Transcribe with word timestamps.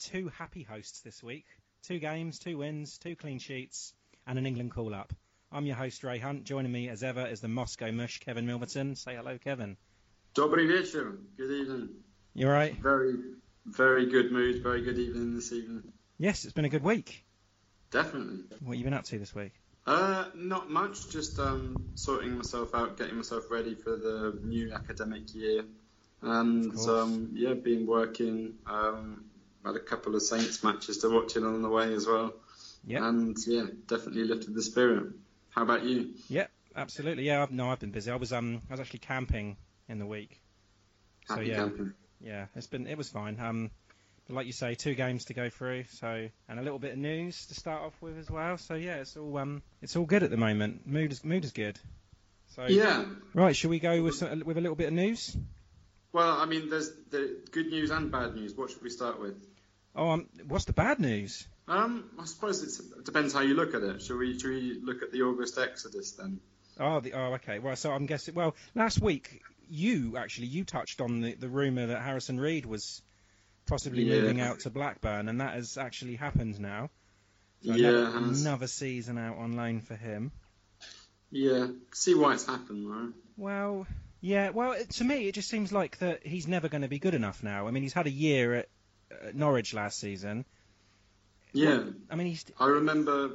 two 0.00 0.30
happy 0.38 0.62
hosts 0.62 1.00
this 1.02 1.22
week. 1.22 1.44
Two 1.82 1.98
games, 1.98 2.38
two 2.38 2.58
wins, 2.58 2.98
two 2.98 3.16
clean 3.16 3.38
sheets, 3.38 3.92
and 4.26 4.38
an 4.38 4.46
England 4.46 4.72
call-up. 4.72 5.12
I'm 5.52 5.66
your 5.66 5.76
host, 5.76 6.04
Ray 6.04 6.18
Hunt. 6.18 6.44
Joining 6.44 6.72
me, 6.72 6.88
as 6.88 7.02
ever, 7.02 7.26
is 7.26 7.40
the 7.40 7.48
Moscow 7.48 7.90
mush, 7.90 8.20
Kevin 8.20 8.46
Milverton. 8.46 8.96
Say 8.96 9.16
hello, 9.16 9.38
Kevin. 9.38 9.76
Dobry 10.34 10.66
wieczór. 10.66 11.18
Good 11.36 11.50
evening. 11.50 11.88
You 12.34 12.46
all 12.46 12.52
right? 12.52 12.74
Very, 12.76 13.14
very 13.66 14.06
good 14.06 14.32
mood. 14.32 14.62
Very 14.62 14.82
good 14.82 14.98
evening 14.98 15.34
this 15.34 15.52
evening. 15.52 15.92
Yes, 16.18 16.44
it's 16.44 16.52
been 16.52 16.64
a 16.64 16.70
good 16.70 16.84
week. 16.84 17.24
Definitely. 17.90 18.44
What 18.60 18.74
have 18.74 18.78
you 18.78 18.84
been 18.84 18.94
up 18.94 19.04
to 19.04 19.18
this 19.18 19.34
week? 19.34 19.52
Uh, 19.86 20.26
not 20.34 20.70
much. 20.70 21.10
Just 21.10 21.38
um, 21.40 21.90
sorting 21.94 22.36
myself 22.36 22.74
out, 22.74 22.96
getting 22.96 23.16
myself 23.16 23.50
ready 23.50 23.74
for 23.74 23.96
the 23.96 24.38
new 24.44 24.72
academic 24.72 25.34
year, 25.34 25.64
and 26.22 26.78
um, 26.88 27.30
yeah, 27.32 27.54
been 27.54 27.86
working. 27.86 28.54
Um, 28.66 29.24
had 29.64 29.76
a 29.76 29.80
couple 29.80 30.14
of 30.14 30.22
Saints 30.22 30.62
matches 30.64 30.98
to 30.98 31.08
watch 31.10 31.36
in 31.36 31.44
on 31.44 31.62
the 31.62 31.68
way 31.68 31.92
as 31.94 32.06
well, 32.06 32.32
Yep. 32.86 33.02
and 33.02 33.36
yeah, 33.46 33.64
definitely 33.86 34.24
lifted 34.24 34.54
the 34.54 34.62
spirit. 34.62 35.12
How 35.50 35.62
about 35.62 35.84
you? 35.84 36.14
Yeah, 36.28 36.46
absolutely. 36.74 37.24
Yeah, 37.24 37.42
I've, 37.42 37.50
no, 37.50 37.70
I've 37.70 37.80
been 37.80 37.90
busy. 37.90 38.10
I 38.10 38.16
was 38.16 38.32
um, 38.32 38.62
I 38.70 38.72
was 38.74 38.80
actually 38.80 39.00
camping 39.00 39.56
in 39.88 39.98
the 39.98 40.06
week. 40.06 40.40
So, 41.28 41.34
Happy 41.34 41.48
yeah. 41.48 41.56
camping. 41.56 41.92
Yeah, 42.20 42.46
it's 42.54 42.66
been 42.66 42.86
it 42.86 42.96
was 42.98 43.08
fine. 43.08 43.38
Um, 43.40 43.70
but 44.26 44.36
like 44.36 44.46
you 44.46 44.52
say, 44.52 44.74
two 44.74 44.94
games 44.94 45.26
to 45.26 45.34
go 45.34 45.48
through. 45.50 45.84
So 45.90 46.28
and 46.48 46.58
a 46.58 46.62
little 46.62 46.78
bit 46.78 46.92
of 46.92 46.98
news 46.98 47.46
to 47.46 47.54
start 47.54 47.82
off 47.82 47.94
with 48.00 48.18
as 48.18 48.30
well. 48.30 48.56
So 48.58 48.74
yeah, 48.74 48.96
it's 48.96 49.16
all 49.16 49.36
um, 49.38 49.62
it's 49.82 49.96
all 49.96 50.04
good 50.06 50.22
at 50.22 50.30
the 50.30 50.36
moment. 50.36 50.86
Mood 50.86 51.12
is 51.12 51.24
mood 51.24 51.44
is 51.44 51.52
good. 51.52 51.78
So 52.56 52.66
Yeah. 52.66 53.04
right, 53.34 53.54
shall 53.54 53.70
we 53.70 53.78
go 53.78 54.02
with 54.02 54.16
some, 54.16 54.42
with 54.44 54.56
a 54.58 54.60
little 54.60 54.76
bit 54.76 54.88
of 54.88 54.94
news? 54.94 55.36
Well, 56.12 56.38
I 56.40 56.44
mean, 56.46 56.68
there's 56.68 56.90
the 57.10 57.38
good 57.52 57.68
news 57.68 57.90
and 57.90 58.10
bad 58.10 58.34
news. 58.34 58.54
What 58.54 58.70
should 58.70 58.82
we 58.82 58.90
start 58.90 59.20
with? 59.20 59.36
Oh, 59.94 60.10
um, 60.10 60.28
what's 60.46 60.64
the 60.66 60.72
bad 60.72 61.00
news? 61.00 61.46
Um, 61.68 62.10
I 62.18 62.24
suppose 62.24 62.62
it's, 62.62 62.80
it 62.80 63.04
depends 63.04 63.32
how 63.32 63.40
you 63.40 63.54
look 63.54 63.74
at 63.74 63.82
it. 63.82 64.02
Shall 64.02 64.16
we, 64.16 64.38
shall 64.38 64.50
we 64.50 64.80
look 64.82 65.02
at 65.02 65.12
the 65.12 65.22
August 65.22 65.58
Exodus 65.58 66.12
then? 66.12 66.40
Oh, 66.78 67.00
the, 67.00 67.12
oh, 67.12 67.34
okay. 67.34 67.58
Well, 67.58 67.76
so 67.76 67.92
I'm 67.92 68.06
guessing. 68.06 68.34
Well, 68.34 68.54
last 68.74 69.00
week 69.00 69.42
you 69.68 70.16
actually 70.16 70.48
you 70.48 70.64
touched 70.64 71.00
on 71.00 71.20
the 71.20 71.34
the 71.34 71.48
rumor 71.48 71.86
that 71.86 72.02
Harrison 72.02 72.40
Reed 72.40 72.66
was 72.66 73.02
possibly 73.66 74.02
Yeah. 74.02 74.20
moving 74.20 74.40
out 74.40 74.60
to 74.60 74.70
Blackburn, 74.70 75.28
and 75.28 75.40
that 75.40 75.54
has 75.54 75.76
actually 75.78 76.16
happened 76.16 76.58
now. 76.58 76.90
So 77.62 77.74
Yeah, 77.74 77.88
another, 77.90 78.16
another 78.16 78.66
season 78.66 79.18
out 79.18 79.36
on 79.36 79.52
loan 79.56 79.80
for 79.80 79.94
him. 79.94 80.32
Yeah, 81.30 81.68
see 81.92 82.14
why 82.14 82.34
it's 82.34 82.46
happened, 82.46 82.90
though. 82.90 83.12
Well, 83.36 83.86
yeah. 84.20 84.50
Well, 84.50 84.72
it, 84.72 84.90
to 84.90 85.04
me, 85.04 85.28
it 85.28 85.34
just 85.34 85.48
seems 85.48 85.72
like 85.72 85.98
that 85.98 86.26
he's 86.26 86.48
never 86.48 86.68
going 86.68 86.82
to 86.82 86.88
be 86.88 86.98
good 86.98 87.14
enough 87.14 87.42
now. 87.42 87.68
I 87.68 87.70
mean, 87.70 87.82
he's 87.82 87.92
had 87.92 88.06
a 88.06 88.10
year 88.10 88.54
at 88.54 88.68
Norwich 89.34 89.74
last 89.74 89.98
season. 89.98 90.44
Yeah, 91.52 91.84
I 92.10 92.16
mean, 92.16 92.28
he's 92.28 92.44
I 92.58 92.66
remember 92.66 93.30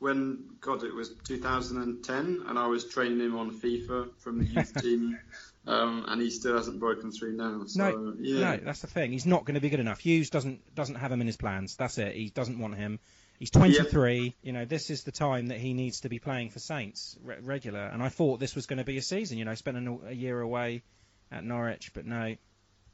when, 0.00 0.44
God, 0.60 0.82
it 0.82 0.94
was 0.94 1.10
2010, 1.24 2.44
and 2.46 2.58
I 2.58 2.66
was 2.66 2.86
training 2.86 3.20
him 3.20 3.36
on 3.36 3.52
FIFA 3.52 4.08
from 4.18 4.38
the 4.38 4.44
youth 4.44 4.74
team, 4.82 5.18
um, 5.66 6.06
and 6.08 6.20
he 6.20 6.30
still 6.30 6.56
hasn't 6.56 6.80
broken 6.80 7.12
through 7.12 7.36
now. 7.36 7.64
So, 7.66 7.90
no, 7.90 8.14
yeah. 8.18 8.56
no. 8.56 8.56
That's 8.64 8.80
the 8.80 8.86
thing. 8.86 9.12
He's 9.12 9.26
not 9.26 9.44
going 9.44 9.54
to 9.54 9.60
be 9.60 9.68
good 9.68 9.78
enough. 9.78 10.00
Hughes 10.00 10.30
doesn't 10.30 10.74
doesn't 10.74 10.96
have 10.96 11.12
him 11.12 11.20
in 11.20 11.26
his 11.26 11.36
plans. 11.36 11.76
That's 11.76 11.98
it. 11.98 12.16
He 12.16 12.30
doesn't 12.30 12.58
want 12.58 12.76
him. 12.76 12.98
He's 13.38 13.50
23. 13.50 14.34
You 14.42 14.52
know, 14.52 14.64
this 14.64 14.90
is 14.90 15.04
the 15.04 15.12
time 15.12 15.46
that 15.46 15.58
he 15.58 15.72
needs 15.72 16.00
to 16.00 16.08
be 16.08 16.18
playing 16.18 16.50
for 16.50 16.58
Saints 16.58 17.16
re- 17.22 17.36
regular. 17.40 17.80
And 17.80 18.02
I 18.02 18.08
thought 18.08 18.40
this 18.40 18.54
was 18.54 18.66
going 18.66 18.78
to 18.78 18.84
be 18.84 18.98
a 18.98 19.02
season. 19.02 19.38
You 19.38 19.44
know, 19.44 19.54
spending 19.54 19.86
a, 19.86 20.08
a 20.08 20.12
year 20.12 20.40
away 20.40 20.82
at 21.30 21.44
Norwich, 21.44 21.92
but 21.94 22.04
no, 22.04 22.36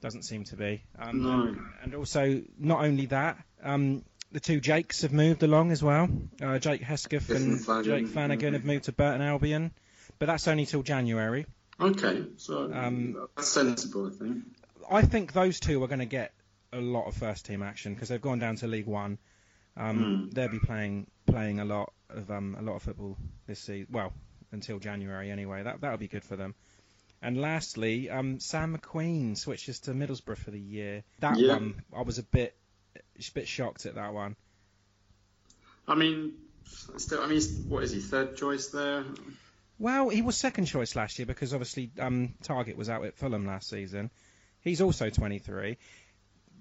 doesn't 0.01 0.23
seem 0.23 0.45
to 0.45 0.57
be. 0.57 0.83
Um, 0.99 1.23
No. 1.23 1.57
and, 1.83 1.95
also, 1.95 2.43
not 2.59 2.85
only 2.85 3.07
that, 3.07 3.43
um, 3.63 4.05
the 4.33 4.41
two 4.41 4.61
Jakes 4.61 5.03
have 5.03 5.13
moved 5.13 5.43
along 5.43 5.73
as 5.73 5.83
well. 5.83 6.09
Uh, 6.43 6.59
Jake 6.59 6.83
Hesketh 6.83 7.31
and 7.31 7.61
Flanagan, 7.61 7.85
Jake 8.05 8.07
Flanagan 8.13 8.53
have 8.55 8.65
moved 8.65 8.85
to 8.85 8.93
Burton 8.93 9.23
Albion, 9.23 9.71
but 10.19 10.27
that's 10.27 10.47
only 10.49 10.67
till 10.67 10.83
January. 10.83 11.47
Okay, 11.81 12.25
so 12.37 12.73
Um, 12.73 13.29
that's 13.37 13.49
sensible, 13.49 14.07
I 14.07 14.11
think. 14.11 14.45
I 14.91 15.03
think 15.03 15.33
those 15.33 15.61
two 15.61 15.83
are 15.83 15.89
going 15.89 15.99
to 16.01 16.07
get 16.07 16.33
a 16.73 16.81
lot 16.81 17.07
of 17.07 17.15
first 17.15 17.47
team 17.47 17.63
action 17.63 17.95
because 17.95 18.09
they've 18.09 18.21
gone 18.21 18.39
down 18.39 18.57
to 18.57 18.67
League 18.67 18.87
One. 18.87 19.19
Um, 19.77 19.99
Hmm. 20.27 20.29
They'll 20.31 20.49
be 20.49 20.59
playing 20.59 21.07
playing 21.27 21.61
a 21.61 21.65
lot 21.65 21.93
of 22.09 22.31
um, 22.31 22.57
a 22.59 22.63
lot 22.63 22.77
of 22.77 22.83
football 22.83 23.17
this 23.47 23.61
season. 23.61 23.89
Well, 23.91 24.13
until 24.53 24.79
January 24.79 25.31
anyway. 25.31 25.63
That 25.65 25.81
that'll 25.81 25.99
be 25.99 26.09
good 26.09 26.25
for 26.25 26.37
them. 26.37 26.55
And 27.23 27.41
lastly, 27.41 28.11
um, 28.11 28.41
Sam 28.41 28.77
McQueen 28.77 29.37
switches 29.37 29.81
to 29.81 29.93
Middlesbrough 29.93 30.37
for 30.37 30.51
the 30.51 30.61
year. 30.61 31.03
That 31.21 31.39
Yeah. 31.39 31.55
one, 31.55 31.83
I 31.97 32.03
was 32.03 32.19
a 32.19 32.23
bit 32.23 32.57
a 32.97 33.23
bit 33.35 33.49
shocked 33.49 33.87
at 33.87 33.95
that 33.95 34.13
one. 34.15 34.37
I 35.89 35.95
mean, 35.95 36.35
still, 36.97 37.23
I 37.23 37.27
mean, 37.27 37.41
what 37.69 37.83
is 37.85 37.93
he? 37.93 38.01
Third 38.01 38.37
choice 38.37 38.69
there? 38.69 39.05
Well, 39.79 40.09
he 40.09 40.23
was 40.23 40.37
second 40.37 40.67
choice 40.67 40.97
last 40.97 41.19
year 41.19 41.27
because 41.27 41.53
obviously 41.53 41.91
um, 41.99 42.35
Targett 42.43 42.77
was 42.77 42.89
out 42.89 43.05
at 43.05 43.17
Fulham 43.17 43.47
last 43.47 43.69
season. 43.69 44.11
He's 44.63 44.81
also 44.81 45.11
23. 45.11 45.77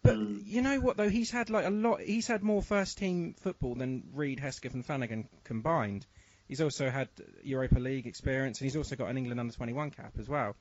But 0.03 0.17
Mm. 0.17 0.41
you 0.45 0.61
know 0.61 0.79
what 0.79 0.97
though? 0.97 1.09
He's 1.09 1.31
had 1.31 1.49
like 1.49 1.65
a 1.65 1.69
lot. 1.71 2.01
He's 2.01 2.27
had 2.27 2.43
more 2.43 2.61
first 2.61 2.97
team 2.97 3.33
football 3.39 3.75
than 3.75 4.03
Reed, 4.13 4.39
Hesketh, 4.39 4.73
and 4.73 4.85
Flanagan 4.85 5.27
combined. 5.43 6.05
He's 6.47 6.61
also 6.61 6.89
had 6.89 7.09
Europa 7.43 7.79
League 7.79 8.07
experience, 8.07 8.59
and 8.59 8.65
he's 8.65 8.75
also 8.75 8.95
got 8.95 9.09
an 9.09 9.17
England 9.17 9.39
under 9.39 9.53
21 9.53 9.91
cap 9.91 10.13
as 10.19 10.29
well. 10.29 10.55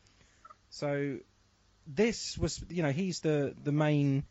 So 0.70 1.18
this 1.86 2.38
was, 2.38 2.64
you 2.70 2.82
know, 2.82 2.90
he's 2.90 3.20
the 3.20 3.54
the 3.62 3.72
main 3.72 4.24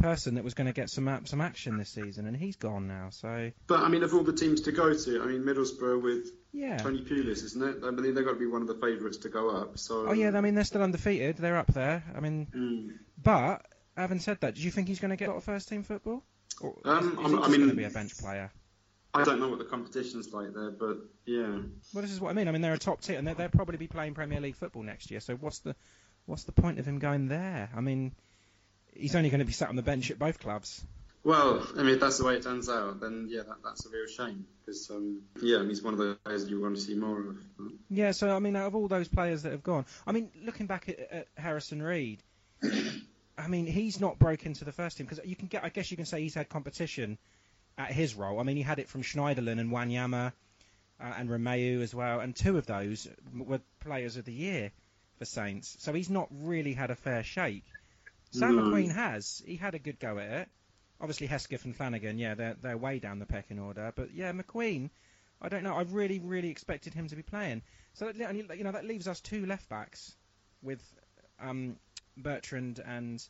person 0.00 0.34
that 0.34 0.44
was 0.44 0.54
going 0.54 0.66
to 0.66 0.72
get 0.72 0.90
some 0.90 1.24
some 1.26 1.40
action 1.40 1.76
this 1.76 1.90
season, 1.90 2.26
and 2.26 2.36
he's 2.36 2.56
gone 2.56 2.88
now. 2.88 3.08
So. 3.10 3.52
But 3.66 3.80
I 3.80 3.88
mean, 3.88 4.02
of 4.02 4.12
all 4.14 4.24
the 4.24 4.32
teams 4.32 4.62
to 4.62 4.72
go 4.72 4.92
to, 4.92 5.22
I 5.22 5.26
mean, 5.26 5.42
Middlesbrough 5.42 6.02
with 6.02 6.30
yeah. 6.52 6.78
Tony 6.78 7.02
Pulis, 7.02 7.44
isn't 7.44 7.62
it? 7.62 7.84
I 7.84 7.90
mean, 7.90 8.14
they've 8.14 8.24
got 8.24 8.32
to 8.32 8.38
be 8.38 8.46
one 8.46 8.62
of 8.62 8.68
the 8.68 8.74
favourites 8.74 9.18
to 9.18 9.28
go 9.28 9.50
up. 9.50 9.78
So. 9.78 10.08
Oh 10.08 10.12
yeah, 10.12 10.32
I 10.34 10.40
mean 10.40 10.54
they're 10.54 10.64
still 10.64 10.82
undefeated. 10.82 11.36
They're 11.36 11.56
up 11.56 11.72
there. 11.72 12.02
I 12.16 12.20
mean, 12.20 12.46
mm. 12.54 12.98
but 13.22 13.64
having 13.96 14.18
said 14.18 14.40
that, 14.40 14.56
do 14.56 14.62
you 14.62 14.70
think 14.70 14.88
he's 14.88 15.00
going 15.00 15.10
to 15.10 15.16
get 15.16 15.28
a 15.28 15.32
lot 15.32 15.38
of 15.38 15.44
first 15.44 15.68
team 15.68 15.82
football? 15.82 16.24
Or 16.60 16.76
um, 16.84 16.98
is, 16.98 17.04
is 17.04 17.18
he 17.18 17.22
I 17.22 17.28
just 17.28 17.50
mean, 17.50 17.60
going 17.60 17.70
to 17.70 17.76
be 17.76 17.84
a 17.84 17.90
bench 17.90 18.18
player? 18.18 18.50
I 19.12 19.24
don't 19.24 19.40
know 19.40 19.48
what 19.48 19.58
the 19.58 19.64
competition's 19.64 20.32
like 20.32 20.54
there, 20.54 20.70
but 20.70 20.98
yeah. 21.26 21.58
Well, 21.92 22.02
this 22.02 22.12
is 22.12 22.20
what 22.20 22.30
I 22.30 22.32
mean. 22.32 22.48
I 22.48 22.52
mean, 22.52 22.62
they're 22.62 22.74
a 22.74 22.78
top 22.78 23.00
tier, 23.00 23.18
and 23.18 23.26
they'll 23.26 23.48
probably 23.48 23.76
be 23.76 23.88
playing 23.88 24.14
Premier 24.14 24.40
League 24.40 24.56
football 24.56 24.82
next 24.82 25.10
year. 25.10 25.20
So 25.20 25.34
what's 25.34 25.60
the 25.60 25.74
what's 26.26 26.44
the 26.44 26.52
point 26.52 26.78
of 26.78 26.86
him 26.86 26.98
going 26.98 27.28
there? 27.28 27.70
I 27.74 27.80
mean, 27.80 28.12
he's 28.94 29.16
only 29.16 29.30
going 29.30 29.40
to 29.40 29.44
be 29.44 29.52
sat 29.52 29.68
on 29.68 29.76
the 29.76 29.82
bench 29.82 30.10
at 30.10 30.18
both 30.18 30.38
clubs. 30.38 30.84
Well, 31.22 31.66
I 31.76 31.82
mean, 31.82 31.94
if 31.94 32.00
that's 32.00 32.16
the 32.16 32.24
way 32.24 32.36
it 32.36 32.44
turns 32.44 32.68
out, 32.70 33.00
then 33.00 33.26
yeah, 33.28 33.42
that, 33.42 33.56
that's 33.62 33.84
a 33.84 33.90
real 33.90 34.06
shame 34.06 34.46
because 34.60 34.90
um, 34.90 35.22
yeah, 35.42 35.62
he's 35.64 35.82
one 35.82 35.92
of 35.92 35.98
the 35.98 36.16
players 36.24 36.48
you 36.48 36.60
want 36.62 36.76
to 36.76 36.80
see 36.80 36.94
more 36.94 37.20
of. 37.20 37.36
Yeah, 37.90 38.12
so 38.12 38.34
I 38.34 38.38
mean, 38.38 38.56
out 38.56 38.68
of 38.68 38.74
all 38.74 38.88
those 38.88 39.08
players 39.08 39.42
that 39.42 39.52
have 39.52 39.62
gone, 39.62 39.84
I 40.06 40.12
mean, 40.12 40.30
looking 40.42 40.66
back 40.66 40.88
at, 40.88 40.98
at 40.98 41.28
Harrison 41.36 41.82
Reed, 41.82 42.22
I 43.36 43.48
mean, 43.48 43.66
he's 43.66 44.00
not 44.00 44.18
broken 44.18 44.54
to 44.54 44.64
the 44.64 44.72
first 44.72 44.96
team 44.96 45.06
because 45.06 45.24
you 45.26 45.36
can 45.36 45.48
get, 45.48 45.62
I 45.62 45.68
guess 45.68 45.90
you 45.90 45.96
can 45.96 46.06
say 46.06 46.22
he's 46.22 46.34
had 46.34 46.48
competition 46.48 47.18
at 47.78 47.92
his 47.92 48.14
role. 48.14 48.40
I 48.40 48.42
mean, 48.42 48.56
he 48.56 48.62
had 48.62 48.78
it 48.78 48.88
from 48.88 49.02
Schneiderlin 49.02 49.58
and 49.60 49.70
Wanyama 49.70 50.32
uh, 51.00 51.14
and 51.16 51.28
Romeu 51.28 51.82
as 51.82 51.94
well, 51.94 52.20
and 52.20 52.34
two 52.34 52.58
of 52.58 52.66
those 52.66 53.08
were 53.34 53.60
players 53.80 54.16
of 54.16 54.24
the 54.24 54.32
year 54.32 54.72
for 55.18 55.24
Saints. 55.24 55.76
So 55.80 55.92
he's 55.92 56.10
not 56.10 56.28
really 56.30 56.74
had 56.74 56.90
a 56.90 56.94
fair 56.96 57.22
shake. 57.22 57.64
Sam 58.32 58.56
No. 58.56 58.62
McQueen 58.62 58.92
has. 58.92 59.42
He 59.46 59.56
had 59.56 59.74
a 59.74 59.78
good 59.78 59.98
go 59.98 60.18
at 60.18 60.30
it. 60.30 60.48
Obviously, 61.00 61.26
Hesketh 61.26 61.64
and 61.64 61.74
Flanagan, 61.74 62.18
yeah, 62.18 62.34
they're 62.34 62.56
they're 62.60 62.76
way 62.76 62.98
down 62.98 63.18
the 63.18 63.26
pecking 63.26 63.58
order. 63.58 63.92
But 63.94 64.12
yeah, 64.12 64.32
McQueen, 64.32 64.90
I 65.40 65.48
don't 65.48 65.62
know. 65.62 65.74
I 65.74 65.82
really, 65.82 66.18
really 66.18 66.50
expected 66.50 66.92
him 66.92 67.08
to 67.08 67.16
be 67.16 67.22
playing. 67.22 67.62
So 67.94 68.12
that, 68.12 68.34
you 68.34 68.64
know 68.64 68.72
that 68.72 68.84
leaves 68.84 69.08
us 69.08 69.20
two 69.20 69.46
left 69.46 69.68
backs 69.68 70.14
with 70.62 70.82
um, 71.40 71.76
Bertrand 72.16 72.80
and 72.84 73.26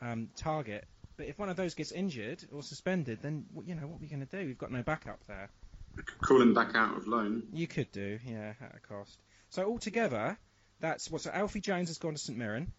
um, 0.00 0.30
Targett. 0.36 0.84
But 1.20 1.28
if 1.28 1.38
one 1.38 1.50
of 1.50 1.56
those 1.56 1.74
gets 1.74 1.92
injured 1.92 2.42
or 2.50 2.62
suspended, 2.62 3.18
then 3.20 3.44
you 3.66 3.74
know 3.74 3.82
what 3.86 3.96
are 3.96 4.00
we 4.00 4.06
going 4.06 4.26
to 4.26 4.38
do? 4.40 4.46
We've 4.46 4.56
got 4.56 4.72
no 4.72 4.82
backup 4.82 5.18
there. 5.28 5.50
Call 6.22 6.40
him 6.40 6.54
back 6.54 6.74
out 6.74 6.96
of 6.96 7.06
loan. 7.06 7.42
You 7.52 7.66
could 7.66 7.92
do, 7.92 8.18
yeah, 8.24 8.54
at 8.58 8.74
a 8.74 8.80
cost. 8.88 9.20
So 9.50 9.66
altogether, 9.66 10.38
that's 10.80 11.10
what. 11.10 11.20
So 11.20 11.30
Alfie 11.30 11.60
Jones 11.60 11.90
has 11.90 11.98
gone 11.98 12.14
to 12.14 12.18
St 12.18 12.38
Mirren. 12.38 12.72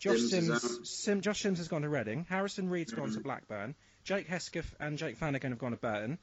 Josh 0.00 0.18
Sims 0.22 0.60
Sims. 0.60 0.90
Sim, 0.90 1.20
Josh 1.20 1.40
Sims 1.40 1.58
has 1.58 1.68
gone 1.68 1.82
to 1.82 1.88
Reading. 1.88 2.26
Harrison 2.28 2.68
Reed's 2.68 2.92
gone 2.92 3.12
to 3.12 3.20
Mhm. 3.20 3.22
Blackburn. 3.22 3.76
Jake 4.02 4.26
Hesketh 4.26 4.74
and 4.80 4.98
Jake 4.98 5.16
Flanagan 5.16 5.52
have 5.52 5.60
gone 5.60 5.70
to 5.70 5.76
Burton, 5.76 6.18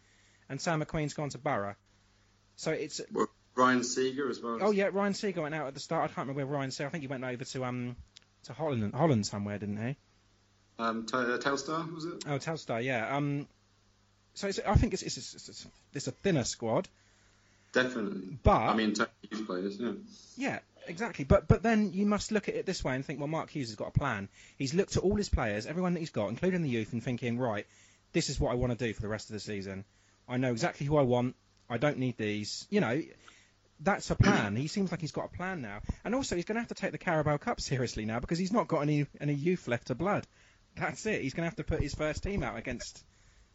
and 0.50 0.60
Sam 0.60 0.84
McQueen's 0.84 1.14
gone 1.14 1.30
to 1.30 1.38
Borough. 1.38 1.76
So 2.58 2.72
it's 2.74 3.00
Well, 3.14 3.28
Ryan 3.56 3.86
Seager 3.86 4.28
as 4.30 4.42
well. 4.42 4.58
oh 4.60 4.72
yeah, 4.72 4.90
Ryan 4.92 5.14
Seager 5.14 5.42
went 5.42 5.56
out 5.56 5.68
at 5.68 5.74
the 5.74 5.80
start. 5.80 6.04
I 6.04 6.08
can't 6.08 6.28
remember 6.28 6.46
where 6.46 6.58
Ryan 6.58 6.72
Seager. 6.72 6.88
I 6.88 6.90
think 6.92 7.04
he 7.04 7.08
went 7.08 7.24
over 7.24 7.46
to 7.46 7.64
um 7.64 7.96
to 8.44 8.52
Holland, 8.52 8.94
Holland 8.94 9.26
somewhere, 9.26 9.58
didn't 9.58 9.78
he? 9.78 9.96
Um, 10.78 11.06
uh, 11.14 11.38
Telstar 11.38 11.94
was 11.94 12.06
it? 12.06 12.24
Oh, 12.28 12.38
Telstar, 12.38 12.84
yeah. 12.84 13.16
Um, 13.16 13.48
so 14.34 14.48
it's, 14.48 14.60
I 14.66 14.76
think 14.76 14.94
it's 14.94 15.04
it's, 15.04 15.18
it's, 15.18 15.34
it's, 15.50 15.68
it's 15.94 16.08
a 16.08 16.12
thinner 16.12 16.44
squad, 16.44 16.90
Definitely. 17.72 18.38
but 18.44 18.52
I 18.52 18.76
mean, 18.76 18.94
players, 19.46 19.80
yeah. 19.80 19.92
Yeah, 20.36 20.60
exactly. 20.88 21.24
But 21.24 21.48
but 21.48 21.64
then 21.64 21.94
you 21.94 22.06
must 22.06 22.32
look 22.32 22.50
at 22.50 22.56
it 22.56 22.66
this 22.66 22.84
way 22.84 22.96
and 22.96 23.06
think, 23.06 23.20
well, 23.20 23.30
Mark 23.30 23.50
Hughes 23.50 23.70
has 23.70 23.76
got 23.76 23.90
a 23.90 23.98
plan. 23.98 24.28
He's 24.58 24.74
looked 24.74 24.98
at 24.98 25.04
all 25.04 25.16
his 25.16 25.30
players, 25.30 25.66
everyone 25.66 25.94
that 25.94 26.02
he's 26.02 26.10
got, 26.10 26.30
including 26.30 26.62
the 26.62 26.70
youth, 26.70 26.92
and 26.92 27.02
thinking, 27.02 27.40
right, 27.40 27.66
this 28.12 28.30
is 28.30 28.40
what 28.40 28.52
I 28.52 28.56
want 28.56 28.78
to 28.78 28.86
do 28.86 28.94
for 28.94 29.02
the 29.02 29.08
rest 29.08 29.30
of 29.30 29.34
the 29.34 29.40
season. 29.40 29.86
I 30.28 30.38
know 30.38 30.52
exactly 30.52 30.86
who 30.86 30.98
I 30.98 31.04
want. 31.04 31.36
I 31.70 31.78
don't 31.78 31.98
need 31.98 32.18
these. 32.18 32.68
You 32.70 32.82
know, 32.82 33.02
that's 33.80 34.10
a 34.12 34.16
plan. 34.16 34.56
he 34.56 34.68
seems 34.68 34.92
like 34.92 35.02
he's 35.02 35.12
got 35.12 35.26
a 35.26 35.38
plan 35.38 35.62
now, 35.62 35.80
and 36.04 36.14
also 36.14 36.36
he's 36.36 36.46
going 36.46 36.56
to 36.56 36.62
have 36.62 36.70
to 36.70 36.76
take 36.76 36.92
the 36.92 36.98
Carabao 36.98 37.38
Cup 37.38 37.62
seriously 37.62 38.06
now 38.06 38.20
because 38.20 38.38
he's 38.38 38.54
not 38.54 38.68
got 38.68 38.82
any 38.82 39.08
any 39.22 39.34
youth 39.34 39.68
left 39.68 39.88
to 39.88 39.96
blood. 39.96 40.28
That's 40.76 41.06
it. 41.06 41.22
He's 41.22 41.34
going 41.34 41.44
to 41.44 41.50
have 41.50 41.56
to 41.58 41.64
put 41.64 41.82
his 41.82 41.94
first 41.96 42.24
team 42.24 42.44
out 42.44 42.58
against. 42.58 43.04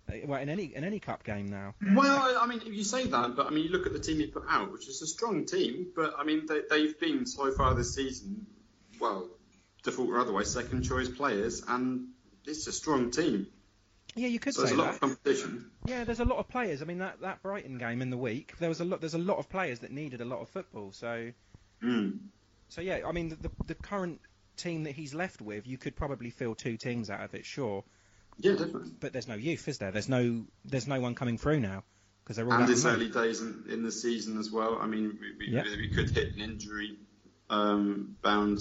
uh, 0.09 0.15
Well, 0.25 0.41
in 0.41 0.49
any 0.49 0.75
in 0.75 0.85
any 0.85 1.01
cup 1.01 1.25
game 1.25 1.47
now. 1.49 1.75
Well, 1.95 2.39
I 2.41 2.47
mean, 2.47 2.61
you 2.67 2.85
say 2.85 3.07
that, 3.07 3.37
but 3.37 3.47
I 3.47 3.51
mean, 3.51 3.65
you 3.65 3.71
look 3.71 3.87
at 3.87 3.93
the 3.93 3.99
team 4.01 4.19
he 4.19 4.27
put 4.27 4.45
out, 4.49 4.73
which 4.73 4.89
is 4.89 5.03
a 5.03 5.07
strong 5.07 5.47
team, 5.47 5.89
but 5.95 6.15
I 6.19 6.25
mean, 6.25 6.47
they, 6.47 6.61
they've 6.69 6.99
been 6.99 7.27
so 7.27 7.53
far 7.53 7.75
this 7.75 7.95
season, 7.95 8.47
well, 9.01 9.29
default 9.83 10.09
or 10.11 10.19
otherwise, 10.21 10.53
second 10.53 10.83
choice 10.83 11.09
players, 11.09 11.63
and 11.69 12.09
it's 12.47 12.67
a 12.67 12.73
strong 12.73 13.11
team. 13.11 13.47
Yeah, 14.17 14.27
you 14.27 14.41
could 14.41 14.55
So 14.55 14.63
there's 14.63 14.71
say 14.71 14.77
a 14.77 14.79
lot 14.79 14.87
that. 14.87 14.95
of 14.95 15.01
competition. 15.01 15.71
Yeah, 15.87 16.03
there's 16.05 16.19
a 16.19 16.25
lot 16.25 16.39
of 16.39 16.49
players. 16.49 16.83
I 16.83 16.85
mean, 16.85 16.99
that, 16.99 17.21
that 17.21 17.43
Brighton 17.43 17.79
game 17.79 18.03
in 18.03 18.11
the 18.11 18.17
week, 18.17 18.55
there 18.59 18.69
was 18.69 18.81
a 18.81 18.85
lot. 18.85 19.01
There's 19.01 19.15
a 19.15 19.19
lot 19.19 19.39
of 19.39 19.49
players 19.49 19.79
that 19.81 19.93
needed 19.93 20.21
a 20.21 20.25
lot 20.25 20.41
of 20.41 20.49
football. 20.49 20.91
So, 20.93 21.31
Mm. 21.83 22.19
so 22.69 22.81
yeah. 22.81 23.01
I 23.07 23.13
mean, 23.13 23.29
the, 23.29 23.37
the, 23.37 23.51
the 23.69 23.75
current 23.75 24.21
team 24.63 24.85
that 24.85 24.93
he's 24.93 25.15
left 25.15 25.41
with, 25.41 25.67
you 25.67 25.79
could 25.79 25.97
probably 25.97 26.31
fill 26.31 26.55
two 26.55 26.77
teams 26.77 27.11
out 27.11 27.23
of 27.25 27.35
it, 27.35 27.45
sure. 27.45 27.85
Yeah, 28.39 28.53
definitely. 28.53 28.91
But 29.01 29.13
there's 29.13 29.29
no 29.29 29.35
youth, 29.35 29.67
is 29.69 29.79
there? 29.79 29.91
There's 29.91 30.09
no 30.09 30.45
there's 30.65 30.87
no 30.87 31.01
one 31.01 31.15
coming 31.15 31.37
through 31.39 31.61
now 31.61 31.83
because 32.25 32.37
they're 32.37 32.47
all 32.47 32.53
And 32.63 32.71
it's 32.71 32.85
early 32.85 33.09
days 33.11 33.41
in, 33.41 33.65
in 33.69 33.83
the 33.83 33.93
season 33.93 34.39
as 34.39 34.51
well. 34.51 34.79
I 34.81 34.87
mean, 34.87 35.19
we, 35.21 35.47
we, 35.47 35.53
Yeah. 35.53 35.65
we 35.65 35.89
could 35.89 36.11
hit 36.11 36.35
an 36.35 36.41
injury 36.41 36.97
um, 37.51 38.17
bound 38.23 38.61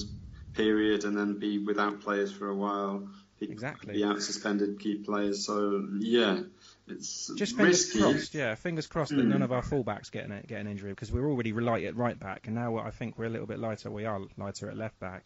period 0.54 1.04
and 1.06 1.16
then 1.18 1.40
be 1.40 1.60
without 1.60 2.01
players 2.01 2.31
for 2.31 2.50
a 2.50 2.56
while. 2.56 3.07
People 3.40 3.54
Exactly. 3.54 3.94
Be 3.94 4.04
out 4.04 4.22
suspended 4.22 4.80
key 4.80 4.96
players. 4.96 5.46
So 5.46 5.88
yeah, 6.00 6.42
it's 6.88 7.31
Just 7.36 7.56
fingers 7.56 7.86
risky. 7.86 8.00
crossed, 8.00 8.34
yeah. 8.34 8.56
Fingers 8.56 8.88
crossed 8.88 9.16
that 9.16 9.24
Mm. 9.25 9.30
none 9.30 9.42
of 9.44 9.51
our 9.54 9.62
fullbacks 9.62 10.12
get 10.12 10.25
an, 10.25 10.44
get 10.48 10.60
an 10.60 10.68
injury 10.68 10.90
because 10.92 11.12
we're 11.12 11.30
already 11.30 11.54
light 11.54 11.86
at 11.86 11.96
right 11.96 12.19
back, 12.19 12.48
and 12.48 12.56
now 12.56 12.78
I 12.80 12.90
think 12.92 13.18
we're 13.18 13.25
a 13.25 13.30
little 13.30 13.48
bit 13.48 13.60
lighter. 13.60 13.90
We 13.92 14.06
are 14.06 14.19
lighter 14.38 14.69
at 14.69 14.75
left 14.75 15.00
back. 15.00 15.24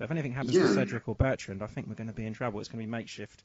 So 0.00 0.04
if 0.04 0.10
anything 0.10 0.32
happens 0.32 0.54
to 0.54 0.66
Cedric 0.66 1.06
or 1.08 1.14
Bertrand, 1.14 1.62
I 1.62 1.66
think 1.66 1.86
we're 1.86 1.94
going 1.94 2.08
to 2.08 2.14
be 2.14 2.24
in 2.24 2.32
trouble. 2.32 2.58
It's 2.58 2.70
going 2.70 2.80
to 2.80 2.86
be 2.86 2.90
makeshift 2.90 3.44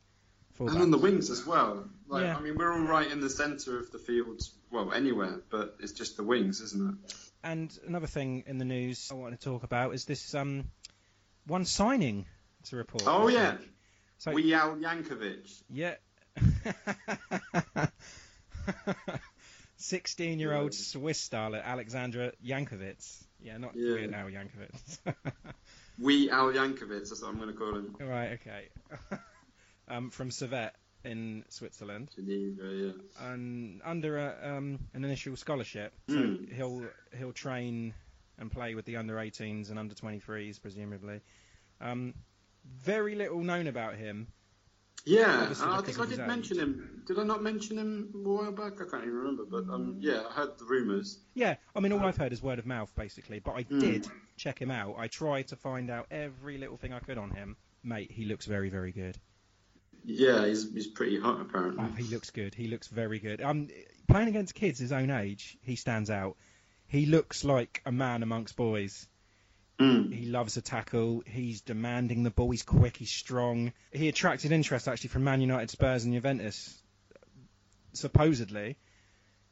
And 0.58 0.70
on 0.70 0.90
the 0.90 0.98
wings 0.98 1.30
as 1.30 1.46
well. 1.46 1.84
Like, 2.08 2.24
Yeah. 2.24 2.38
I 2.38 2.40
mean, 2.40 2.56
we're 2.56 2.72
all 2.72 2.80
right 2.80 3.12
in 3.12 3.20
the 3.20 3.30
centre 3.30 3.78
of 3.78 3.92
the 3.92 4.00
field, 4.00 4.42
well, 4.72 4.94
anywhere, 4.94 5.42
but 5.50 5.76
it's 5.82 5.92
just 5.92 6.16
the 6.16 6.24
wings, 6.24 6.62
isn't 6.62 6.98
it? 7.04 7.14
And 7.44 7.78
another 7.86 8.08
thing 8.08 8.46
in 8.48 8.58
the 8.58 8.64
news 8.64 9.10
I 9.12 9.16
want 9.16 9.38
to 9.38 9.50
talk 9.50 9.64
about 9.64 9.96
is 9.96 10.06
this 10.06 10.34
um, 10.34 10.72
one 11.46 11.66
signing 11.66 12.26
to 12.70 12.78
report. 12.78 13.04
Oh, 13.06 13.28
yeah. 13.28 13.58
week. 13.58 13.70
So 14.20 14.32
Yankovic. 14.32 15.62
yeah. 15.70 15.96
16-year-old 19.78 20.74
Swiss 20.74 21.28
starlet 21.28 21.66
Alexandra 21.66 22.32
Yankovic. 22.42 23.26
Yeah, 23.42 23.58
not 23.58 23.76
Yeah. 23.76 23.92
Weird 23.92 24.14
Al 24.14 24.28
Yankovic. 24.28 24.72
We 26.00 26.30
Al 26.30 26.52
Yankovic, 26.52 27.08
that's 27.10 27.22
what 27.22 27.30
I'm 27.30 27.38
going 27.38 27.48
to 27.52 27.54
call 27.58 27.76
him. 27.76 27.96
right, 28.00 28.34
okay. 28.42 28.70
um, 29.88 30.10
from 30.10 30.30
Servette 30.30 30.74
in 31.04 31.46
Switzerland, 31.50 32.10
Geneva, 32.16 32.64
yeah. 32.74 33.28
and 33.30 33.82
under 33.86 34.18
a, 34.18 34.56
um, 34.58 34.80
an 34.94 35.04
initial 35.04 35.36
scholarship, 35.36 35.94
so 36.10 36.16
Hmm. 36.16 36.46
he'll 36.54 36.84
he'll 37.18 37.34
train 37.34 37.94
and 38.38 38.52
play 38.52 38.76
with 38.76 38.86
the 38.86 38.98
under 38.98 39.16
18s 39.16 39.70
and 39.70 39.80
under 39.80 39.94
23s 39.96 40.62
presumably. 40.62 41.22
Um, 41.80 42.14
very 42.66 43.16
little 43.16 43.42
known 43.44 43.68
about 43.68 43.96
him. 43.96 44.28
Yeah, 45.06 45.54
I 45.62 45.82
think 45.82 46.00
I 46.00 46.06
did 46.08 46.18
mention 46.20 46.58
him. 46.60 47.04
Did 47.06 47.20
I 47.20 47.24
not 47.24 47.44
mention 47.44 47.78
him 47.78 48.12
a 48.16 48.18
while 48.28 48.52
back? 48.52 48.74
I 48.82 48.90
can't 48.90 49.04
even 49.04 49.14
remember. 49.14 49.46
But 49.46 49.72
um, 49.72 49.98
yeah, 50.00 50.24
I 50.28 50.34
heard 50.34 50.58
the 50.58 50.66
rumours. 50.66 51.20
Yeah, 51.36 51.56
I 51.76 51.80
mean, 51.80 51.92
all 51.94 52.04
I've 52.04 52.18
heard 52.18 52.34
is 52.34 52.42
word 52.42 52.58
of 52.58 52.66
mouth, 52.66 52.92
basically. 52.96 53.40
But 53.40 53.52
I 53.52 53.62
Hmm. 53.64 53.80
did 53.80 54.08
check 54.36 54.60
him 54.60 54.72
out. 54.72 54.96
I 54.98 55.08
tried 55.08 55.50
to 55.50 55.56
find 55.56 55.92
out 55.92 56.08
every 56.10 56.58
little 56.58 56.78
thing 56.78 56.92
I 56.92 57.00
could 57.00 57.20
on 57.20 57.30
him. 57.30 57.56
Mate, 57.84 58.12
he 58.12 58.26
looks 58.26 58.48
very, 58.48 58.70
very 58.70 58.92
good. 58.92 59.16
Yeah, 60.04 60.46
he's, 60.48 60.72
he's 60.74 60.88
pretty 60.88 61.20
hot 61.20 61.40
apparently. 61.42 61.84
Oh, 61.86 61.96
he 61.96 62.04
looks 62.04 62.32
good. 62.32 62.56
He 62.56 62.68
looks 62.68 62.88
very 62.88 63.20
good. 63.20 63.42
Um, 63.42 63.70
playing 64.08 64.28
against 64.30 64.56
kids 64.56 64.80
his 64.80 64.92
own 64.92 65.10
age, 65.12 65.58
he 65.62 65.76
stands 65.76 66.10
out. 66.10 66.36
He 66.88 67.06
looks 67.06 67.44
like 67.44 67.82
a 67.86 67.92
man 67.92 68.24
amongst 68.24 68.56
boys. 68.56 69.08
Mm. 69.80 70.14
He 70.14 70.26
loves 70.28 70.56
a 70.58 70.62
tackle. 70.62 71.22
He's 71.26 71.62
demanding 71.62 72.24
the 72.24 72.30
ball. 72.30 72.50
He's 72.52 72.64
quick. 72.64 72.96
He's 72.98 73.12
strong. 73.12 73.74
He 73.92 74.08
attracted 74.08 74.52
interest 74.52 74.88
actually 74.88 75.10
from 75.10 75.24
Man 75.26 75.42
United, 75.42 75.70
Spurs, 75.70 76.06
and 76.06 76.14
Juventus, 76.14 76.82
supposedly. 77.94 78.78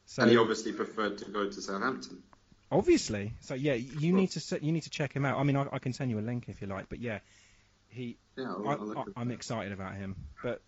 So 0.05 0.21
And 0.23 0.31
he 0.31 0.37
obviously 0.37 0.73
preferred 0.73 1.17
to 1.19 1.25
go 1.25 1.49
to 1.49 1.61
Southampton. 1.61 2.23
obviously, 2.71 3.33
so 3.41 3.53
yeah, 3.53 3.73
you 3.73 4.13
Well- 4.13 4.21
need 4.21 4.31
to 4.31 4.59
you 4.65 4.71
need 4.71 4.83
to 4.83 4.89
check 4.89 5.13
him 5.13 5.25
out. 5.25 5.39
I 5.39 5.43
mean, 5.43 5.55
I, 5.55 5.67
I 5.71 5.79
can 5.79 5.93
send 5.93 6.09
you 6.11 6.19
a 6.19 6.21
link 6.21 6.45
if 6.47 6.61
you 6.61 6.67
like, 6.67 6.89
but 6.89 6.99
yeah, 6.99 7.19
he. 7.89 8.17
Yeah, 8.37 8.45
I'll, 8.45 8.97
I, 8.97 9.03
I'm 9.21 9.31
excited 9.31 9.71
about 9.73 9.95
him, 9.95 10.15
but 10.41 10.61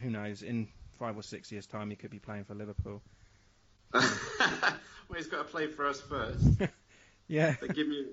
who 0.00 0.10
knows? 0.10 0.42
In 0.42 0.68
five 0.98 1.16
or 1.16 1.22
six 1.22 1.50
years' 1.50 1.66
time, 1.66 1.90
he 1.90 1.96
could 1.96 2.10
be 2.10 2.18
playing 2.20 2.44
for 2.44 2.54
Liverpool. 2.54 3.02
well, 3.92 4.04
he's 5.16 5.26
got 5.26 5.38
to 5.38 5.44
play 5.44 5.66
for 5.68 5.86
us 5.86 6.00
first. 6.00 6.46
Yeah. 7.28 7.54
They 7.60 7.68
give 7.68 7.86
me 7.86 8.06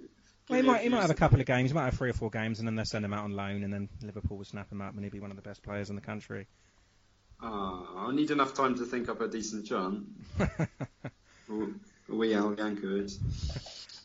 Well, 0.49 0.61
he 0.61 0.65
might, 0.65 0.81
he 0.81 0.89
might 0.89 1.01
have 1.01 1.09
a 1.09 1.13
couple 1.15 1.39
of 1.41 1.45
games, 1.45 1.71
he 1.71 1.73
might 1.75 1.85
have 1.85 1.95
three 1.95 2.09
or 2.09 2.13
four 2.13 2.29
games, 2.29 2.59
and 2.59 2.67
then 2.67 2.75
they'll 2.75 2.85
send 2.85 3.03
him 3.03 3.13
out 3.13 3.25
on 3.25 3.31
loan, 3.33 3.63
and 3.63 3.73
then 3.73 3.89
Liverpool 4.01 4.37
will 4.37 4.45
snap 4.45 4.71
him 4.71 4.81
up, 4.81 4.93
and 4.93 5.03
he'll 5.03 5.11
be 5.11 5.19
one 5.19 5.29
of 5.31 5.35
the 5.35 5.41
best 5.43 5.61
players 5.61 5.89
in 5.89 5.95
the 5.95 6.01
country. 6.01 6.47
Ah, 7.41 8.07
I 8.07 8.15
need 8.15 8.31
enough 8.31 8.53
time 8.53 8.75
to 8.77 8.85
think 8.85 9.09
up 9.09 9.19
a 9.21 9.27
decent 9.27 9.65
chant. 9.67 10.05
We 12.09 12.33
Al 12.33 12.55
Yankovic. 12.55 13.17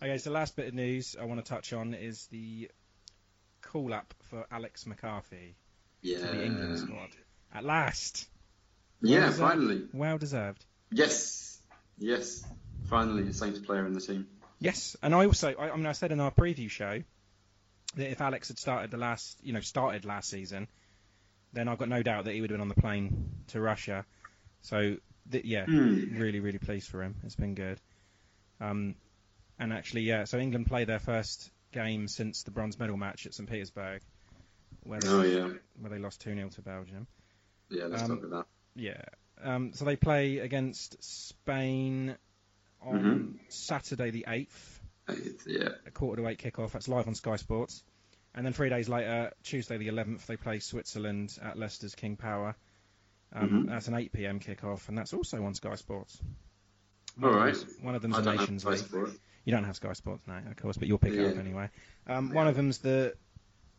okay, 0.03 0.19
so 0.19 0.31
the 0.31 0.35
last 0.35 0.57
bit 0.57 0.67
of 0.69 0.75
news 0.75 1.15
I 1.21 1.25
want 1.25 1.45
to 1.45 1.49
touch 1.49 1.73
on 1.73 1.95
is 1.95 2.27
the 2.33 2.69
call 3.63 3.95
up 3.95 4.13
for 4.31 4.45
Alex 4.51 4.87
McCarthy 4.87 5.55
Yeah. 6.03 6.19
to 6.19 6.27
the 6.27 6.45
England 6.45 6.79
squad. 6.81 7.11
At 7.55 7.65
last, 7.65 8.29
Yeah, 9.01 9.19
Well 9.21 9.27
deserved. 9.31 9.41
finally. 9.51 9.83
well 9.93 10.19
deserved. 10.19 10.65
Yes. 10.91 11.61
Yes. 11.99 12.45
Finally, 12.89 13.29
a 13.29 13.33
Saints 13.33 13.61
player 13.61 13.87
in 13.87 13.93
the 13.93 14.01
team. 14.01 14.27
Yes, 14.63 14.97
and 15.03 15.15
I 15.15 15.27
also, 15.27 15.53
I, 15.59 15.71
I 15.71 15.77
mean, 15.77 15.87
I 15.87 15.93
said 15.93 16.13
in 16.13 16.21
our 16.21 16.31
preview 16.31 16.71
show 16.71 17.03
that 17.97 18.11
if 18.11 18.21
Alex 18.21 18.49
had 18.49 18.59
started 18.59 18.91
the 18.91 18.97
last, 18.97 19.39
you 19.43 19.53
know, 19.53 19.61
started 19.61 20.05
last 20.05 20.31
season, 20.31 20.69
then 21.53 21.69
I've 21.69 21.79
got 21.79 21.89
no 21.89 22.03
doubt 22.03 22.25
that 22.25 22.33
he 22.35 22.41
would 22.41 22.51
have 22.51 22.55
been 22.59 22.63
on 22.63 22.69
the 22.69 22.81
plane 22.81 23.31
to 23.49 23.61
Russia. 23.61 24.05
So, 24.63 24.97
th- 25.31 25.45
yeah, 25.45 25.65
Hmm. 25.67 26.17
really, 26.17 26.41
really 26.41 26.59
pleased 26.59 26.89
for 26.89 27.03
him. 27.03 27.17
It's 27.25 27.35
been 27.37 27.55
good. 27.55 27.81
Um, 28.61 28.95
and 29.59 29.73
actually, 29.73 30.03
yeah, 30.03 30.25
so 30.25 30.39
England 30.39 30.67
play 30.69 30.85
their 30.85 31.01
first 31.01 31.51
game 31.73 32.07
since 32.07 32.45
the 32.45 32.51
bronze 32.53 32.79
medal 32.79 32.97
match 32.97 33.27
at 33.27 33.35
St 33.35 33.49
Petersburg, 33.51 34.01
where 34.85 35.01
they, 35.01 35.09
Oh, 35.09 35.23
yeah. 35.23 35.49
where 35.81 35.91
they 35.91 35.99
lost 35.99 36.21
2 36.21 36.35
0 36.35 36.49
to 36.51 36.63
Belgium. 36.63 37.07
Yeah, 37.69 37.87
let's 37.87 38.03
Um, 38.03 38.07
start 38.07 38.21
with 38.23 38.31
that. 38.31 38.47
Yeah. 38.77 39.03
Um, 39.43 39.73
so 39.73 39.85
they 39.85 39.97
play 39.97 40.39
against 40.39 41.03
Spain 41.03 42.17
on 42.83 43.39
Mhm. 43.49 43.53
Saturday 43.53 44.11
the 44.11 44.25
8th. 44.29 44.81
Eighth, 45.09 45.47
Yeah. 45.47 45.71
a 45.87 45.91
quarter 45.91 46.23
to 46.23 46.29
eight 46.29 46.39
kickoff. 46.39 46.73
That's 46.73 46.89
live 46.89 47.09
on 47.09 47.15
Sky 47.15 47.37
Sports. 47.37 47.83
And 48.35 48.47
then 48.47 48.53
three 48.53 48.69
days 48.71 48.89
later, 48.89 49.33
Tuesday 49.43 49.77
the 49.77 49.89
11th, 49.89 50.27
they 50.27 50.37
play 50.37 50.59
Switzerland 50.61 51.37
at 51.43 51.59
Leicester's 51.59 51.95
King 51.95 52.17
Power. 52.17 52.55
Um, 53.33 53.49
Mhm. 53.49 53.67
That's 53.69 53.89
an 53.89 53.95
8 53.95 54.13
p.m. 54.13 54.41
kickoff, 54.41 54.89
and 54.89 54.97
that's 54.97 55.13
also 55.13 55.45
on 55.45 55.55
Sky 55.55 55.75
Sports. 55.75 56.21
All 57.23 57.29
One 57.29 57.31
of 57.33 57.37
right. 57.45 57.55
them's- 57.55 57.79
One 57.81 57.95
of 57.95 58.03
them's 58.03 58.15
I 58.15 58.23
have 58.23 58.39
Nations 58.41 58.65
League. 58.65 58.81
it. 58.81 59.21
You 59.45 59.51
don't 59.53 59.65
have 59.65 59.77
Sky 59.77 59.93
Sports 59.93 60.27
now, 60.27 60.39
of 60.39 60.57
course, 60.57 60.77
but 60.79 60.87
you'll 60.89 60.99
pick 60.99 61.13
it 61.15 61.27
up 61.33 61.37
anyway. 61.37 61.69
Um, 62.07 62.29
Yeah. 62.29 62.35
One 62.35 62.47
of 62.47 62.55
them's 62.57 62.79
the 62.79 63.17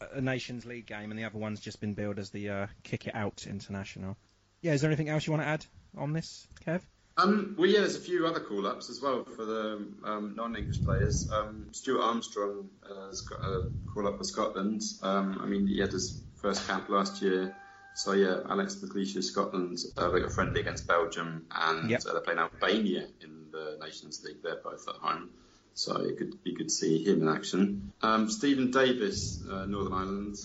a 0.01 0.19
Nations 0.19 0.65
League 0.65 0.85
game, 0.85 1.11
and 1.11 1.17
the 1.19 1.23
other 1.23 1.39
one's 1.39 1.61
just 1.61 1.79
been 1.79 1.93
billed 1.93 2.19
as 2.19 2.29
the 2.31 2.49
uh, 2.49 2.67
Kick 2.83 3.07
It 3.07 3.15
Out 3.15 3.47
International. 3.47 4.17
Yeah, 4.61 4.73
is 4.73 4.81
there 4.81 4.89
anything 4.89 5.07
else 5.09 5.25
you 5.25 5.31
want 5.31 5.43
to 5.43 5.47
add 5.47 5.65
on 5.95 6.11
this, 6.13 6.47
Kev? 6.65 6.81
Um, 7.15 7.55
well, 7.57 7.69
yeah, 7.69 7.79
there's 7.81 7.95
a 7.95 7.99
few 7.99 8.25
other 8.25 8.39
call-ups 8.39 8.89
as 8.89 9.01
well 9.01 9.23
for 9.23 9.45
the 9.45 9.87
um, 10.03 10.33
non-English 10.35 10.83
players. 10.83 11.29
Um, 11.31 11.67
Stuart 11.71 12.01
Armstrong 12.01 12.69
uh, 12.89 13.07
has 13.07 13.21
got 13.21 13.39
a 13.41 13.69
call-up 13.93 14.17
for 14.17 14.23
Scotland. 14.23 14.81
Um, 15.03 15.39
I 15.41 15.45
mean, 15.45 15.67
he 15.67 15.79
had 15.79 15.91
his 15.91 16.23
first 16.41 16.67
camp 16.67 16.89
last 16.89 17.21
year. 17.21 17.55
So, 17.95 18.13
yeah, 18.13 18.39
Alex 18.49 18.75
McLeish, 18.83 19.21
Scotland, 19.23 19.77
uh, 19.95 20.09
they 20.09 20.21
got 20.21 20.31
friendly 20.31 20.61
against 20.61 20.87
Belgium, 20.87 21.45
and 21.51 21.91
Yep. 21.91 22.01
uh, 22.07 22.13
they're 22.13 22.21
playing 22.21 22.39
Albania 22.39 23.05
in 23.21 23.51
the 23.51 23.77
Nations 23.79 24.23
League. 24.25 24.41
They're 24.41 24.55
both 24.63 24.87
at 24.87 24.95
home. 24.95 25.29
So 25.75 25.97
it 25.97 26.17
could 26.17 26.43
be 26.43 26.53
good 26.55 26.69
to 26.69 26.73
see 26.73 27.03
him 27.03 27.21
in 27.21 27.27
action. 27.29 27.93
Um, 28.01 28.29
Steven 28.29 28.71
Davis, 28.71 29.43
uh, 29.47 29.65
Northern 29.65 29.93
Ireland 29.93 30.37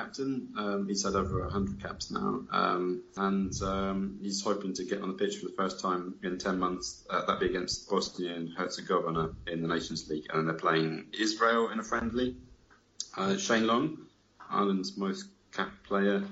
captain. 0.00 0.48
Um, 0.56 0.88
he's 0.88 1.04
had 1.04 1.14
over 1.14 1.42
100 1.42 1.82
caps 1.82 2.10
now, 2.10 2.42
um, 2.50 3.02
and 3.16 3.52
um, 3.62 4.18
he's 4.22 4.42
hoping 4.42 4.72
to 4.74 4.84
get 4.84 5.02
on 5.02 5.08
the 5.08 5.14
pitch 5.14 5.36
for 5.38 5.46
the 5.46 5.54
first 5.56 5.80
time 5.80 6.14
in 6.22 6.38
10 6.38 6.58
months. 6.58 7.04
Uh, 7.10 7.24
that'd 7.26 7.40
be 7.40 7.46
against 7.46 7.88
Bosnia 7.88 8.34
and 8.34 8.48
Herzegovina 8.56 9.30
in 9.46 9.62
the 9.62 9.68
Nations 9.68 10.08
League, 10.08 10.26
and 10.32 10.48
they're 10.48 10.54
playing 10.54 11.06
Israel 11.18 11.70
in 11.70 11.80
a 11.80 11.84
friendly. 11.84 12.36
Uh, 13.16 13.36
Shane 13.36 13.66
Long, 13.66 13.98
Ireland's 14.50 14.96
most 14.96 15.26
capped 15.52 15.82
player. 15.82 16.22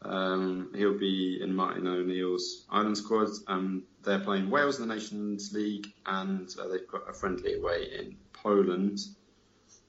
Um, 0.00 0.72
he'll 0.74 0.98
be 0.98 1.40
in 1.42 1.54
Martin 1.54 1.86
O'Neill's 1.86 2.64
Ireland 2.70 2.96
squad. 2.96 3.28
Um, 3.46 3.84
they're 4.04 4.20
playing 4.20 4.50
Wales 4.50 4.80
in 4.80 4.88
the 4.88 4.94
Nations 4.94 5.52
League, 5.52 5.92
and 6.06 6.48
uh, 6.58 6.68
they've 6.68 6.88
got 6.88 7.08
a 7.08 7.12
friendly 7.12 7.54
away 7.54 7.88
in 7.98 8.16
Poland. 8.32 8.98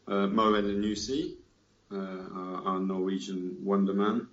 Uh, 0.08 0.28
Mo 0.28 0.52
Elyounoussi, 0.52 1.38
our, 1.94 2.74
our 2.74 2.80
Norwegian 2.80 3.58
wonderman. 3.66 4.28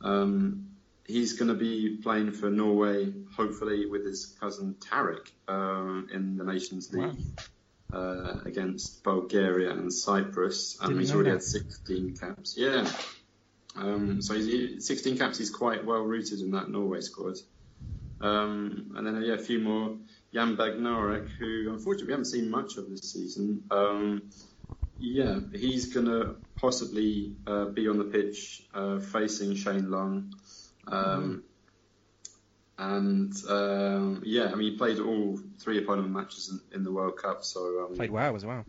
Um, 0.00 0.68
he's 1.06 1.34
going 1.34 1.48
to 1.48 1.54
be 1.54 1.98
playing 2.02 2.32
for 2.32 2.50
Norway, 2.50 3.12
hopefully 3.36 3.86
with 3.86 4.04
his 4.04 4.36
cousin 4.40 4.76
Tarik 4.80 5.32
um, 5.48 6.08
in 6.12 6.36
the 6.36 6.44
Nations 6.44 6.90
Wow. 6.92 7.10
League 7.10 7.24
uh, 7.92 8.40
against 8.44 9.02
Bulgaria 9.02 9.70
and 9.70 9.92
Cyprus. 9.92 10.76
Didn't 10.76 11.00
he's 11.00 11.12
already 11.12 11.30
that. 11.30 11.36
had 11.36 11.42
16 11.42 12.16
caps. 12.16 12.54
Yeah. 12.56 12.88
Um, 13.76 14.20
so 14.22 14.34
he's, 14.34 14.46
he- 14.46 14.80
16 14.80 15.18
caps. 15.18 15.38
He's 15.38 15.50
quite 15.50 15.84
well 15.84 16.02
rooted 16.02 16.40
in 16.40 16.50
that 16.52 16.68
Norway 16.68 17.00
squad. 17.00 17.36
Um, 18.20 18.92
and 18.96 19.06
then 19.06 19.22
yeah, 19.22 19.34
a 19.34 19.38
few 19.38 19.60
more. 19.60 19.96
Jan 20.34 20.56
Bednarek, 20.56 21.28
who 21.38 21.70
unfortunately 21.72 22.08
we 22.08 22.12
haven't 22.12 22.26
seen 22.26 22.50
much 22.50 22.76
of 22.76 22.90
this 22.90 23.12
season. 23.12 23.62
Um, 23.70 24.22
yeah, 24.98 25.38
he's 25.54 25.94
going 25.94 26.06
to 26.06 26.36
possibly 26.60 27.34
uh, 27.46 27.66
be 27.66 27.88
on 27.88 27.98
the 27.98 28.04
pitch 28.04 28.62
uh, 28.74 28.98
facing 28.98 29.54
Shane 29.54 29.90
Long. 29.90 30.34
Um, 30.86 31.44
And 32.80 33.32
um, 33.48 34.22
yeah, 34.24 34.52
I 34.52 34.54
mean, 34.54 34.70
he 34.72 34.76
played 34.78 35.00
all 35.00 35.36
three 35.58 35.78
opponent 35.82 36.10
matches 36.10 36.48
in, 36.50 36.76
in 36.76 36.84
the 36.84 36.92
World 36.92 37.16
Cup. 37.16 37.42
So 37.44 37.60
um, 37.88 37.96
Played 37.96 38.12
well 38.12 38.36
as 38.36 38.44
well. 38.46 38.64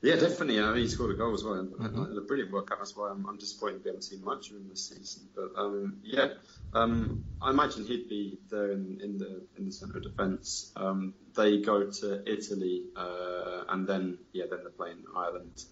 yeah, 0.00 0.16
definitely. 0.16 0.58
I 0.58 0.72
mean, 0.72 0.76
he 0.84 0.88
scored 0.88 1.10
a 1.14 1.18
goal 1.18 1.34
as 1.34 1.44
well. 1.44 1.58
in 1.60 1.66
Mhm. 1.68 2.12
in 2.12 2.16
A 2.16 2.22
brilliant 2.22 2.50
World 2.50 2.70
Cup. 2.70 2.78
That's 2.78 2.96
why 2.96 3.10
I'm, 3.10 3.26
I'm 3.28 3.36
disappointed 3.36 3.84
we 3.84 3.88
haven't 3.90 4.04
seen 4.04 4.24
much 4.24 4.48
of 4.50 4.56
him 4.56 4.68
this 4.70 4.88
season. 4.88 5.28
But 5.34 5.50
um, 5.62 5.98
yeah, 6.02 6.28
um, 6.72 7.24
I 7.42 7.50
imagine 7.50 7.84
he'd 7.84 8.08
be 8.08 8.38
there 8.48 8.70
in, 8.72 9.00
in 9.02 9.18
the 9.18 9.42
in 9.58 9.66
the 9.66 9.72
centre 9.72 9.98
of 9.98 10.04
defence. 10.04 10.72
Um, 10.74 11.12
they 11.34 11.60
go 11.60 11.90
to 12.00 12.06
Italy, 12.36 12.84
uh, 12.96 13.64
and 13.68 13.86
then 13.86 14.16
yeah, 14.32 14.46
then 14.50 14.60
they're 14.62 14.70
playing 14.82 15.04
Ireland. 15.14 15.62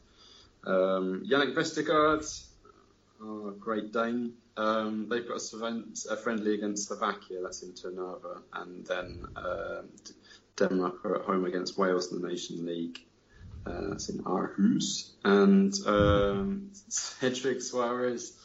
Um, 0.66 1.24
Yannick 1.28 1.54
Vestergaard, 1.54 2.24
oh, 3.22 3.50
Great 3.58 3.92
Dane. 3.92 4.34
Um, 4.56 5.08
they've 5.08 5.26
got 5.26 5.40
a, 5.40 5.84
a 6.10 6.16
friendly 6.16 6.54
against 6.54 6.88
Slovakia. 6.88 7.42
That's 7.42 7.62
in 7.62 7.72
Trnava, 7.72 8.42
and 8.52 8.86
then 8.86 9.26
um, 9.36 9.88
D- 10.04 10.12
Denmark 10.56 11.04
are 11.04 11.16
at 11.16 11.22
home 11.22 11.44
against 11.44 11.76
Wales 11.76 12.12
in 12.12 12.22
the 12.22 12.28
Nation 12.28 12.64
League. 12.64 13.00
Uh, 13.66 13.88
that's 13.88 14.10
in 14.10 14.18
Aarhus. 14.24 15.12
And 15.24 15.74
um, 15.86 16.70
Cedric 16.88 17.58
Soares, 17.58 18.36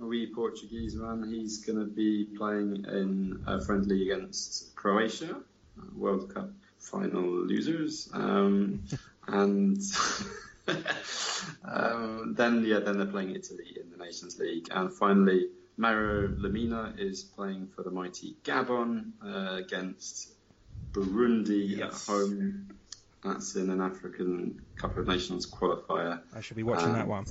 a 0.00 0.04
wee 0.06 0.32
Portuguese 0.34 0.96
man, 0.96 1.22
he's 1.30 1.58
going 1.58 1.78
to 1.78 1.84
be 1.84 2.24
playing 2.36 2.84
in 2.88 3.42
a 3.46 3.60
friendly 3.60 4.10
against 4.10 4.74
Croatia, 4.74 5.36
uh, 5.36 5.84
World 5.94 6.32
Cup 6.34 6.50
final 6.78 7.22
losers. 7.22 8.08
Um, 8.12 8.82
and 9.28 9.80
um, 11.64 12.34
then, 12.36 12.64
yeah, 12.64 12.80
then 12.80 12.98
they're 12.98 13.06
playing 13.06 13.34
Italy 13.34 13.76
in 13.80 13.90
the 13.90 14.02
Nations 14.02 14.38
League. 14.38 14.68
And 14.70 14.92
finally, 14.92 15.48
Mario 15.76 16.28
Lemina 16.28 16.98
is 16.98 17.22
playing 17.22 17.68
for 17.74 17.82
the 17.82 17.90
mighty 17.90 18.36
Gabon 18.44 19.12
uh, 19.24 19.56
against 19.56 20.32
Burundi 20.92 21.78
Yes. 21.78 22.08
at 22.08 22.12
home. 22.12 22.68
That's 23.24 23.54
in 23.54 23.70
an 23.70 23.80
African 23.80 24.62
Cup 24.76 24.96
of 24.96 25.06
Nations 25.06 25.50
qualifier. 25.50 26.20
I 26.34 26.40
should 26.40 26.56
be 26.56 26.64
watching 26.64 26.88
Um, 26.88 26.94
that 26.94 27.06
one. 27.06 27.24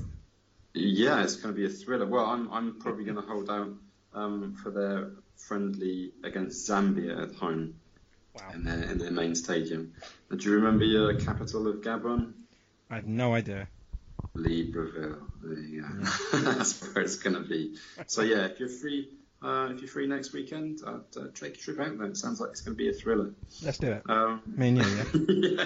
Yeah, 0.74 1.22
it's 1.24 1.36
going 1.36 1.54
to 1.54 1.60
be 1.60 1.66
a 1.66 1.70
thriller. 1.70 2.06
Well, 2.08 2.26
I'm, 2.26 2.52
I'm 2.52 2.80
probably 2.80 3.04
going 3.04 3.18
to 3.18 3.22
hold 3.28 3.50
out 3.50 3.70
um, 4.14 4.56
for 4.64 4.72
their 4.72 5.12
friendly 5.36 6.14
against 6.24 6.70
Zambia 6.70 7.24
at 7.30 7.36
home 7.36 7.76
Wow. 8.34 8.52
in 8.54 8.64
their, 8.64 8.84
in 8.84 8.98
their 9.00 9.12
main 9.12 9.36
stadium. 9.36 9.94
Do 10.34 10.38
you 10.50 10.56
remember 10.56 10.86
your 10.86 11.14
capital 11.16 11.68
of 11.68 11.82
Gabon? 11.82 12.32
I 12.92 12.96
have 12.96 13.08
no 13.08 13.34
idea. 13.34 13.70
Libreville. 14.36 15.22
You 15.44 15.82
go. 15.82 16.40
That's 16.40 16.82
where 16.82 17.04
it's 17.04 17.16
going 17.16 17.36
to 17.36 17.48
be. 17.48 17.78
So 18.08 18.22
yeah, 18.22 18.46
if 18.46 18.60
you're 18.60 18.68
free, 18.68 19.10
uh, 19.42 19.70
if 19.72 19.80
you're 19.80 19.88
free 19.88 20.08
next 20.08 20.34
weekend, 20.34 20.80
I'd 20.86 21.18
uh, 21.18 21.28
take 21.34 21.56
a 21.56 21.58
trip 21.58 21.80
out 21.80 21.98
there. 21.98 22.08
It 22.08 22.18
sounds 22.18 22.42
like 22.42 22.52
it's 22.52 22.62
going 22.62 22.76
to 22.76 22.78
be 22.78 22.90
a 22.90 22.94
thriller. 22.94 23.32
Let's 23.64 23.78
do 23.78 23.94
it. 23.94 24.04
Um, 24.10 24.42
Me 24.46 24.70
and 24.70 24.78
you, 24.78 24.84
yeah. 24.84 25.66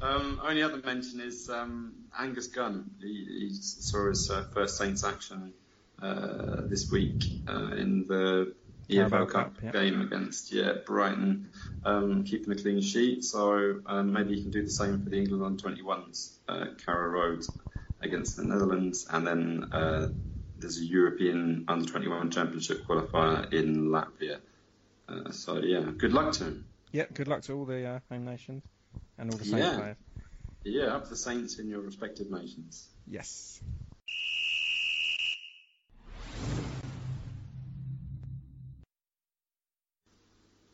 Um, 0.00 0.40
only 0.42 0.62
other 0.62 0.78
mention 0.78 1.20
is 1.20 1.50
um, 1.50 1.94
Angus 2.16 2.46
Gunn. 2.46 2.90
He, 3.00 3.48
he 3.50 3.54
saw 3.54 4.08
his 4.08 4.30
uh, 4.30 4.44
first 4.54 4.78
Saints 4.78 5.04
action 5.04 5.52
uh, 6.00 6.62
this 6.62 6.90
week 6.90 7.24
uh, 7.48 7.72
in 7.72 8.06
the 8.06 8.54
EFL 8.90 9.10
Cup, 9.10 9.30
Cup, 9.30 9.54
yeah. 9.62 9.70
game 9.72 10.00
against 10.00 10.52
yeah 10.52 10.72
Brighton, 10.86 11.50
um, 11.84 12.24
keeping 12.24 12.52
a 12.52 12.56
clean 12.56 12.80
sheet. 12.80 13.24
So 13.24 13.80
um, 13.86 14.12
maybe 14.12 14.34
he 14.36 14.42
can 14.42 14.50
do 14.50 14.62
the 14.62 14.70
same 14.70 15.02
for 15.02 15.10
the 15.10 15.18
England 15.18 15.44
under 15.44 15.62
21s. 15.82 16.36
Uh, 16.48 16.66
Carrow 16.84 17.08
Road 17.08 17.44
against 18.00 18.36
the 18.36 18.44
Netherlands, 18.44 19.06
and 19.10 19.26
then 19.26 19.68
uh, 19.72 20.08
there's 20.58 20.78
a 20.78 20.84
European 20.84 21.64
under 21.68 21.86
21 21.88 22.30
Championship 22.30 22.86
qualifier 22.86 23.52
in 23.52 23.88
Latvia. 23.88 24.38
Uh, 25.08 25.30
so 25.30 25.58
yeah, 25.58 25.80
good 25.96 26.12
luck 26.12 26.32
to 26.32 26.44
him. 26.44 26.64
Yeah, 26.92 27.04
good 27.14 27.28
luck 27.28 27.42
to 27.42 27.52
all 27.54 27.64
the 27.66 27.84
uh, 27.86 27.98
home 28.10 28.24
nations 28.24 28.62
and 29.18 29.30
all 29.30 29.38
the 29.38 29.44
Saints 29.44 29.58
Yeah. 29.66 29.76
players. 29.76 29.96
Yeah, 30.64 30.96
up 30.96 31.08
the 31.08 31.16
Saints 31.16 31.58
in 31.58 31.68
your 31.68 31.80
respective 31.80 32.30
nations. 32.30 32.88
Yes. 33.06 33.60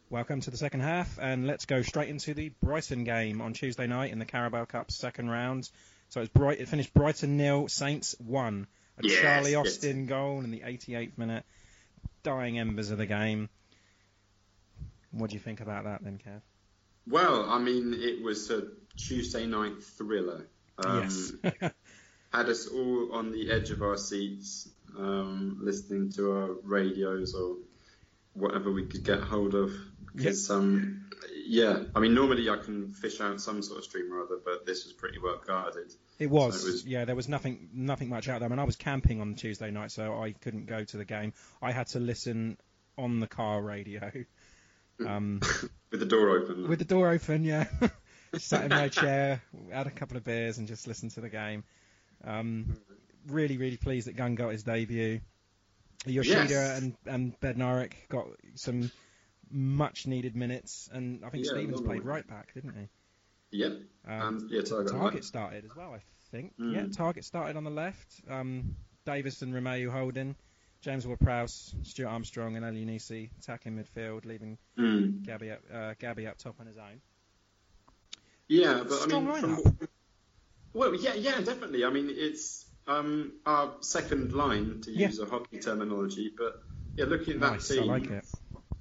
Welcome 0.08 0.40
to 0.42 0.52
the 0.52 0.56
second 0.56 0.80
half, 0.80 1.18
and 1.20 1.48
let's 1.48 1.64
go 1.64 1.82
straight 1.82 2.08
into 2.08 2.32
the 2.32 2.52
Brighton 2.62 3.02
game 3.02 3.40
on 3.40 3.54
Tuesday 3.54 3.88
night 3.88 4.12
in 4.12 4.20
the 4.20 4.24
Carabao 4.24 4.66
Cup 4.66 4.92
second 4.92 5.28
round. 5.28 5.68
So 6.10 6.20
it's 6.20 6.30
Bright, 6.30 6.60
it 6.60 6.68
finished 6.68 6.94
Brighton 6.94 7.36
nil, 7.36 7.66
Saints 7.66 8.14
one. 8.20 8.68
A 8.98 9.08
Yes, 9.08 9.20
Charlie 9.20 9.50
yes. 9.50 9.66
Austin 9.66 10.06
goal 10.06 10.42
in 10.42 10.52
the 10.52 10.60
88th 10.60 11.18
minute, 11.18 11.44
dying 12.22 12.56
embers 12.56 12.92
of 12.92 12.98
the 12.98 13.06
game. 13.06 13.48
What 15.10 15.30
do 15.30 15.34
you 15.34 15.40
think 15.40 15.60
about 15.60 15.84
that 15.84 16.04
then, 16.04 16.20
Kev? 16.24 16.40
Well, 17.08 17.50
I 17.50 17.58
mean, 17.58 17.92
it 17.92 18.22
was 18.22 18.48
a 18.52 18.62
Tuesday 18.96 19.44
night 19.44 19.82
thriller. 19.82 20.46
Um, 20.78 21.02
yes. 21.02 21.32
had 22.32 22.46
us 22.48 22.68
all 22.68 23.12
on 23.12 23.32
the 23.32 23.50
edge 23.50 23.70
of 23.70 23.82
our 23.82 23.96
seats, 23.96 24.68
um, 24.96 25.58
listening 25.62 26.12
to 26.12 26.30
our 26.30 26.50
radios 26.62 27.34
or 27.34 27.56
whatever 28.34 28.70
we 28.70 28.86
could 28.86 29.02
get 29.02 29.20
hold 29.20 29.56
of. 29.56 29.72
Because, 30.16 30.50
um, 30.50 31.04
yeah, 31.46 31.84
I 31.94 32.00
mean, 32.00 32.14
normally 32.14 32.48
I 32.48 32.56
can 32.56 32.92
fish 32.92 33.20
out 33.20 33.40
some 33.40 33.62
sort 33.62 33.78
of 33.78 33.84
stream 33.84 34.12
or 34.12 34.22
other, 34.22 34.38
but 34.44 34.64
this 34.66 34.84
was 34.84 34.92
pretty 34.92 35.18
well 35.18 35.40
guarded. 35.46 35.92
It 36.18 36.30
was, 36.30 36.60
So 36.62 36.68
it 36.68 36.72
was- 36.72 36.86
yeah. 36.86 37.04
There 37.04 37.14
was 37.16 37.28
nothing, 37.28 37.68
nothing 37.74 38.08
much 38.08 38.28
out 38.28 38.40
there. 38.40 38.46
I 38.46 38.50
mean, 38.50 38.58
I 38.58 38.64
was 38.64 38.76
camping 38.76 39.20
on 39.20 39.34
Tuesday 39.34 39.70
night, 39.70 39.90
so 39.92 40.20
I 40.22 40.32
couldn't 40.32 40.66
go 40.66 40.82
to 40.84 40.96
the 40.96 41.04
game. 41.04 41.32
I 41.60 41.72
had 41.72 41.88
to 41.88 42.00
listen 42.00 42.56
on 42.98 43.20
the 43.20 43.26
car 43.26 43.60
radio, 43.62 44.10
um, 45.06 45.40
With 45.90 46.00
the 46.00 46.06
door 46.06 46.30
open. 46.30 46.68
with 46.68 46.78
the 46.78 46.84
door 46.86 47.10
open. 47.10 47.44
Yeah, 47.44 47.66
sat 48.38 48.64
in 48.64 48.70
my 48.70 48.88
chair, 48.88 49.42
had 49.70 49.86
a 49.86 49.90
couple 49.90 50.16
of 50.16 50.24
beers, 50.24 50.56
and 50.58 50.66
just 50.66 50.86
listened 50.86 51.10
to 51.12 51.20
the 51.20 51.28
game. 51.28 51.62
Um, 52.24 52.76
really, 53.28 53.58
really 53.58 53.76
pleased 53.76 54.06
that 54.08 54.16
Gunn 54.16 54.34
got 54.34 54.52
his 54.52 54.62
debut. 54.62 55.20
Yoshida 56.06 56.46
Yes. 56.48 56.78
and 56.80 56.96
and 57.06 57.40
Bednarek 57.40 57.92
got 58.08 58.26
some 58.54 58.90
much 59.50 60.06
needed 60.06 60.34
minutes, 60.36 60.88
and 60.92 61.24
I 61.24 61.30
think 61.30 61.44
Yeah, 61.44 61.52
Stephens 61.52 61.80
played 61.80 62.04
right 62.04 62.26
back, 62.26 62.52
didn't 62.54 62.74
he? 62.74 62.88
Yep. 63.58 63.72
Um, 64.06 64.38
and, 64.38 64.50
yeah, 64.50 64.60
Targett. 64.62 64.90
Targett 64.90 65.24
started 65.24 65.64
as 65.64 65.74
well, 65.76 65.94
I 65.94 66.00
think. 66.30 66.56
Mm. 66.58 66.72
Yeah, 66.74 66.82
Targett 66.86 67.24
started 67.24 67.56
on 67.56 67.64
the 67.64 67.70
left. 67.70 68.20
Um, 68.28 68.76
Davis 69.04 69.42
and 69.42 69.54
Romeu 69.54 69.88
holding. 69.90 70.34
James 70.82 71.06
Ward-Prowse, 71.06 71.74
Stuart 71.84 72.08
Armstrong, 72.08 72.56
and 72.56 72.64
Elyounoussi 72.64 73.30
attacking 73.38 73.76
midfield, 73.76 74.24
leaving 74.24 74.58
Mm. 74.78 75.22
Gabby 75.24 75.50
up, 75.50 75.60
uh, 75.72 75.94
Gabby 75.98 76.26
up 76.26 76.38
top 76.38 76.60
on 76.60 76.66
his 76.66 76.76
own. 76.76 77.00
Yeah, 78.48 78.84
but 78.86 78.92
Strong 79.00 79.28
I 79.28 79.40
mean, 79.40 79.56
from, 79.56 79.78
well, 80.72 80.94
yeah, 80.94 81.14
yeah, 81.14 81.40
definitely. 81.40 81.84
I 81.84 81.90
mean, 81.90 82.08
it's 82.10 82.66
um, 82.86 83.32
our 83.44 83.74
second 83.80 84.32
line 84.32 84.82
to 84.82 84.92
Yeah. 84.92 85.08
use 85.08 85.18
a 85.18 85.26
hockey 85.26 85.58
terminology, 85.58 86.30
but 86.36 86.62
yeah, 86.96 87.06
looking 87.06 87.34
at 87.34 87.40
that 87.40 87.52
Nice, 87.54 87.70
I 87.72 87.74
team, 87.76 87.86
like 87.88 88.10
it. 88.10 88.24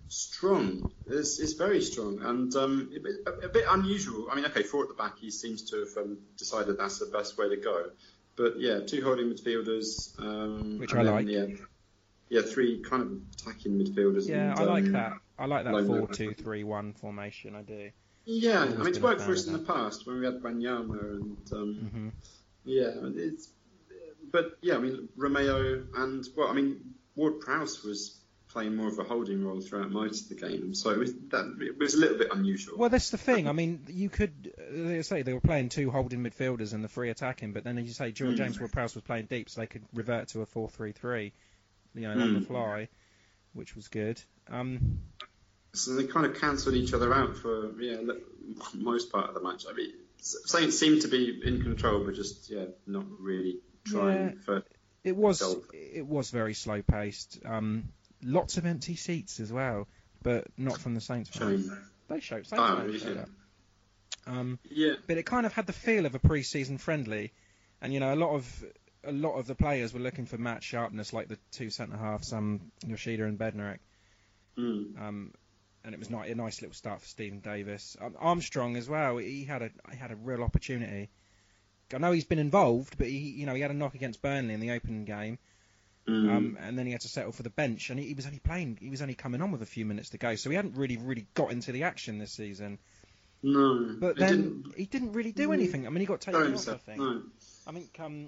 Strong. 0.08 0.92
It's, 1.08 1.40
it's 1.40 1.54
very 1.54 1.82
strong 1.82 2.22
and 2.22 2.56
um, 2.56 2.92
a, 2.96 3.00
bit, 3.00 3.44
a, 3.44 3.50
bit 3.50 3.66
unusual. 3.70 4.28
I 4.32 4.36
mean, 4.36 4.46
okay, 4.46 4.64
four 4.64 4.84
at 4.84 4.90
the 4.90 4.96
back, 4.96 5.18
he 5.20 5.32
seems 5.32 5.70
to 5.72 5.80
have 5.80 6.06
um, 6.06 6.18
decided 6.38 6.78
that's 6.78 7.00
the 7.00 7.08
best 7.08 7.38
way 7.38 7.50
to 7.50 7.58
go. 7.58 7.90
But 8.36 8.60
yeah, 8.60 8.82
two 8.82 9.04
holding 9.04 9.28
midfielders, 9.28 10.20
um, 10.20 10.78
Which 10.78 10.94
I 10.94 11.04
then, 11.04 11.14
like. 11.14 11.28
Yeah, 11.28 11.46
yeah, 12.30 12.42
three 12.42 12.82
kind 12.82 13.04
of 13.04 13.12
attacking 13.34 13.80
midfielders. 13.80 14.28
Yeah, 14.28 14.52
and, 14.52 14.60
I 14.60 14.64
like 14.64 14.86
um, 14.86 14.92
that. 14.94 15.14
I 15.38 15.46
like 15.46 15.64
that 15.66 15.74
like 15.74 15.86
that. 15.86 15.98
4 15.98 16.08
2 16.08 16.34
3 16.34 16.64
1 16.64 16.94
formation, 16.94 17.56
I 17.56 17.62
do. 17.62 17.90
Yeah, 18.26 18.62
I 18.62 18.66
mean, 18.68 18.88
it's 18.88 19.00
worked 19.00 19.22
for 19.22 19.32
us 19.32 19.46
in 19.46 19.54
the 19.54 19.60
past 19.60 20.08
when 20.08 20.20
we 20.20 20.26
had 20.26 20.42
Wanyama 20.42 21.00
and 21.00 21.38
um, 21.54 21.74
hmm 21.94 22.10
Yeah, 22.64 22.92
it's 23.16 23.50
but 24.32 24.58
yeah, 24.62 24.76
I 24.76 24.80
mean 24.80 25.10
Romeu 25.18 25.86
and 25.96 26.26
well, 26.36 26.48
I 26.48 26.54
mean 26.54 26.96
Ward 27.16 27.40
Prowse 27.40 27.84
was 27.84 28.20
playing 28.56 28.74
more 28.78 28.88
of 28.88 28.98
a 28.98 29.04
holding 29.04 29.46
role 29.46 29.60
throughout 29.60 29.92
most 29.92 30.24
of 30.24 30.30
the 30.30 30.48
game, 30.48 30.74
so 30.74 30.90
it 30.92 30.98
was 30.98 31.14
that 31.32 31.58
it 31.60 31.78
was 31.78 31.94
a 31.94 31.98
little 31.98 32.18
bit 32.18 32.30
unusual. 32.32 32.78
Well, 32.78 32.88
that's 32.90 33.10
the 33.10 33.18
thing. 33.18 33.50
I 33.50 33.52
mean, 33.52 33.82
you 33.90 34.08
could 34.10 34.54
they 34.72 35.02
say 35.02 35.24
they 35.24 35.34
were 35.34 35.42
playing 35.42 35.68
two 35.68 35.92
holding 35.92 36.24
midfielders 36.24 36.74
and 36.74 36.82
the 36.82 36.88
three 36.88 37.10
attacking, 37.10 37.52
but 37.52 37.66
then 37.66 37.78
as 37.78 37.86
you 37.86 37.92
say, 37.92 38.14
George 38.14 38.36
Mm. 38.36 38.38
James 38.38 38.60
Ward-Prowse 38.60 38.96
was 38.96 39.04
playing 39.04 39.26
deep, 39.26 39.50
so 39.50 39.60
they 39.60 39.68
could 39.68 39.84
revert 39.94 40.30
to 40.30 40.42
a 40.42 40.46
4 40.46 40.70
3 40.70 40.94
3, 40.94 41.34
you 41.96 42.02
know, 42.02 42.12
on 42.12 42.34
the 42.34 42.39
Mm. 42.39 42.48
fly, 42.48 42.88
which 43.54 43.76
was 43.76 43.89
good. 43.89 44.22
Um, 44.50 45.00
So 45.74 45.96
they 45.96 46.06
kind 46.06 46.26
of 46.26 46.39
cancelled 46.39 46.76
each 46.76 46.94
other 46.94 47.13
out 47.13 47.36
for 47.36 47.78
yeah 47.82 47.98
most 48.74 49.12
part 49.12 49.28
of 49.28 49.34
the 49.36 49.41
match. 49.41 49.65
I 49.70 49.74
mean, 49.74 49.91
Saints 50.22 50.80
seemed 50.80 51.02
to 51.02 51.10
be 51.10 51.41
in 51.44 51.62
control, 51.62 52.06
but 52.06 52.15
just 52.15 52.50
yeah 52.50 52.68
not 52.88 53.04
really 53.20 53.60
trying 53.84 54.30
Yeah. 54.30 54.32
for 54.46 54.63
It 55.04 55.15
was 55.18 55.41
Goal. 55.41 55.65
it 55.74 56.08
was 56.08 56.32
very 56.32 56.54
slow 56.54 56.82
paced. 56.82 57.39
Um, 57.46 57.89
lots 58.23 58.58
of 58.58 58.65
empty 58.65 58.95
seats 58.95 59.39
as 59.39 59.51
well, 59.51 59.88
but 60.23 60.47
not 60.58 60.80
from 60.80 60.93
the 60.95 61.01
Saints. 61.01 61.30
fans. 61.30 61.67
shame. 61.67 61.78
They 62.08 62.19
showed 62.19 62.45
Saints 62.47 62.63
Oh, 62.65 62.78
fans 62.78 62.93
yeah. 62.93 62.99
showed 62.99 63.17
up. 63.17 63.30
Um, 64.28 64.60
Yeah, 64.69 64.93
but 65.08 65.17
it 65.17 65.25
kind 65.25 65.45
of 65.45 65.54
had 65.54 65.67
the 65.67 65.73
feel 65.73 66.06
of 66.06 66.15
a 66.15 66.19
pre-season 66.19 66.78
friendly, 66.78 67.32
and 67.82 67.93
you 67.93 67.99
know 67.99 68.13
a 68.13 68.15
lot 68.15 68.34
of 68.34 68.65
a 69.04 69.12
lot 69.12 69.36
of 69.36 69.45
the 69.45 69.54
players 69.56 69.93
were 69.93 69.99
looking 69.99 70.25
for 70.25 70.38
match 70.38 70.63
sharpness, 70.63 71.13
like 71.13 71.28
the 71.28 71.38
two 71.51 71.69
centre 71.69 71.97
halves, 71.97 72.34
um, 72.34 72.71
Yoshida 72.88 73.23
and 73.25 73.38
Bednarek. 73.38 73.78
mm. 74.58 74.99
Um, 74.99 75.32
and 75.84 75.93
it 75.93 75.99
was 75.99 76.10
not, 76.10 76.28
a 76.28 76.34
nice 76.34 76.60
little 76.63 76.73
start 76.73 77.01
for 77.01 77.08
Steven 77.08 77.39
Davis. 77.41 77.95
Um, 78.01 78.15
Armstrong 78.17 78.75
as 78.75 78.89
well. 78.89 79.17
He 79.17 79.43
had 79.43 79.62
a 79.62 79.69
he 79.91 79.97
had 79.97 80.10
a 80.12 80.15
real 80.15 80.41
opportunity. 80.41 81.10
I 81.93 81.99
know 81.99 82.12
he's 82.12 82.25
been 82.25 82.39
involved, 82.39 82.97
but 82.97 83.06
he 83.08 83.17
you 83.17 83.45
know 83.45 83.54
he 83.54 83.62
had 83.62 83.69
a 83.69 83.75
knock 83.75 83.93
against 83.93 84.21
Burnley 84.23 84.56
in 84.56 84.60
the 84.60 84.71
opening 84.71 85.06
game. 85.06 85.38
Mm. 86.08 86.30
Um, 86.30 86.58
and 86.62 86.78
then 86.78 86.86
he 86.86 86.91
had 86.91 87.02
to 87.02 87.08
settle 87.08 87.32
for 87.32 87.41
the 87.41 87.50
bench, 87.50 87.89
and 87.89 88.00
he, 88.00 88.08
he 88.08 88.13
was 88.13 88.26
only 88.28 88.39
playing. 88.39 88.78
He 88.80 88.89
was 88.89 89.02
only 89.02 89.15
coming 89.15 89.41
on 89.41 89.52
with 89.52 89.62
a 89.63 89.65
few 89.65 89.86
minutes 89.86 90.10
to 90.10 90.18
go, 90.20 90.36
so 90.36 90.50
he 90.50 90.56
hadn't 90.56 90.76
really, 90.76 90.98
really 90.98 91.26
got 91.34 91.52
into 91.52 91.72
the 91.72 91.84
action 91.84 92.20
this 92.20 92.32
season. 92.32 92.78
no, 93.41 93.96
But 94.00 94.18
then 94.18 94.30
didn't 94.30 94.76
he 94.78 94.86
didn't 94.86 95.13
really 95.13 95.32
do 95.32 95.52
anything. 95.52 95.88
I 95.88 95.89
mean, 95.89 96.02
he 96.02 96.06
got 96.06 96.22
taken 96.22 96.54
off. 96.54 96.68
I 96.70 96.78
think. 96.78 97.00
No, 97.00 97.22
I 97.68 97.72
think 97.72 98.00
um, 98.00 98.28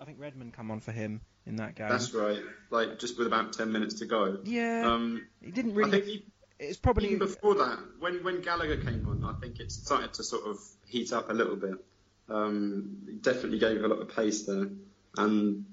I 0.00 0.04
think 0.04 0.20
Redmond 0.20 0.52
come 0.52 0.70
on 0.70 0.78
for 0.80 0.92
him 0.92 1.20
in 1.44 1.56
that 1.56 1.74
game. 1.74 1.88
that's 1.88 2.14
right. 2.14 2.40
Like 2.70 3.00
just 3.00 3.18
with 3.18 3.26
about 3.26 3.52
ten 3.52 3.72
minutes 3.72 3.94
to 3.94 4.06
go. 4.06 4.38
yeah, 4.44 4.84
Um, 4.86 5.26
he 5.40 5.50
didn't 5.50 5.74
really. 5.74 5.88
I 5.88 5.90
think 5.92 6.04
he, 6.04 6.24
it's 6.60 6.78
probably 6.78 7.06
Even 7.08 7.18
before 7.18 7.56
that, 7.56 7.80
when 7.98 8.22
when 8.22 8.42
Gallagher 8.42 8.76
came 8.76 9.04
on, 9.08 9.24
I 9.24 9.38
think 9.40 9.58
it 9.58 9.72
started 9.72 10.14
to 10.14 10.22
sort 10.22 10.44
of 10.46 10.58
heat 10.86 11.12
up 11.12 11.30
a 11.30 11.32
little 11.32 11.56
bit. 11.56 11.84
Um, 12.28 13.18
definitely 13.22 13.58
gave 13.58 13.82
a 13.82 13.88
lot 13.88 13.98
of 13.98 14.14
pace 14.14 14.42
there 14.44 14.68
and 15.18 15.64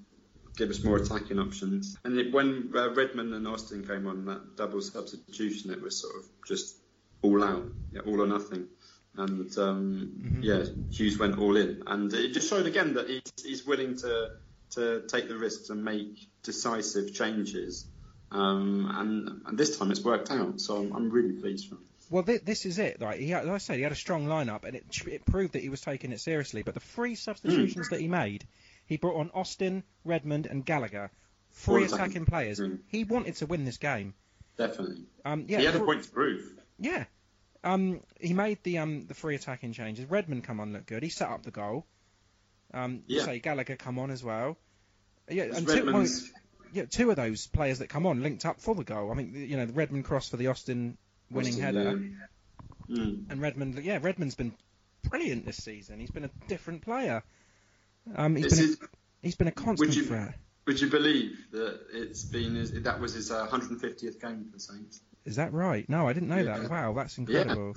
give 0.59 0.69
us 0.69 0.83
more 0.83 0.97
attacking 0.97 1.39
options. 1.39 1.97
And 2.03 2.17
it, 2.19 2.31
when 2.33 2.71
uh, 2.75 2.93
Redmond 2.93 3.33
and 3.33 3.47
Austin 3.47 3.87
came 3.87 4.05
on, 4.07 4.25
that 4.25 4.57
double 4.57 4.81
substitution, 4.81 5.71
it 5.71 5.81
was 5.81 5.99
sort 5.99 6.13
of 6.17 6.25
just 6.47 6.75
all 7.23 7.43
out, 7.43 7.63
yeah, 7.91 8.01
all 8.05 8.21
or 8.21 8.27
nothing. 8.27 8.67
And 9.15 9.57
um, 9.57 10.11
Mhm. 10.21 10.43
yeah, 10.43 10.65
Hughes 10.91 11.17
went 11.17 11.39
all 11.39 11.55
in, 11.57 11.83
and 11.87 12.13
it 12.13 12.33
just 12.33 12.49
showed 12.49 12.67
again 12.67 12.93
that 12.93 13.09
he's, 13.09 13.31
he's 13.43 13.65
willing 13.65 13.97
to 13.97 14.27
to 14.75 15.01
take 15.07 15.27
the 15.27 15.35
risks 15.35 15.71
and 15.71 15.83
make 15.83 16.27
decisive 16.43 17.11
changes. 17.15 17.87
Um, 18.31 18.87
and, 18.93 19.41
and 19.47 19.57
this 19.57 19.79
time 19.79 19.89
it's 19.89 20.03
worked 20.03 20.29
out, 20.29 20.61
so 20.61 20.77
I'm, 20.77 20.93
I'm 20.95 21.09
really 21.09 21.33
pleased 21.41 21.67
for 21.69 21.75
him. 21.75 21.85
Well, 22.11 22.21
th- 22.21 22.43
this 22.43 22.67
is 22.67 22.77
it. 22.77 22.97
Right, 23.01 23.19
he 23.19 23.29
had, 23.29 23.45
like 23.45 23.55
I 23.55 23.57
said, 23.57 23.77
he 23.77 23.81
had 23.81 23.91
a 23.91 23.95
strong 23.95 24.27
lineup, 24.27 24.65
and 24.65 24.75
it, 24.75 24.85
it 25.07 25.25
proved 25.25 25.53
that 25.53 25.63
he 25.63 25.69
was 25.69 25.81
taking 25.81 26.11
it 26.11 26.19
seriously. 26.21 26.61
But 26.61 26.75
the 26.75 26.79
three 26.79 27.15
substitutions 27.15 27.89
that 27.89 27.99
he 27.99 28.07
made, 28.07 28.45
he 28.89 28.97
brought 28.97 29.15
on 29.17 29.31
Austin, 29.33 29.83
Redmond, 30.03 30.45
and 30.47 30.65
Gallagher, 30.65 31.11
three 31.53 31.85
attacking. 31.85 32.25
players. 32.25 32.59
Mm. 32.59 32.79
He 32.87 33.05
wanted 33.05 33.35
to 33.37 33.45
win 33.45 33.63
this 33.63 33.77
game. 33.77 34.13
Definitely. 34.57 35.05
Um, 35.23 35.45
yeah, 35.47 35.59
he 35.59 35.65
had 35.65 35.75
a 35.75 35.79
thr- 35.79 35.85
point 35.85 36.03
to 36.03 36.09
prove. 36.11 36.51
Yeah. 36.79 37.05
Um, 37.63 38.01
he 38.19 38.33
made 38.33 38.57
the 38.63 38.79
um 38.79 39.05
the 39.05 39.13
three 39.13 39.35
attacking 39.35 39.73
changes. 39.73 40.05
Redmond 40.09 40.43
come 40.43 40.59
on, 40.59 40.73
look 40.73 40.85
good. 40.85 41.03
He 41.03 41.09
set 41.09 41.29
up 41.29 41.43
the 41.43 41.51
goal. 41.51 41.85
Um, 42.73 43.03
Yeah. 43.07 43.23
say 43.25 43.39
Gallagher 43.39 43.75
come 43.77 43.99
on 43.99 44.11
as 44.11 44.23
well. 44.23 44.57
Yeah, 45.29 45.43
It's 45.43 45.57
and 45.59 45.67
two, 45.67 45.91
well, 45.93 46.07
yeah, 46.73 46.85
two 46.85 47.09
of 47.09 47.15
those 47.15 47.47
players 47.47 47.79
that 47.79 47.89
come 47.89 48.05
on 48.05 48.21
linked 48.23 48.45
up 48.45 48.59
for 48.61 48.75
the 48.75 48.83
goal. 48.83 49.11
I 49.11 49.13
mean, 49.15 49.33
you 49.35 49.57
know, 49.57 49.65
the 49.65 49.73
Redmond 49.73 50.05
cross 50.05 50.29
for 50.29 50.37
the 50.37 50.47
Austin 50.47 50.97
winning 51.29 51.53
Austin, 51.53 51.63
header, 51.63 51.97
yeah. 52.89 52.95
Mm. 52.97 53.29
and 53.29 53.41
Redmond. 53.41 53.77
Yeah, 53.83 53.99
Redmond's 54.01 54.35
been 54.35 54.53
brilliant 55.03 55.45
this 55.45 55.57
season. 55.57 55.99
He's 55.99 56.11
been 56.11 56.25
a 56.25 56.31
different 56.47 56.81
player. 56.81 57.23
Um, 58.15 58.35
he's 58.35 58.47
been 58.55 58.59
a, 58.59 58.71
it- 58.71 58.79
he's 59.21 59.35
been 59.35 59.47
a 59.47 59.51
constant 59.51 59.95
you- 59.95 60.03
threat. 60.05 60.35
would 60.67 60.79
you 60.79 60.89
believe 60.89 61.37
that 61.51 61.79
it's 61.93 62.23
been 62.23 62.55
his, 62.55 62.71
that 62.83 62.99
was 62.99 63.13
his 63.13 63.31
uh, 63.31 63.47
150th 63.47 64.19
game 64.21 64.45
for 64.45 64.51
the 64.53 64.59
Saints? 64.59 65.01
Is 65.25 65.35
that 65.35 65.53
right? 65.53 65.87
No, 65.89 66.07
I 66.07 66.13
didn't 66.13 66.29
know 66.29 66.37
Yeah. 66.37 66.59
that. 66.59 66.69
Wow, 66.69 66.93
that's 66.93 67.17
incredible. 67.17 67.75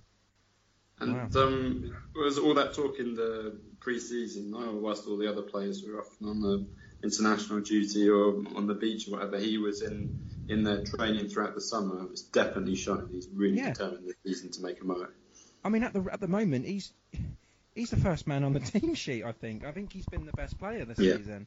Yeah. 1.00 1.04
And 1.06 1.36
um, 1.36 1.96
was 2.14 2.38
all 2.38 2.54
that 2.54 2.74
talk 2.74 2.98
in 3.00 3.14
the 3.14 3.58
pre-season, 3.80 4.52
whilst 4.80 5.06
all 5.08 5.16
the 5.16 5.28
other 5.28 5.42
players 5.42 5.82
were 5.84 6.00
often 6.00 6.28
on 6.28 6.40
the 6.40 6.66
international 7.02 7.60
duty 7.60 8.08
or 8.08 8.36
on 8.54 8.68
the 8.68 8.74
beach 8.74 9.08
or 9.08 9.12
whatever, 9.12 9.38
he 9.38 9.58
was 9.58 9.82
in 9.82 10.18
in 10.48 10.62
their 10.64 10.84
training 10.84 11.28
throughout 11.28 11.54
the 11.54 11.60
summer. 11.60 12.06
It's 12.10 12.22
definitely 12.22 12.76
shown 12.76 13.08
he's 13.12 13.28
really 13.32 13.56
Yeah. 13.56 13.72
determined 13.72 14.06
this 14.06 14.16
season 14.24 14.52
to 14.52 14.62
make 14.62 14.80
a 14.80 14.84
mark. 14.84 15.12
I 15.64 15.68
mean, 15.70 15.82
at 15.82 15.92
the 15.92 16.02
at 16.12 16.20
the 16.20 16.28
moment, 16.28 16.66
he's 16.66 16.92
he's 17.74 17.90
the 17.90 17.96
first 17.96 18.26
man 18.26 18.44
on 18.44 18.52
the 18.52 18.60
team 18.78 18.94
sheet. 18.94 19.24
I 19.24 19.32
think. 19.32 19.64
I 19.64 19.72
think 19.72 19.92
he's 19.92 20.06
been 20.06 20.26
the 20.26 20.32
best 20.32 20.58
player 20.58 20.84
this 20.84 20.98
Yeah. 20.98 21.16
season. 21.16 21.46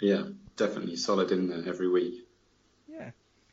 Yeah, 0.00 0.24
definitely 0.56 0.96
solid 0.96 1.30
in 1.30 1.48
there 1.48 1.62
every 1.68 1.88
week. 1.88 2.26
Yeah, 2.88 3.10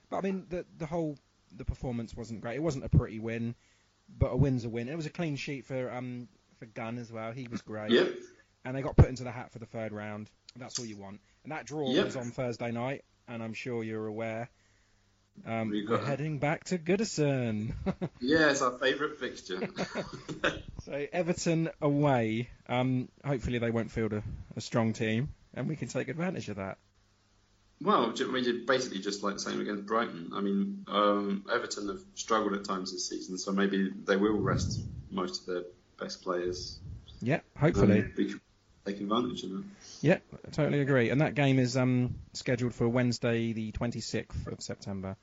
but 0.10 0.18
I 0.18 0.22
mean 0.22 0.46
the 0.50 0.66
the 0.78 0.86
whole 0.86 1.18
the 1.56 1.66
performance 1.66 2.16
wasn't 2.16 2.42
great. 2.42 2.56
It 2.56 2.64
wasn't 2.64 2.86
a 2.86 2.90
pretty 2.90 3.20
win, 3.20 3.56
but 4.18 4.28
a 4.28 4.36
win's 4.36 4.66
a 4.66 4.70
win. 4.70 4.90
It 4.90 4.96
was 4.96 5.06
a 5.06 5.10
clean 5.12 5.36
sheet 5.36 5.66
for 5.66 5.92
um 5.92 6.28
for 6.60 6.66
Gunn 6.66 6.98
as 6.98 7.12
well. 7.12 7.32
He 7.32 7.48
was 7.48 7.62
great. 7.62 7.92
Yep. 7.92 8.14
And 8.66 8.76
they 8.78 8.82
got 8.82 8.96
put 8.96 9.10
into 9.10 9.24
the 9.24 9.32
hat 9.32 9.52
for 9.52 9.60
the 9.60 9.66
third 9.66 9.92
round. 9.92 10.30
That's 10.56 10.78
all 10.80 10.86
you 10.86 10.98
want. 10.98 11.20
And 11.44 11.52
that 11.52 11.66
draw 11.66 11.92
Yep. 11.92 12.06
was 12.06 12.16
on 12.16 12.32
Thursday 12.32 12.72
night, 12.72 13.04
and 13.28 13.42
I'm 13.42 13.54
sure 13.54 13.84
you're 13.84 14.06
aware. 14.08 14.50
Um, 15.46 15.70
We 15.70 15.88
we're 15.88 16.04
heading 16.04 16.40
back 16.40 16.66
to 16.66 16.78
Goodison. 16.78 17.74
Yeah, 18.20 18.52
it's 18.52 18.62
our 18.62 18.78
favourite 18.78 19.18
fixture. 19.18 19.68
so 20.86 21.08
Everton 21.12 21.70
away. 21.82 22.50
Um, 22.70 23.10
hopefully 23.26 23.58
they 23.58 23.72
won't 23.72 23.92
field 23.92 24.14
a, 24.14 24.24
a 24.56 24.62
strong 24.62 24.94
team, 24.94 25.30
and 25.54 25.68
we 25.68 25.76
can 25.76 25.88
take 25.88 26.08
advantage 26.08 26.50
of 26.50 26.58
that. 26.58 26.78
well, 27.82 28.14
we 28.32 28.42
did 28.44 28.66
basically 28.68 29.00
just 29.00 29.24
like 29.24 29.34
the 29.36 29.40
same 29.40 29.60
against 29.60 29.88
Brighton. 29.88 30.32
I 30.36 30.42
mean, 30.42 30.86
um, 30.88 31.46
Everton 31.52 31.88
have 31.88 32.02
struggled 32.16 32.54
at 32.54 32.64
times 32.64 32.92
this 32.92 33.10
season, 33.10 33.38
so 33.38 33.52
maybe 33.52 33.92
they 34.06 34.18
will 34.18 34.38
rest 34.38 34.80
most 35.10 35.42
of 35.42 35.48
their 35.54 35.64
best 36.00 36.22
players. 36.22 36.80
Yeah, 37.22 37.40
hopefully. 37.58 38.02
Um, 38.02 38.42
take 38.86 39.00
advantage 39.00 39.44
of 39.44 39.52
that. 39.52 39.64
Yeah, 40.02 40.18
I 40.46 40.50
totally 40.52 40.82
agree. 40.82 41.10
And 41.10 41.22
that 41.22 41.36
game 41.36 41.60
is 41.60 41.78
um, 41.78 42.16
scheduled 42.34 42.74
for 42.74 42.88
Wednesday, 42.88 43.54
the 43.54 43.72
26th 43.72 44.48
of 44.48 44.62
September. 44.62 45.16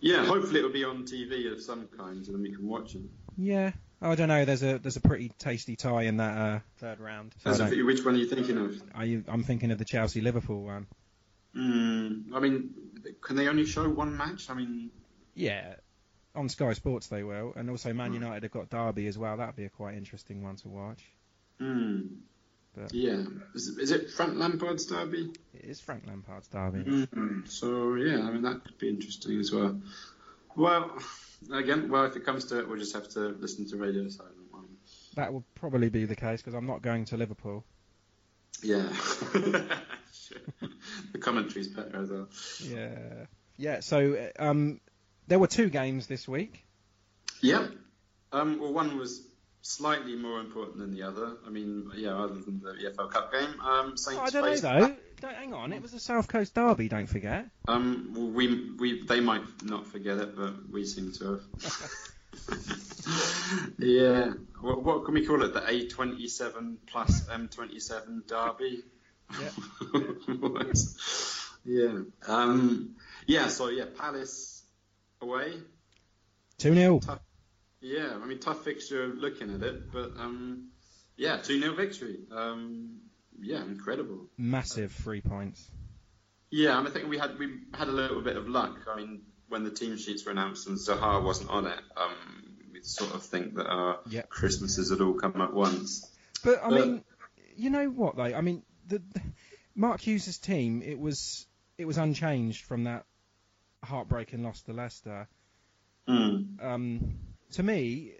Yeah, 0.00 0.24
hopefully 0.26 0.58
it'll 0.58 0.70
be 0.72 0.84
on 0.84 1.04
TV 1.04 1.50
of 1.52 1.62
some 1.62 1.86
kind, 1.96 2.24
and 2.26 2.34
then 2.34 2.42
we 2.42 2.52
can 2.54 2.66
watch 2.68 2.94
it. 2.94 3.02
Yeah, 3.38 3.72
oh, 4.02 4.10
I 4.10 4.14
don't 4.16 4.28
know. 4.28 4.44
There's 4.44 4.62
a 4.62 4.78
there's 4.78 4.96
a 4.96 5.00
pretty 5.00 5.30
tasty 5.38 5.76
tie 5.76 6.02
in 6.02 6.18
that 6.18 6.36
uh, 6.36 6.60
third 6.78 7.00
round. 7.00 7.32
So 7.42 7.50
I 7.50 7.52
As 7.52 7.58
don't- 7.58 7.72
of- 7.80 7.86
which 7.86 8.04
one 8.04 8.14
are 8.14 8.18
you 8.18 8.26
thinking 8.26 8.58
of? 8.58 9.06
You, 9.06 9.24
I'm 9.28 9.44
thinking 9.44 9.70
of 9.70 9.78
the 9.78 9.84
Chelsea 9.86 10.20
Liverpool 10.20 10.62
one. 10.62 10.86
Mm, 11.56 12.34
I 12.34 12.40
mean, 12.40 12.70
can 13.22 13.36
they 13.36 13.48
only 13.48 13.64
show 13.64 13.88
one 13.88 14.16
match? 14.16 14.50
I 14.50 14.54
mean, 14.54 14.90
Yeah, 15.34 15.76
on 16.34 16.48
Sky 16.48 16.72
Sports 16.74 17.06
they 17.06 17.22
will, 17.22 17.54
and 17.56 17.70
also 17.70 17.92
Man 17.94 18.08
Hmm. 18.08 18.14
United 18.14 18.42
have 18.42 18.52
got 18.52 18.68
Derby 18.68 19.06
as 19.06 19.16
well. 19.16 19.36
That'd 19.38 19.56
be 19.56 19.64
a 19.64 19.70
quite 19.70 19.96
interesting 19.96 20.42
one 20.42 20.56
to 20.56 20.68
watch. 20.68 21.02
mm, 21.60 22.08
But- 22.76 22.92
yeah. 22.92 23.22
Is, 23.54 23.68
it- 23.68 23.78
is 23.82 23.90
it 23.90 24.10
Frank 24.10 24.34
Lampard's 24.36 24.86
derby? 24.86 25.32
It 25.54 25.64
is 25.64 25.80
Frank 25.80 26.04
Lampard's 26.06 26.48
Derby. 26.48 27.06
Mm, 27.06 27.48
so 27.48 27.94
yeah, 27.94 28.18
I 28.26 28.30
mean 28.30 28.42
that 28.42 28.64
could 28.64 28.78
be 28.78 28.88
interesting 28.88 29.38
as 29.40 29.50
well. 29.52 29.80
Well, 30.56 30.90
again, 31.52 31.88
well 31.88 32.04
if 32.04 32.16
it 32.16 32.24
comes 32.24 32.46
to 32.46 32.58
it, 32.58 32.68
we'll 32.68 32.78
just 32.78 32.94
have 32.94 33.08
to 33.10 33.20
listen 33.28 33.68
to 33.70 33.76
Radio 33.76 34.08
Solent 34.08 34.34
One. 34.50 34.64
That 35.14 35.32
will 35.32 35.44
probably 35.54 35.88
be 35.88 36.04
the 36.04 36.16
case 36.16 36.40
because 36.42 36.54
I'm 36.54 36.66
not 36.66 36.82
going 36.82 37.06
to 37.06 37.16
Liverpool. 37.16 37.64
Yeah. 38.62 38.88
The 41.12 41.18
commentary's 41.18 41.68
better 41.68 42.02
as 42.02 42.10
well. 42.10 42.28
Yeah, 42.62 43.26
yeah. 43.56 43.80
So 43.80 44.30
um, 44.38 44.80
there 45.28 45.38
were 45.38 45.46
two 45.46 45.68
games 45.68 46.06
this 46.06 46.26
week. 46.26 46.64
Yeah. 47.40 47.66
Um, 48.32 48.58
well, 48.60 48.72
one 48.72 48.96
was 48.98 49.20
slightly 49.64 50.14
more 50.14 50.40
important 50.40 50.78
than 50.78 50.92
the 50.92 51.02
other. 51.02 51.36
I 51.46 51.50
mean, 51.50 51.90
yeah, 51.96 52.14
other 52.16 52.34
than 52.34 52.60
the 52.60 52.74
EFL 52.74 53.10
Cup 53.10 53.32
game. 53.32 53.60
Um, 53.60 53.96
Saints 53.96 54.20
Oh, 54.20 54.24
I 54.24 54.30
don't 54.30 54.44
know 54.44 54.56
though. 54.56 54.96
Don't, 55.20 55.34
hang 55.34 55.54
on, 55.54 55.72
it 55.72 55.80
was 55.80 55.92
the 55.92 56.00
South 56.00 56.28
Coast 56.28 56.54
Derby. 56.54 56.88
Don't 56.88 57.06
forget. 57.06 57.46
Um, 57.66 58.12
well, 58.14 58.28
we 58.28 58.70
we 58.78 59.02
they 59.02 59.20
might 59.20 59.42
not 59.64 59.86
forget 59.86 60.18
it, 60.18 60.36
but 60.36 60.70
we 60.70 60.84
seem 60.84 61.12
to 61.12 61.24
have. 61.32 61.40
yeah. 63.78 64.32
What, 64.60 64.82
what 64.84 65.04
can 65.06 65.14
we 65.14 65.24
call 65.24 65.42
it? 65.42 65.54
The 65.54 65.60
A27 65.60 66.76
plus 66.86 67.26
M27 67.26 68.26
derby. 68.26 68.82
What? 70.40 70.76
yeah. 71.64 72.00
Um. 72.28 72.96
Yeah. 73.26 73.48
So 73.48 73.68
yeah, 73.68 73.86
Palace 73.98 74.62
away. 75.22 75.54
Two 76.58 76.74
0 76.74 77.00
Yeah. 77.84 78.16
I 78.20 78.26
mean, 78.26 78.38
tough 78.40 78.64
fixture 78.64 79.06
looking 79.08 79.54
at 79.54 79.62
it, 79.62 79.92
but 79.92 80.12
um. 80.18 80.68
Yeah, 81.16 81.36
2 81.36 81.60
0 81.60 81.74
victory. 81.74 82.18
Um. 82.32 83.00
Yeah, 83.40 83.62
incredible. 83.62 84.26
Massive 84.38 84.90
three 84.92 85.20
points. 85.20 85.70
Yeah, 86.50 86.78
and 86.78 86.86
I 86.88 86.90
think 86.90 87.08
we 87.08 87.18
had 87.18 87.38
we 87.38 87.58
had 87.72 87.88
a 87.88 87.92
little 87.92 88.20
bit 88.22 88.36
of 88.36 88.48
luck. 88.48 88.76
I 88.92 88.96
mean, 88.96 89.22
when 89.48 89.64
the 89.64 89.70
team 89.70 89.96
sheets 89.96 90.24
were 90.24 90.32
announced 90.32 90.66
and 90.68 90.76
Zaha 90.78 91.22
wasn't 91.22 91.50
on 91.50 91.66
it, 91.66 91.78
um, 91.96 92.56
we 92.72 92.80
sort 92.82 93.12
of 93.14 93.22
think 93.24 93.56
that 93.56 93.66
our 93.66 93.98
Yep. 94.08 94.28
Christmases 94.28 94.90
had 94.90 95.00
all 95.00 95.14
come 95.14 95.40
at 95.40 95.52
once. 95.52 96.10
But 96.44 96.60
I 96.62 96.66
Uh, 96.66 96.70
mean, 96.70 97.04
you 97.56 97.70
know 97.70 97.88
what 97.90 98.16
though? 98.16 98.22
I 98.22 98.40
mean, 98.40 98.62
the, 98.86 98.98
the 98.98 99.20
Mark 99.74 100.00
Hughes' 100.00 100.38
team 100.38 100.82
it 100.82 100.98
was 100.98 101.46
it 101.78 101.84
was 101.86 101.98
unchanged 101.98 102.64
from 102.64 102.84
that 102.84 103.04
heartbreaking 103.84 104.42
loss 104.42 104.62
to 104.62 104.72
Leicester. 104.72 105.28
Mm. 106.08 106.62
Um, 106.62 107.18
to 107.52 107.62
me, 107.62 108.12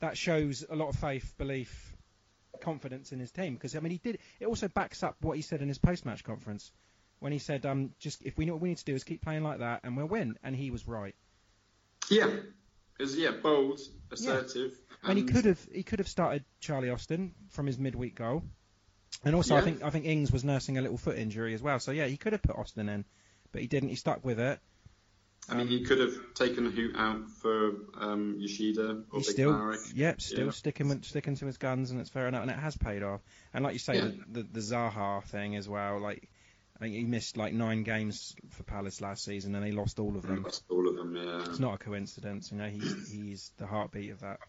that 0.00 0.16
shows 0.16 0.64
a 0.68 0.76
lot 0.76 0.88
of 0.88 0.96
faith, 0.96 1.34
belief, 1.38 1.94
confidence 2.60 3.12
in 3.12 3.20
his 3.20 3.30
team 3.30 3.54
because 3.54 3.76
I 3.76 3.80
mean 3.80 3.92
he 3.92 3.98
did. 3.98 4.18
It 4.40 4.46
also 4.46 4.68
backs 4.68 5.02
up 5.02 5.16
what 5.20 5.36
he 5.36 5.42
said 5.42 5.60
in 5.62 5.68
his 5.68 5.78
post-match 5.78 6.24
conference 6.24 6.72
when 7.20 7.32
he 7.32 7.38
said, 7.38 7.66
um, 7.66 7.94
"Just 7.98 8.22
if 8.22 8.36
we 8.36 8.44
know 8.44 8.54
what 8.54 8.62
we 8.62 8.70
need 8.70 8.78
to 8.78 8.84
do 8.84 8.94
is 8.94 9.04
keep 9.04 9.22
playing 9.22 9.42
like 9.42 9.58
that 9.58 9.80
and 9.84 9.96
we'll 9.96 10.06
win," 10.06 10.38
and 10.42 10.54
he 10.54 10.70
was 10.70 10.86
right. 10.88 11.14
Yeah, 12.10 12.30
was 12.98 13.16
yeah 13.16 13.30
bold, 13.30 13.80
assertive. 14.10 14.78
And 15.02 15.18
he 15.18 15.24
could 15.24 15.44
have 15.44 15.60
he 15.72 15.82
could 15.82 15.98
have 15.98 16.08
started 16.08 16.44
Charlie 16.60 16.90
Austin 16.90 17.34
from 17.50 17.66
his 17.66 17.78
midweek 17.78 18.14
goal, 18.14 18.42
and 19.24 19.34
also 19.34 19.56
I 19.56 19.60
think 19.60 19.82
I 19.82 19.90
think 19.90 20.06
Ings 20.06 20.32
was 20.32 20.44
nursing 20.44 20.78
a 20.78 20.82
little 20.82 20.98
foot 20.98 21.18
injury 21.18 21.54
as 21.54 21.62
well. 21.62 21.78
So 21.78 21.92
yeah, 21.92 22.06
he 22.06 22.16
could 22.16 22.32
have 22.32 22.42
put 22.42 22.56
Austin 22.56 22.88
in, 22.88 23.04
but 23.52 23.60
he 23.60 23.68
didn't. 23.68 23.90
He 23.90 23.96
stuck 23.96 24.24
with 24.24 24.40
it. 24.40 24.60
I 25.48 25.54
mean, 25.56 25.68
he 25.68 25.84
could 25.84 25.98
have 25.98 26.14
taken 26.34 26.72
Hoedt 26.72 26.96
out 26.96 27.28
for 27.30 27.72
um, 28.00 28.36
Yoshida 28.38 29.02
or 29.12 29.18
He's 29.18 29.26
Big 29.26 29.34
still, 29.34 29.52
Marek. 29.52 29.80
yep, 29.94 30.20
still 30.20 30.46
Yeah. 30.46 30.50
sticking 30.52 31.02
sticking 31.02 31.36
to 31.36 31.46
his 31.46 31.58
guns, 31.58 31.90
and 31.90 32.00
it's 32.00 32.08
fair 32.10 32.28
enough, 32.28 32.42
and 32.42 32.50
it 32.50 32.58
has 32.58 32.76
paid 32.76 33.02
off. 33.02 33.20
And 33.52 33.62
like 33.64 33.74
you 33.74 33.78
say, 33.78 33.96
Yeah. 33.96 34.10
the, 34.30 34.42
the 34.42 34.48
the 34.54 34.60
Zaha 34.60 35.22
thing 35.24 35.56
as 35.56 35.68
well. 35.68 36.00
Like 36.00 36.28
I 36.76 36.78
think 36.80 36.94
he 36.94 37.04
missed 37.04 37.36
like 37.36 37.52
nine 37.52 37.82
games 37.82 38.34
for 38.50 38.62
Palace 38.62 39.00
last 39.02 39.24
season, 39.24 39.54
and 39.54 39.62
they 39.64 39.72
lost 39.72 40.00
all 40.00 40.16
of 40.16 40.22
them. 40.22 40.42
Lost 40.44 40.64
all 40.70 40.88
of 40.88 40.96
them, 40.96 41.14
yeah. 41.14 41.44
It's 41.48 41.58
not 41.60 41.74
a 41.74 41.78
coincidence, 41.78 42.50
you 42.50 42.58
know. 42.58 42.68
He's 42.68 43.10
he's 43.12 43.50
the 43.58 43.66
heartbeat 43.66 44.12
of 44.12 44.20
that 44.20 44.40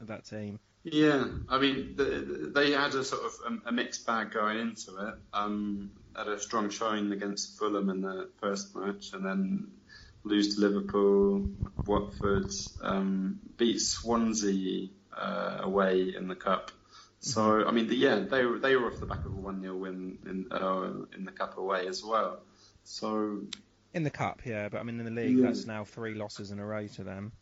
of 0.00 0.08
that 0.08 0.24
team. 0.24 0.58
Yeah, 0.82 1.24
I 1.48 1.58
mean, 1.60 1.94
the, 1.96 2.04
the- 2.04 2.50
they 2.54 2.72
had 2.72 2.94
a 2.94 3.04
sort 3.04 3.22
of 3.26 3.32
a, 3.64 3.68
a 3.68 3.72
mixed 3.72 4.06
bag 4.06 4.32
going 4.32 4.58
into 4.58 4.96
it. 5.08 5.14
Um, 5.32 5.92
had 6.16 6.26
a 6.26 6.40
strong 6.40 6.70
showing 6.70 7.12
against 7.12 7.58
Fulham 7.58 7.90
in 7.90 8.00
the 8.00 8.28
first 8.40 8.74
match, 8.74 9.12
and 9.12 9.24
then 9.24 9.68
lose 10.24 10.54
to 10.54 10.60
Liverpool, 10.60 11.50
Watford, 11.86 12.50
um, 12.82 13.40
beat 13.56 13.80
Swansea 13.80 14.88
uh, 15.16 15.58
away 15.62 16.14
in 16.16 16.28
the 16.28 16.36
cup. 16.36 16.70
So 17.20 17.66
I 17.66 17.70
mean, 17.72 17.86
the, 17.86 17.96
yeah, 17.96 18.20
they 18.20 18.44
were 18.44 18.58
they 18.58 18.76
were 18.76 18.86
off 18.90 19.00
the 19.00 19.06
back 19.06 19.24
of 19.26 19.32
a 19.32 19.36
one 19.36 19.60
0 19.60 19.76
win 19.76 20.18
in 20.26 20.46
uh, 20.50 20.92
in 21.14 21.24
the 21.24 21.32
cup 21.32 21.58
away 21.58 21.86
as 21.86 22.02
well. 22.02 22.40
So 22.84 23.42
In 23.92 24.04
the 24.04 24.10
cup, 24.10 24.40
yeah, 24.46 24.68
but 24.68 24.78
I 24.78 24.82
mean 24.84 24.98
in 24.98 25.04
the 25.04 25.10
league, 25.10 25.36
Yeah. 25.36 25.46
that's 25.46 25.66
now 25.66 25.84
three 25.84 26.14
losses 26.14 26.50
in 26.50 26.58
a 26.58 26.64
row 26.64 26.86
to 26.86 27.04
them. 27.04 27.32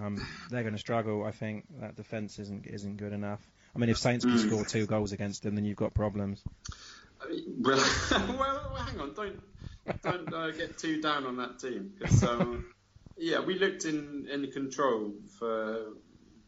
Um, 0.00 0.26
they're 0.50 0.62
going 0.62 0.74
to 0.74 0.78
struggle. 0.80 1.24
I 1.24 1.30
think 1.32 1.66
that 1.80 1.96
defence 1.96 2.38
isn't 2.38 2.66
isn't 2.66 2.96
good 2.96 3.12
enough. 3.12 3.40
I 3.76 3.78
mean, 3.78 3.90
if 3.90 3.98
Saints 3.98 4.24
can 4.24 4.36
Mm. 4.36 4.46
score 4.46 4.64
two 4.64 4.86
goals 4.86 5.12
against 5.12 5.42
them, 5.42 5.54
then 5.54 5.64
you've 5.64 5.76
got 5.76 5.94
problems. 5.94 6.42
I 7.20 7.28
mean, 7.28 7.44
well, 7.60 7.76
well, 7.76 8.36
well, 8.38 8.82
hang 8.84 9.00
on, 9.00 9.14
don't 9.14 9.40
don't 10.02 10.32
uh, 10.32 10.50
get 10.50 10.78
too 10.78 11.00
down 11.00 11.24
on 11.26 11.36
that 11.36 11.58
team 11.58 11.92
because 11.98 12.22
um, 12.24 12.66
yeah, 13.16 13.40
we 13.40 13.58
looked 13.58 13.84
in 13.84 14.28
in 14.30 14.50
control 14.50 15.12
for 15.38 15.92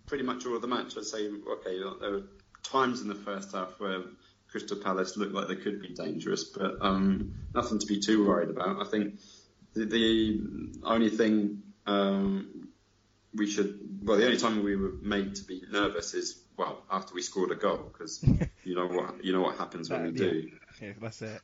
pretty 0.07 0.25
much 0.25 0.46
all 0.46 0.57
of 0.57 0.62
the 0.62 0.68
match. 0.68 0.96
I'd 0.96 1.05
say 1.05 1.29
okay, 1.29 1.79
there 2.01 2.11
were 2.11 2.22
times 2.62 3.01
in 3.01 3.09
the 3.09 3.14
first 3.14 3.53
half 3.53 3.79
where 3.79 4.03
Crystal 4.49 4.77
Palace 4.77 5.16
looked 5.16 5.33
like 5.33 5.49
they 5.49 5.57
could 5.57 5.81
be 5.81 5.88
dangerous, 5.88 6.44
but 6.44 6.79
um, 6.81 7.35
nothing 7.55 7.79
to 7.79 7.87
be 7.87 8.01
too 8.01 8.27
worried 8.27 8.51
about. 8.51 8.81
I 8.81 8.88
think 8.88 9.20
the, 9.75 9.85
the 9.85 10.40
only 10.85 11.11
thing 11.11 11.62
um, 11.87 12.68
we 13.35 13.46
should 13.46 13.79
well, 14.03 14.16
the 14.16 14.25
only 14.25 14.38
time 14.38 14.62
we 14.62 14.77
were 14.77 14.92
made 15.03 15.37
to 15.37 15.44
be 15.44 15.62
nervous 15.70 16.14
is 16.14 16.40
well 16.57 16.83
after 16.90 17.14
we 17.14 17.22
scored 17.22 17.51
a 17.51 17.55
goal 17.55 17.90
because 17.92 18.22
you 18.64 18.75
know 18.75 18.87
what 18.87 19.25
you 19.25 19.33
know 19.33 19.42
what 19.42 19.57
happens 19.59 19.90
when 19.90 20.05
we 20.05 20.11
yeah. 20.11 20.31
do. 20.31 20.51
Yeah, 20.81 20.92
that's 21.01 21.22
it. 21.22 21.40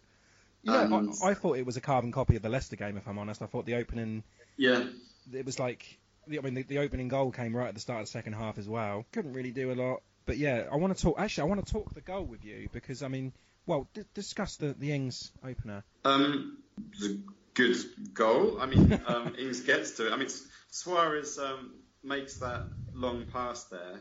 Know, 0.64 0.80
And- 0.98 1.14
I, 1.22 1.28
I 1.30 1.34
thought 1.34 1.56
it 1.58 1.66
was 1.66 1.76
a 1.76 1.80
carbon 1.80 2.12
copy 2.12 2.36
of 2.36 2.42
the 2.42 2.48
Leicester 2.48 2.76
game. 2.76 2.96
If 2.96 3.06
I'm 3.08 3.18
honest, 3.18 3.42
I 3.42 3.46
thought 3.46 3.66
the 3.66 3.74
opening 3.76 4.22
Yeah, 4.56 4.84
it 5.32 5.44
was 5.46 5.58
like 5.58 5.98
I 6.28 6.40
mean 6.40 6.54
the, 6.54 6.62
the 6.62 6.78
opening 6.78 7.08
goal 7.08 7.32
came 7.32 7.56
right 7.56 7.68
at 7.68 7.74
the 7.74 7.80
start 7.80 8.00
of 8.00 8.06
the 8.06 8.10
second 8.12 8.34
half 8.34 8.58
as 8.58 8.68
well. 8.68 9.04
Couldn't 9.12 9.32
really 9.32 9.50
do 9.50 9.72
a 9.72 9.74
lot, 9.74 10.02
but 10.26 10.36
yeah, 10.38 10.64
I 10.70 10.76
want 10.76 10.96
to 10.96 11.02
talk. 11.02 11.18
Actually, 11.18 11.42
I 11.42 11.46
want 11.54 11.66
to 11.66 11.72
talk 11.72 11.92
the 11.94 12.00
goal 12.00 12.24
with 12.24 12.44
you 12.44 12.68
because 12.72 13.02
I 13.02 13.08
mean, 13.08 13.32
well, 13.66 13.88
d- 13.94 14.02
discuss 14.14 14.56
the 14.56 14.72
the 14.72 14.92
Ings 14.92 15.32
opener. 15.44 15.82
Um, 16.04 16.58
a 17.04 17.08
good 17.54 17.76
goal. 18.14 18.60
I 18.60 18.66
mean, 18.66 19.00
um, 19.06 19.34
Ings 19.38 19.60
gets 19.62 19.92
to 19.92 20.06
it. 20.08 20.12
I 20.12 20.16
mean, 20.16 20.28
Soares 20.70 21.38
um, 21.38 21.74
makes 22.04 22.36
that 22.38 22.66
long 22.94 23.26
pass 23.32 23.64
there. 23.64 24.00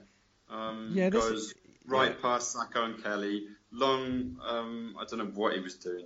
Um, 0.49 0.91
Yeah, 0.93 1.09
goes 1.09 1.23
is- 1.31 1.53
right 1.87 2.11
yeah. 2.15 2.21
past 2.21 2.55
Sakho 2.55 2.85
and 2.85 3.03
Kelly. 3.03 3.47
Long, 3.71 4.37
um, 4.45 4.95
I 4.99 5.05
don't 5.05 5.19
know 5.19 5.31
what 5.33 5.53
he 5.53 5.59
was 5.61 5.75
doing. 5.75 6.05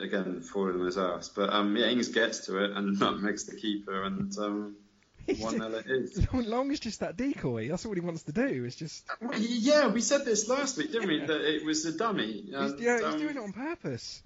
Again, 0.00 0.40
falling 0.40 0.80
on 0.80 0.86
his 0.86 0.98
ass. 0.98 1.28
But 1.28 1.50
um, 1.50 1.76
yeah, 1.76 1.86
Ings 1.86 2.08
gets 2.08 2.46
to 2.46 2.64
it 2.64 2.70
and 2.72 2.98
nutmegs 3.00 3.44
the 3.44 3.56
keeper, 3.56 4.04
and 4.04 4.36
um, 4.38 4.76
one 5.38 5.58
0 5.58 5.70
it 5.74 5.86
is. 5.86 6.32
Long 6.32 6.70
is 6.70 6.80
just 6.80 7.00
that 7.00 7.16
decoy. 7.16 7.68
That's 7.68 7.84
what 7.84 7.96
he 7.96 8.00
wants 8.00 8.24
to 8.24 8.32
do. 8.32 8.64
It's 8.64 8.76
just 8.76 9.06
Well, 9.20 9.38
Yeah, 9.38 9.88
we 9.88 10.00
said 10.00 10.24
this 10.24 10.48
last 10.48 10.76
week, 10.76 10.92
didn't 10.92 11.08
we? 11.08 11.20
That 11.20 11.40
it 11.40 11.64
was 11.64 11.84
a 11.84 11.96
dummy. 11.96 12.44
he's, 12.46 12.74
yeah, 12.80 12.96
he's 12.96 13.04
um, 13.04 13.18
doing 13.18 13.36
it 13.36 13.42
on 13.42 13.52
purpose. 13.52 14.22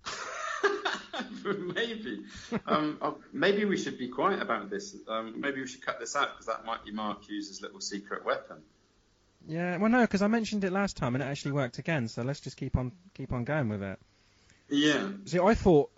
maybe. 1.74 2.24
Um, 2.66 2.98
uh, 3.00 3.12
maybe 3.32 3.64
we 3.64 3.76
should 3.76 3.98
be 3.98 4.08
quiet 4.08 4.40
about 4.40 4.70
this. 4.70 4.96
Um, 5.08 5.40
maybe 5.40 5.60
we 5.60 5.66
should 5.66 5.84
cut 5.84 6.00
this 6.00 6.16
out 6.16 6.30
because 6.32 6.46
that 6.46 6.64
might 6.64 6.84
be 6.84 6.92
Mark 6.92 7.24
Hughes' 7.24 7.60
little 7.62 7.80
secret 7.80 8.24
weapon. 8.24 8.58
Yeah, 9.46 9.76
well, 9.76 9.90
no, 9.90 10.00
because 10.00 10.22
I 10.22 10.26
mentioned 10.28 10.64
it 10.64 10.72
last 10.72 10.96
time 10.96 11.14
and 11.14 11.22
it 11.22 11.26
actually 11.26 11.52
worked 11.52 11.78
again. 11.78 12.08
So 12.08 12.22
let's 12.22 12.40
just 12.40 12.56
keep 12.56 12.76
on 12.76 12.92
keep 13.14 13.32
on 13.32 13.44
going 13.44 13.68
with 13.68 13.82
it. 13.82 13.98
Yeah. 14.68 15.08
See, 15.26 15.38
I 15.38 15.54
thought 15.54 15.90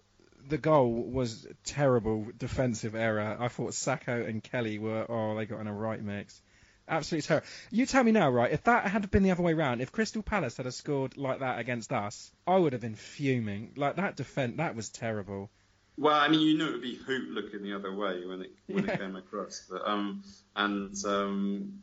the 0.49 0.59
goal 0.59 0.91
was 0.93 1.45
a 1.45 1.55
terrible 1.65 2.27
defensive 2.37 2.95
error. 2.95 3.37
I 3.39 3.49
thought 3.49 3.73
Sakho 3.73 4.29
and 4.29 4.43
Kelly 4.43 4.79
were 4.79 5.07
oh 5.09 5.35
they 5.37 5.47
got 5.47 5.61
in 5.61 5.67
a 5.67 5.73
right 5.73 6.03
mix. 6.03 6.41
Absolutely 6.89 7.27
terrible. 7.27 7.47
You 7.73 7.85
tell 7.85 8.05
me 8.05 8.13
now, 8.13 8.31
right? 8.31 8.53
If 8.53 8.63
that 8.65 8.87
had 8.87 9.11
been 9.11 9.25
the 9.25 9.33
other 9.33 9.43
way 9.43 9.55
round, 9.55 9.81
if 9.81 9.91
Crystal 9.91 10.23
Palace 10.23 10.57
had 10.57 10.73
scored 10.73 11.17
like 11.17 11.41
that 11.41 11.59
against 11.59 11.93
us, 11.93 12.31
I 12.47 12.57
would 12.57 12.73
have 12.75 12.83
been 12.83 12.95
fuming. 12.95 13.73
Like 13.77 13.97
that 13.97 14.15
defense, 14.17 14.59
that 14.59 14.77
was 14.77 14.89
terrible. 14.89 15.51
Well, 15.99 16.15
I 16.15 16.29
mean, 16.29 16.41
you 16.41 16.57
knew 16.59 16.67
it 16.67 16.73
would 16.73 16.83
be 16.83 16.97
Hoedt 16.97 17.33
looking 17.33 17.63
the 17.63 17.75
other 17.75 17.93
way 17.93 18.25
when 18.25 18.43
it 18.43 18.53
when 18.67 18.85
Yeah. 18.85 18.93
it 18.93 19.01
came 19.01 19.17
across, 19.17 19.67
but 19.69 19.83
um, 19.89 20.23
and 20.55 20.95
um, 21.07 21.83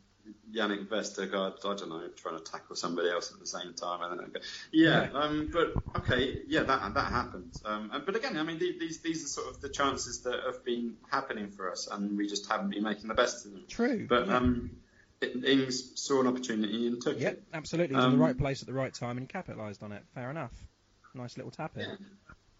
Yannick 0.52 0.86
Vestergaard, 0.88 1.58
I 1.64 1.74
don't 1.76 1.88
know, 1.88 2.08
trying 2.16 2.38
to 2.38 2.44
tackle 2.44 2.76
somebody 2.76 3.10
else 3.10 3.32
at 3.32 3.40
the 3.40 3.46
same 3.46 3.74
time. 3.74 4.00
I 4.02 4.08
don't 4.08 4.32
know. 4.32 4.40
Yeah, 4.72 5.08
um, 5.12 5.50
but 5.52 5.74
okay, 5.96 6.42
yeah, 6.46 6.62
that 6.62 6.94
that 6.94 7.12
happened. 7.12 7.58
Um, 7.64 7.90
and- 7.92 8.06
but 8.06 8.16
again, 8.16 8.36
I 8.36 8.42
mean, 8.42 8.58
these 8.58 9.00
these 9.00 9.24
are 9.24 9.28
sort 9.28 9.48
of 9.54 9.60
the 9.60 9.68
chances 9.68 10.20
that 10.22 10.40
have 10.44 10.64
been 10.64 10.96
happening 11.10 11.50
for 11.50 11.70
us, 11.70 11.88
and 11.90 12.16
we 12.16 12.28
just 12.28 12.48
haven't 12.50 12.70
been 12.70 12.82
making 12.84 13.08
the 13.08 13.14
best 13.14 13.44
of 13.46 13.52
them. 13.52 13.64
True. 13.68 14.06
But 14.08 14.26
yeah. 14.28 14.36
um, 14.36 14.70
Ings 15.22 15.98
saw 16.00 16.20
an 16.20 16.26
opportunity 16.26 16.86
and 16.86 17.00
took 17.00 17.18
Yep, 17.18 17.32
it. 17.32 17.42
absolutely. 17.54 17.94
He 17.94 17.96
was 17.96 18.04
in 18.04 18.10
the 18.12 18.16
Um, 18.16 18.22
right 18.22 18.36
place 18.36 18.60
at 18.62 18.66
the 18.66 18.74
right 18.74 18.92
time 18.92 19.16
and 19.16 19.20
he 19.20 19.26
capitalised 19.26 19.82
on 19.82 19.92
it. 19.92 20.02
Fair 20.14 20.30
enough. 20.30 20.52
Nice 21.14 21.36
little 21.36 21.50
tap 21.52 21.76
in. 21.76 21.82
Yeah. 21.82 21.96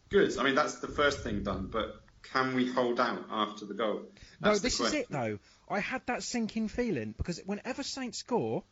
Good. 0.09 0.38
I 0.38 0.44
mean, 0.44 0.55
that's 0.55 0.77
the 0.77 0.88
first 0.88 1.20
thing 1.22 1.42
done. 1.42 1.66
But 1.66 2.00
can 2.33 2.55
we 2.55 2.71
hold 2.71 2.99
out 3.01 3.25
after 3.31 3.65
the 3.67 3.75
goal? 3.75 4.03
No, 4.41 4.49
That's 4.49 4.61
the 4.61 4.65
this 4.67 4.81
is 4.81 4.95
it 4.95 5.07
though. 5.11 5.39
I 5.69 5.81
had 5.81 6.03
that 6.07 6.23
sinking 6.23 6.69
feeling 6.69 7.15
because 7.17 7.41
whenever 7.47 7.83
Saints 7.83 8.19
score, 8.19 8.63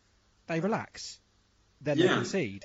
they 0.46 0.60
relax, 0.60 1.18
then 1.80 1.98
they 1.98 2.04
Yeah. 2.04 2.14
concede, 2.16 2.64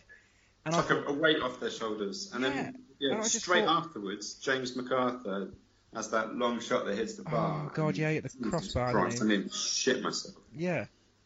and 0.66 0.76
It's 0.76 0.90
I 0.90 0.96
like 0.96 1.06
a, 1.08 1.10
a 1.10 1.14
weight 1.14 1.42
off 1.42 1.60
their 1.60 1.72
shoulders, 1.72 2.32
and 2.34 2.44
Yeah. 2.44 2.50
then 2.50 2.84
yeah, 3.00 3.16
And 3.16 3.26
straight 3.26 3.66
thought- 3.66 3.86
afterwards, 3.86 4.34
James 4.36 4.76
McArthur 4.76 5.54
has 5.94 6.10
that 6.12 6.36
long 6.36 6.60
shot 6.60 6.86
that 6.86 6.96
hits 6.98 7.16
the 7.16 7.24
oh, 7.28 7.32
bar. 7.32 7.66
Oh, 7.68 7.72
God, 7.74 7.96
yeah, 7.98 8.20
the 8.20 8.30
crossbar, 8.50 8.92
Christ, 8.92 9.22
I 9.24 9.28
didn't 9.28 9.54
shit 9.54 10.02
myself. 10.02 10.36
yeah, 10.56 10.86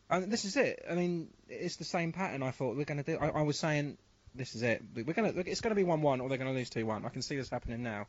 and 0.09 0.31
this 0.31 0.45
is 0.45 0.55
it. 0.57 0.85
I 0.89 0.95
mean, 0.95 1.29
it's 1.47 1.77
the 1.77 1.83
same 1.85 2.11
pattern. 2.11 2.43
I 2.43 2.51
thought 2.51 2.75
we're 2.75 2.85
going 2.85 3.03
to 3.03 3.09
do. 3.11 3.17
I, 3.17 3.29
I 3.29 3.41
was 3.41 3.57
saying 3.57 3.97
this 4.35 4.55
is 4.55 4.61
it. 4.61 4.83
We're 4.93 5.13
going 5.13 5.33
to. 5.33 5.39
It's 5.49 5.61
going 5.61 5.71
to 5.71 5.75
be 5.75 5.83
one-one, 5.83 6.21
or 6.21 6.29
they're 6.29 6.37
going 6.37 6.51
to 6.51 6.57
lose 6.57 6.69
two-one. 6.69 7.05
I 7.05 7.09
can 7.09 7.21
see 7.21 7.35
this 7.37 7.49
happening 7.49 7.83
now. 7.83 8.07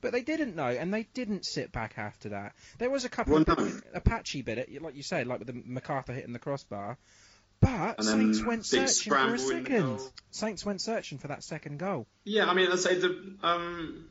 But 0.00 0.12
they 0.12 0.22
didn't 0.22 0.56
know, 0.56 0.66
and 0.68 0.92
they 0.92 1.04
didn't 1.14 1.44
sit 1.44 1.72
back 1.72 1.94
after 1.98 2.30
that. 2.30 2.54
There 2.78 2.90
was 2.90 3.04
a 3.04 3.08
couple 3.08 3.34
Well, 3.34 3.42
of 3.42 3.48
no. 3.48 3.54
bit- 3.56 3.84
a 3.94 4.00
patchy 4.00 4.42
bit, 4.42 4.80
like 4.82 4.96
you 4.96 5.02
said, 5.02 5.26
like 5.26 5.38
with 5.40 5.48
the 5.48 5.52
McArthur 5.54 6.14
hitting 6.14 6.32
the 6.32 6.38
crossbar. 6.38 6.96
But 7.60 8.02
Saints 8.02 8.42
went 8.42 8.64
searching 8.64 9.12
for 9.12 9.34
a 9.34 9.38
scramble 9.38 9.50
in 9.50 9.64
the 9.64 9.70
second. 9.70 10.00
Saints 10.30 10.64
went 10.64 10.80
searching 10.80 11.18
for 11.18 11.28
that 11.28 11.44
second 11.44 11.78
goal. 11.78 12.06
Yeah, 12.24 12.46
I 12.46 12.54
mean, 12.54 12.70
I'd 12.72 12.78
say 12.78 12.94
the 12.98 13.36
um, 13.42 14.06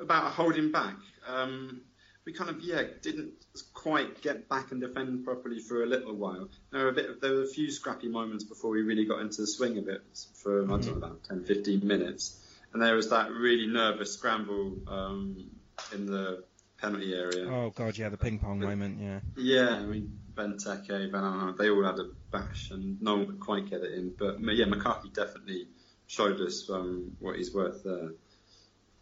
about 0.00 0.30
holding 0.32 0.70
back. 0.70 0.94
Um, 1.26 1.80
we 2.24 2.32
kind 2.32 2.50
of 2.50 2.60
yeah 2.62 2.82
didn't 3.02 3.32
quite 3.74 4.22
get 4.22 4.48
back 4.48 4.70
and 4.70 4.80
defend 4.80 5.24
properly 5.24 5.58
for 5.58 5.82
a 5.82 5.86
little 5.86 6.14
while. 6.14 6.48
There 6.70 6.84
were 6.84 6.90
a 6.90 6.92
bit. 6.92 7.20
There 7.20 7.32
were 7.34 7.42
a 7.42 7.48
few 7.48 7.70
scrappy 7.72 8.06
moments 8.08 8.44
before 8.44 8.70
we 8.70 8.82
really 8.82 9.06
got 9.06 9.20
into 9.20 9.40
the 9.40 9.46
swing 9.48 9.76
of 9.78 9.88
it 9.88 10.02
for 10.34 10.62
I 10.64 10.66
don't 10.68 10.86
know 10.86 10.92
about 10.92 11.24
10, 11.24 11.44
15 11.44 11.84
minutes. 11.86 12.40
And 12.74 12.82
there 12.82 12.96
was 12.96 13.08
that 13.10 13.30
really 13.30 13.68
nervous 13.68 14.12
scramble 14.14 14.76
um, 14.88 15.48
in 15.92 16.06
the 16.06 16.42
penalty 16.76 17.14
area. 17.14 17.48
Oh 17.48 17.70
god, 17.70 17.96
yeah, 17.96 18.08
the 18.08 18.16
ping 18.16 18.40
pong 18.40 18.58
moment, 18.58 18.98
yeah. 19.00 19.20
Yeah, 19.36 19.76
I 19.76 19.84
mean 19.84 20.18
Benteke, 20.34 21.10
Van 21.10 21.22
Aanholt, 21.22 21.56
they 21.56 21.70
all 21.70 21.84
had 21.84 22.00
a 22.00 22.10
bash, 22.32 22.72
and 22.72 23.00
no 23.00 23.16
one 23.16 23.26
could 23.26 23.40
quite 23.40 23.70
get 23.70 23.82
it 23.82 23.94
in. 23.94 24.12
But 24.18 24.40
yeah, 24.40 24.66
McCarthy 24.66 25.08
definitely 25.08 25.68
showed 26.08 26.40
us 26.40 26.68
um, 26.68 27.12
what 27.20 27.36
he's 27.36 27.54
worth 27.54 27.84
there. 27.84 28.10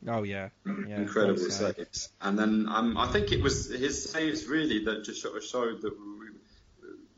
Oh 0.06 0.22
yeah, 0.22 0.50
yeah. 0.66 0.98
Incredible 0.98 1.38
saves. 1.38 2.10
And 2.20 2.38
then 2.38 2.66
um, 2.68 2.98
I 2.98 3.06
think 3.06 3.32
it 3.32 3.40
was 3.40 3.70
his 3.70 4.10
saves 4.10 4.46
really 4.46 4.84
that 4.84 5.04
just 5.04 5.22
sort 5.22 5.36
of 5.36 5.44
showed 5.44 5.80
that 5.80 5.92
we, 5.98 6.26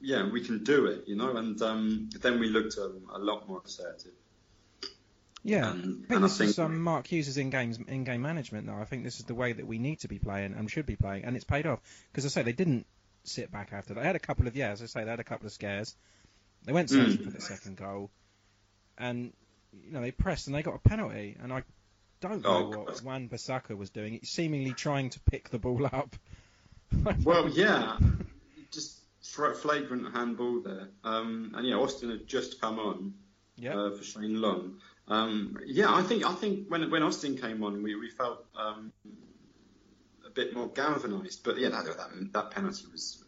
yeah, 0.00 0.30
we 0.30 0.44
can 0.44 0.62
do 0.62 0.86
it, 0.86 1.08
you 1.08 1.16
know. 1.16 1.36
And 1.36 1.60
um, 1.62 2.10
then 2.20 2.38
we 2.38 2.48
looked 2.48 2.78
um, 2.78 3.10
a 3.12 3.18
lot 3.18 3.48
more 3.48 3.62
assertive. 3.64 4.12
Yeah, 5.46 5.70
And- 5.72 6.04
I 6.04 6.08
think 6.08 6.20
this 6.22 6.40
is 6.40 6.56
think- 6.56 6.58
um, 6.66 6.80
Mark 6.80 7.06
Hughes' 7.06 7.36
in-game 7.36 7.74
in-game 7.86 8.22
management. 8.22 8.66
Though 8.66 8.74
I 8.78 8.84
think 8.86 9.04
this 9.04 9.20
is 9.20 9.26
the 9.26 9.34
way 9.34 9.52
that 9.52 9.66
we 9.66 9.78
need 9.78 10.00
to 10.00 10.08
be 10.08 10.18
playing 10.18 10.54
and 10.54 10.70
should 10.70 10.86
be 10.86 10.96
playing, 10.96 11.24
and 11.24 11.36
it's 11.36 11.44
paid 11.44 11.66
off. 11.66 11.80
Because 12.10 12.24
I 12.24 12.28
say 12.28 12.42
they 12.42 12.52
didn't 12.52 12.86
sit 13.24 13.52
back 13.52 13.72
after 13.72 13.92
that. 13.94 14.00
They 14.00 14.06
had 14.06 14.16
a 14.16 14.20
couple 14.20 14.46
of 14.46 14.56
yeah, 14.56 14.70
as 14.70 14.82
I 14.82 14.86
say, 14.86 15.04
they 15.04 15.10
had 15.10 15.20
a 15.20 15.24
couple 15.24 15.46
of 15.46 15.52
scares. 15.52 15.94
They 16.64 16.72
went 16.72 16.88
searching 16.88 17.18
Mm. 17.18 17.24
for 17.24 17.30
the 17.30 17.40
second 17.42 17.76
goal, 17.76 18.10
and 18.96 19.32
you 19.84 19.92
know 19.92 20.00
they 20.00 20.12
pressed 20.12 20.46
and 20.46 20.54
they 20.56 20.62
got 20.62 20.76
a 20.76 20.78
penalty. 20.78 21.36
And 21.42 21.52
I 21.52 21.62
don't 22.20 22.42
know 22.42 22.48
Oh, 22.72 22.78
what 22.78 22.86
God. 22.86 23.02
Wan-Bissaka 23.02 23.76
was 23.76 23.90
doing, 23.90 24.20
seemingly 24.24 24.72
trying 24.72 25.10
to 25.10 25.20
pick 25.20 25.50
the 25.50 25.58
ball 25.58 25.84
up. 25.84 26.16
Well, 27.24 27.48
yeah, 27.50 27.98
just 28.70 28.98
flagrant 29.20 30.14
handball 30.14 30.60
there. 30.60 30.88
Um, 31.02 31.52
and 31.54 31.66
yeah, 31.66 31.74
Austin 31.74 32.08
had 32.10 32.26
just 32.26 32.60
come 32.60 32.78
on 32.78 33.14
yeah, 33.56 33.76
uh, 33.76 33.90
for 33.96 34.04
Shane 34.04 34.40
Long. 34.40 34.80
Um, 35.06 35.58
yeah, 35.66 35.94
I 35.94 36.02
think 36.02 36.24
I 36.24 36.34
think 36.34 36.68
when 36.68 36.90
when 36.90 37.02
Austin 37.02 37.36
came 37.36 37.62
on, 37.62 37.82
we, 37.82 37.94
we 37.94 38.10
felt 38.10 38.44
um, 38.56 38.92
a 40.26 40.30
bit 40.30 40.54
more 40.54 40.68
galvanised. 40.68 41.44
But 41.44 41.58
yeah, 41.58 41.68
that, 41.70 41.84
that 41.84 42.32
that 42.32 42.50
penalty 42.50 42.86
was 42.90 43.22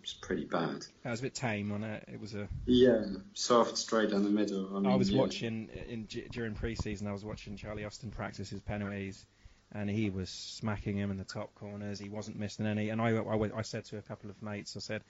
was 0.00 0.14
pretty 0.14 0.44
bad. 0.44 0.84
that 1.02 1.10
was 1.10 1.20
a 1.20 1.24
bit 1.24 1.34
tame 1.34 1.72
on 1.72 1.84
it. 1.84 2.04
It 2.12 2.20
was 2.20 2.34
a 2.34 2.48
Yeah, 2.66 3.04
soft, 3.34 3.76
straight 3.76 4.10
down 4.10 4.22
the 4.22 4.30
middle. 4.30 4.76
I, 4.76 4.80
mean, 4.80 4.92
I 4.92 4.96
was 4.96 5.10
yeah. 5.10 5.20
watching 5.20 5.68
in 5.88 6.06
during 6.30 6.54
pre-season. 6.54 7.06
I 7.06 7.12
was 7.12 7.24
watching 7.24 7.56
Charlie 7.56 7.84
Austin 7.84 8.10
practice 8.10 8.48
his 8.48 8.60
penalties, 8.60 9.26
and 9.72 9.90
he 9.90 10.10
was 10.10 10.30
smacking 10.30 10.96
him 10.96 11.10
in 11.10 11.18
the 11.18 11.24
top 11.24 11.54
corners. 11.56 11.98
He 11.98 12.08
wasn't 12.08 12.38
missing 12.38 12.66
any. 12.66 12.90
And 12.90 13.02
I, 13.02 13.16
I, 13.16 13.58
I 13.58 13.62
said 13.62 13.84
to 13.86 13.98
a 13.98 14.02
couple 14.02 14.30
of 14.30 14.40
mates, 14.42 14.76
I 14.76 14.80
said, 14.80 15.02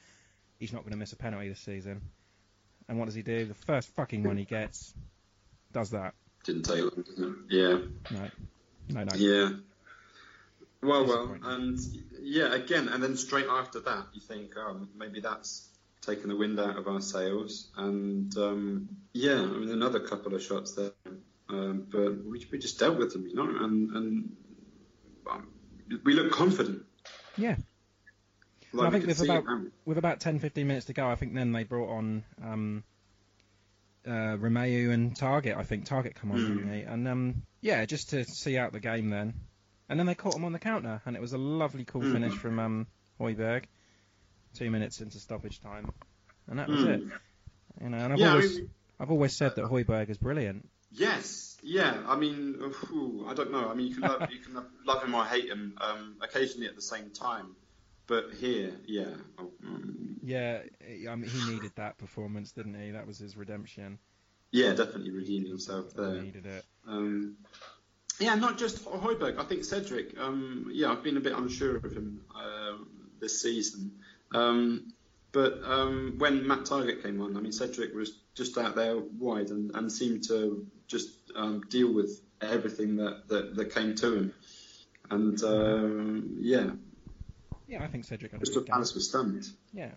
he's 0.58 0.72
not 0.72 0.82
going 0.82 0.92
to 0.92 0.98
miss 0.98 1.12
a 1.12 1.16
penalty 1.16 1.48
this 1.48 1.60
season. 1.60 2.00
And 2.88 2.98
what 2.98 3.04
does 3.04 3.14
he 3.14 3.22
do? 3.22 3.44
The 3.44 3.54
first 3.54 3.94
fucking 3.94 4.24
one 4.24 4.38
he 4.38 4.44
gets, 4.44 4.94
does 5.72 5.90
that. 5.90 6.14
Didn't 6.44 6.64
take 6.64 6.80
long, 6.80 7.04
didn't 7.04 7.46
it? 7.50 7.54
Yeah. 7.54 7.78
No, 8.10 8.30
no, 8.90 9.04
no. 9.04 9.16
Yeah. 9.16 9.50
Well, 10.82 11.06
well, 11.06 11.36
and 11.42 11.78
yeah, 12.20 12.54
again, 12.54 12.88
and 12.88 13.02
then 13.02 13.16
straight 13.16 13.46
after 13.50 13.80
that, 13.80 14.06
you 14.12 14.20
think, 14.20 14.52
oh, 14.56 14.86
maybe 14.96 15.20
that's 15.20 15.68
taken 16.02 16.28
the 16.28 16.36
wind 16.36 16.60
out 16.60 16.76
of 16.76 16.86
our 16.86 17.00
sails, 17.00 17.68
and 17.76 18.36
um, 18.36 18.88
yeah, 19.12 19.40
I 19.40 19.46
mean, 19.46 19.70
another 19.70 19.98
couple 19.98 20.34
of 20.34 20.42
shots 20.42 20.74
there, 20.74 20.92
um, 21.48 21.86
but 21.90 22.24
we, 22.24 22.46
we 22.52 22.58
just 22.58 22.78
dealt 22.78 22.96
with 22.96 23.12
them, 23.12 23.26
you 23.26 23.34
know, 23.34 23.64
and 23.64 23.90
and 23.90 24.36
um, 25.28 25.48
we 26.04 26.14
look 26.14 26.30
confident. 26.30 26.84
Yeah. 27.36 27.56
Like 28.72 28.88
I 28.88 28.90
think 28.90 29.06
with 29.06 29.22
about 29.22 29.44
with 29.84 29.98
about 29.98 30.20
10, 30.20 30.38
15 30.38 30.66
minutes 30.66 30.86
to 30.86 30.92
go, 30.92 31.08
I 31.08 31.14
think 31.14 31.34
then 31.34 31.52
they 31.52 31.64
brought 31.64 31.90
on 31.90 32.24
um, 32.42 32.84
uh, 34.08 34.36
Romeu 34.36 34.90
and 34.92 35.14
Targett. 35.14 35.56
I 35.56 35.62
think 35.64 35.86
Targett 35.86 36.14
come 36.14 36.32
on, 36.32 36.38
Mm. 36.38 36.56
didn't? 36.64 36.88
And 36.88 37.08
um, 37.08 37.42
yeah, 37.60 37.84
just 37.84 38.10
to 38.10 38.24
see 38.24 38.56
out 38.58 38.72
the 38.72 38.80
game 38.80 39.10
then. 39.10 39.34
And 39.90 39.98
then 39.98 40.06
they 40.06 40.14
caught 40.14 40.34
him 40.36 40.44
on 40.44 40.52
the 40.52 40.58
counter, 40.58 41.00
and 41.06 41.16
it 41.16 41.20
was 41.22 41.32
a 41.32 41.38
lovely, 41.38 41.84
cool 41.84 42.02
Mm. 42.02 42.12
finish 42.12 42.34
from 42.34 42.58
um, 42.58 42.86
Hojbjerg. 43.20 43.64
Two 44.54 44.70
minutes 44.70 45.00
into 45.00 45.18
stoppage 45.18 45.60
time, 45.60 45.90
and 46.48 46.58
that 46.58 46.68
was 46.68 46.80
Mm. 46.80 46.88
it. 46.88 47.02
You 47.82 47.88
know, 47.90 47.98
and 47.98 48.12
I've 48.14 48.18
yeah, 48.18 48.26
I 48.26 48.30
always 48.30 48.56
mean, 48.58 48.70
I've 48.98 49.10
always 49.10 49.36
said 49.36 49.54
that 49.56 49.64
Hojbjerg 49.66 50.08
is 50.10 50.18
brilliant. 50.18 50.68
Yes, 50.90 51.56
yeah. 51.62 52.02
I 52.06 52.16
mean, 52.16 52.56
ooh, 52.60 53.26
I 53.28 53.34
don't 53.34 53.52
know. 53.52 53.68
I 53.68 53.74
mean, 53.74 53.88
you 53.88 53.94
can 53.94 54.02
love, 54.04 54.28
you 54.32 54.38
can 54.40 54.54
love 54.86 55.02
him 55.04 55.14
or 55.14 55.24
hate 55.24 55.48
him 55.48 55.76
um, 55.80 56.16
occasionally 56.22 56.66
at 56.66 56.74
the 56.74 56.82
same 56.82 57.10
time. 57.10 57.54
But 58.08 58.32
here, 58.40 58.72
yeah. 58.86 59.14
Oh, 59.38 59.50
mm, 59.64 60.14
Yeah, 60.22 60.62
I 61.08 61.14
mean, 61.14 61.30
he 61.30 61.52
needed 61.52 61.72
that 61.76 61.98
performance, 61.98 62.50
didn't 62.52 62.74
he? 62.74 62.90
That 62.90 63.06
was 63.06 63.18
his 63.18 63.36
redemption. 63.36 63.98
yeah, 64.50 64.70
definitely 64.70 65.10
redeemed 65.12 65.46
himself 65.46 65.92
He 65.94 66.00
there. 66.00 66.22
needed 66.22 66.46
it. 66.46 66.64
Um, 66.86 67.36
yeah, 68.18 68.34
not 68.34 68.58
just 68.58 68.84
Hojbjerg. 68.84 69.38
I 69.38 69.44
think 69.44 69.62
Cedric. 69.64 70.18
Um, 70.18 70.70
yeah, 70.72 70.90
I've 70.90 71.04
been 71.04 71.16
a 71.18 71.20
bit 71.20 71.34
unsure 71.34 71.76
of 71.76 71.92
him 71.92 72.22
um 72.34 72.88
this 73.20 73.40
season. 73.42 73.92
Um, 74.34 74.92
But 75.30 75.60
um, 75.64 76.14
when 76.18 76.46
Matt 76.46 76.60
Targett 76.60 77.02
came 77.02 77.20
on, 77.20 77.36
I 77.36 77.40
mean, 77.40 77.52
Cedric 77.52 77.94
was 77.94 78.16
just 78.34 78.56
out 78.56 78.74
there 78.74 78.96
wide 78.96 79.50
and, 79.50 79.70
and 79.74 79.92
seemed 79.92 80.24
to 80.28 80.66
just 80.86 81.10
um, 81.36 81.60
deal 81.68 81.92
with 81.92 82.20
everything 82.40 82.96
that, 82.96 83.28
that, 83.28 83.54
that 83.56 83.74
came 83.74 83.94
to 83.96 84.14
him. 84.16 84.34
And 85.10 85.42
um, 85.44 86.38
yeah, 86.40 86.70
Yeah, 87.68 87.82
I 87.84 87.86
think 87.86 88.04
Cedric 88.06 88.32
Crystal. 88.34 88.62
Palace 88.62 88.94
was 88.94 89.08
stunned. 89.08 89.46
Yeah. 89.72 89.90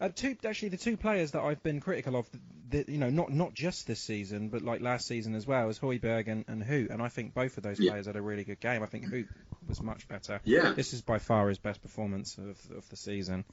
Uh, 0.00 0.08
two 0.08 0.34
actually 0.46 0.70
the 0.70 0.78
two 0.78 0.96
players 0.96 1.32
that 1.32 1.42
I've 1.42 1.62
been 1.62 1.78
critical 1.80 2.16
of, 2.16 2.26
the, 2.70 2.84
you 2.88 2.96
know, 2.96 3.10
not 3.10 3.30
not 3.30 3.52
just 3.52 3.86
this 3.86 4.00
season, 4.00 4.48
but 4.48 4.62
like 4.62 4.80
last 4.80 5.06
season 5.06 5.34
as 5.34 5.46
well, 5.46 5.68
is 5.68 5.78
Hojbjerg 5.78 6.26
and, 6.28 6.44
and 6.48 6.62
Hoedt, 6.62 6.88
and 6.90 7.02
I 7.02 7.08
think 7.08 7.34
both 7.34 7.58
of 7.58 7.62
those 7.62 7.78
Yeah. 7.78 7.90
players 7.90 8.06
had 8.06 8.16
a 8.16 8.22
really 8.22 8.44
good 8.44 8.60
game. 8.60 8.82
I 8.82 8.86
think 8.86 9.04
Hoedt 9.06 9.28
was 9.68 9.82
much 9.82 10.08
better. 10.08 10.40
Yeah, 10.44 10.72
This 10.72 10.94
is 10.94 11.02
by 11.02 11.18
far 11.18 11.50
his 11.50 11.58
best 11.58 11.82
performance 11.82 12.38
of 12.38 12.58
of 12.74 12.88
the 12.88 12.96
season. 12.96 13.44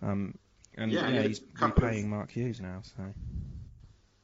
Um, 0.00 0.38
and 0.76 0.90
Yeah, 0.90 1.08
yeah, 1.10 1.22
he's 1.22 1.40
couple 1.54 1.84
of- 1.86 2.04
Mark 2.06 2.30
Hughes 2.30 2.60
now. 2.60 2.80
So 2.96 3.02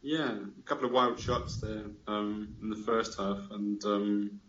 yeah, 0.02 0.32
a 0.58 0.62
couple 0.64 0.86
of 0.86 0.92
wild 0.92 1.20
shots 1.20 1.58
there 1.60 1.84
um, 2.06 2.54
in 2.62 2.70
the 2.70 2.76
first 2.76 3.18
half, 3.18 3.50
and 3.50 3.84
um, 3.84 4.40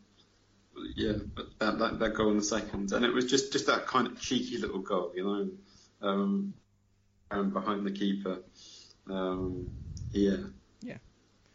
yeah, 0.96 1.14
but 1.36 1.46
that, 1.60 1.80
that 1.80 2.00
that 2.00 2.14
goal 2.14 2.32
in 2.32 2.38
the 2.38 2.44
second, 2.44 2.92
and 2.92 3.06
it 3.06 3.14
was 3.14 3.26
just 3.26 3.52
just 3.52 3.68
that 3.68 3.88
kind 3.88 4.08
of 4.08 4.20
cheeky 4.20 4.58
little 4.58 4.80
goal, 4.80 5.12
you 5.16 5.24
know, 5.24 5.50
um, 6.08 6.54
um, 7.30 7.50
behind 7.52 7.86
the 7.86 7.92
keeper. 7.92 8.40
Um, 9.10 9.70
yeah. 10.12 10.38
Yeah. 10.82 10.98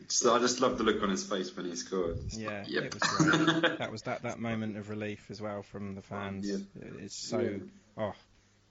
So 0.09 0.35
I 0.35 0.39
just 0.39 0.61
love 0.61 0.79
the 0.79 0.85
look 0.85 1.03
on 1.03 1.11
his 1.11 1.25
face 1.25 1.55
when 1.57 1.67
he 1.67 1.77
scored. 1.77 2.19
It's 2.25 2.37
yeah, 2.37 2.59
like, 2.61 2.71
yep. 2.71 2.85
it 2.85 2.95
was 2.95 3.03
great. 3.03 3.79
that 3.79 3.91
was 3.93 4.03
that 4.03 4.23
that 4.23 4.39
moment 4.39 4.77
of 4.77 4.89
relief 4.91 5.27
as 5.31 5.41
well 5.41 5.63
from 5.63 5.95
the 5.95 6.03
fans. 6.03 6.49
Yeah. 6.49 6.59
It's 7.01 7.17
so 7.17 7.41
Yeah. 7.41 7.59
oh, 7.99 8.15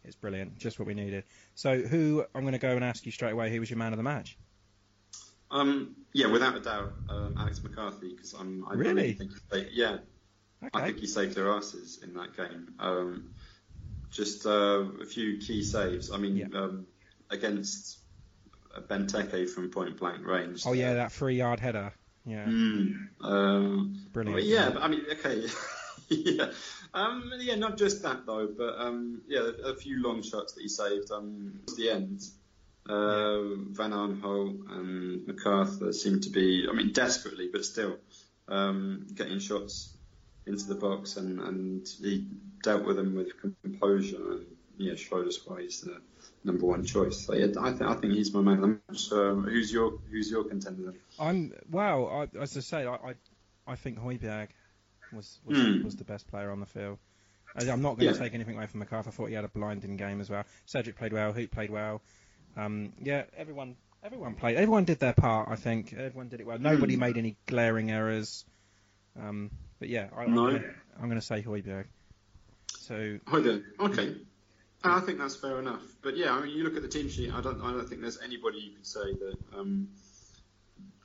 it's 0.03 0.15
brilliant, 0.15 0.57
just 0.57 0.79
what 0.79 0.87
we 0.87 0.93
needed. 0.93 1.23
So 1.55 1.81
who 1.81 2.25
I'm 2.33 2.41
going 2.41 2.53
to 2.53 2.59
go 2.59 2.75
and 2.75 2.83
ask 2.83 3.05
you 3.05 3.11
straight 3.11 3.31
away. 3.33 3.51
Who 3.51 3.59
was 3.59 3.69
your 3.69 3.79
man 3.79 3.93
of 3.93 3.97
the 3.97 4.03
match? 4.03 4.37
Um, 5.51 5.95
yeah, 6.13 6.27
without 6.27 6.55
a 6.55 6.59
doubt, 6.59 6.93
um, 7.07 7.35
Alex 7.37 7.63
McCarthy, 7.63 8.13
because 8.13 8.33
I'm. 8.33 8.65
I 8.67 8.73
Really? 8.73 9.13
think 9.13 9.31
he 9.51 9.83
yeah, 10.73 10.79
I 10.81 10.85
think 10.87 10.99
he 10.99 11.07
saved 11.07 11.35
their 11.35 11.49
asses 11.51 11.99
in 12.03 12.13
that 12.15 12.35
game. 12.35 12.73
Um, 12.79 13.29
just 14.11 14.45
uh, 14.45 14.83
a 15.01 15.05
few 15.05 15.37
key 15.39 15.63
saves. 15.63 16.11
I 16.11 16.17
mean, 16.17 16.37
Yeah. 16.37 16.47
um, 16.53 16.87
against 17.29 17.99
Benteke 18.89 19.49
from 19.49 19.69
point 19.69 19.97
blank 19.97 20.25
range. 20.25 20.63
Oh 20.65 20.73
yeah, 20.73 20.95
that 20.95 21.11
three 21.11 21.35
yard 21.35 21.59
header. 21.59 21.93
Yeah, 22.25 22.45
Mm, 22.45 23.07
um, 23.21 23.95
brilliant. 24.11 24.35
well, 24.35 24.43
yeah, 24.43 24.71
but 24.71 24.81
I 24.81 24.87
mean, 24.87 25.01
okay. 25.11 25.45
yeah. 26.09 26.51
Um, 26.93 27.31
yeah, 27.39 27.55
not 27.55 27.77
just 27.77 28.01
that 28.03 28.25
though, 28.25 28.47
but 28.57 28.79
um, 28.79 29.21
yeah, 29.27 29.47
a 29.63 29.75
few 29.75 30.01
long 30.01 30.23
shots 30.23 30.53
that 30.53 30.61
he 30.61 30.67
saved. 30.67 31.11
Um, 31.11 31.59
towards 31.67 31.75
the 31.77 31.89
end, 31.91 32.21
uh, 32.89 33.55
Van 33.73 33.91
Aanholt 33.91 34.59
and 34.71 35.27
McArthur 35.27 35.93
seemed 35.93 36.23
to 36.23 36.29
be, 36.29 36.67
I 36.69 36.73
mean, 36.73 36.93
desperately, 36.93 37.49
but 37.51 37.63
still, 37.65 37.97
um, 38.47 39.05
getting 39.13 39.39
shots 39.39 39.95
into 40.47 40.65
the 40.65 40.75
box, 40.75 41.17
and, 41.17 41.39
and 41.39 41.87
he 42.01 42.27
dealt 42.63 42.85
with 42.85 42.97
them 42.97 43.15
with 43.15 43.29
composure, 43.61 44.31
and 44.31 44.45
yeah, 44.77 44.95
showed 44.95 45.27
us 45.27 45.39
why 45.45 45.61
he's 45.61 45.81
the 45.81 46.01
number 46.43 46.65
one 46.65 46.83
choice. 46.83 47.25
So 47.25 47.33
yeah, 47.33 47.47
I 47.59 47.71
think 47.71 47.81
I 47.89 47.95
think 47.95 48.13
he's 48.13 48.33
my 48.33 48.41
man 48.41 48.55
of 48.55 48.61
the 48.61 48.67
match. 48.89 49.11
Um, 49.11 49.43
who's 49.43 49.71
your 49.71 49.99
who's 50.11 50.29
your 50.29 50.43
contender? 50.43 50.93
I'm 51.19 51.53
well. 51.69 52.07
I, 52.33 52.37
as 52.41 52.55
I 52.57 52.59
say, 52.61 52.85
I 52.85 52.95
I, 52.95 53.13
I 53.67 53.75
think 53.75 53.99
Hojbjerg 53.99 54.47
was 55.13 55.39
was, 55.45 55.57
Hmm. 55.57 55.83
was 55.83 55.95
the 55.95 56.03
best 56.03 56.27
player 56.27 56.51
on 56.51 56.59
the 56.59 56.65
field. 56.65 56.97
I- 57.55 57.69
I'm 57.69 57.81
not 57.81 57.97
going 57.97 58.11
to 58.11 58.17
Yeah. 58.17 58.23
take 58.25 58.33
anything 58.33 58.57
away 58.57 58.67
from 58.67 58.83
McArthur. 58.83 59.07
I 59.07 59.11
thought 59.11 59.27
he 59.29 59.33
had 59.35 59.45
a 59.45 59.49
blinding 59.49 59.95
game 59.95 60.19
as 60.19 60.29
well. 60.29 60.43
Cedric 60.65 60.97
played 60.97 61.13
well. 61.13 61.31
Hoedt 61.33 61.51
played 61.51 61.69
well. 61.69 62.01
Um, 62.57 62.91
yeah, 63.01 63.23
everyone 63.37 63.77
everyone 64.03 64.35
played. 64.35 64.57
Everyone 64.57 64.83
did 64.83 64.99
their 64.99 65.13
part. 65.13 65.49
I 65.49 65.55
think 65.55 65.93
everyone 65.93 66.27
did 66.27 66.41
it 66.41 66.45
well. 66.45 66.59
Nobody 66.59 66.95
Hmm. 66.95 66.99
made 67.01 67.17
any 67.17 67.37
glaring 67.47 67.91
errors. 67.91 68.43
Um, 69.17 69.51
but 69.85 69.91
yeah, 69.91 70.07
I, 70.17 70.25
No. 70.25 70.47
I'm 70.99 71.09
going 71.09 71.21
to 71.21 71.21
say 71.21 71.43
Hojbjerg. 71.43 71.85
So 72.79 73.19
do. 73.31 73.63
Okay. 73.79 74.15
I 74.83 74.99
think 75.01 75.19
that's 75.19 75.35
fair 75.35 75.59
enough. 75.59 75.83
But 76.01 76.17
yeah, 76.17 76.31
I 76.31 76.41
mean, 76.41 76.57
you 76.57 76.63
look 76.63 76.75
at 76.75 76.81
the 76.81 76.87
team 76.87 77.07
sheet. 77.07 77.31
I 77.31 77.39
don't. 77.41 77.61
I 77.61 77.71
don't 77.71 77.87
think 77.87 78.01
there's 78.01 78.19
anybody 78.19 78.57
you 78.57 78.71
could 78.75 78.85
say 78.87 79.13
that 79.13 79.37
um, 79.55 79.89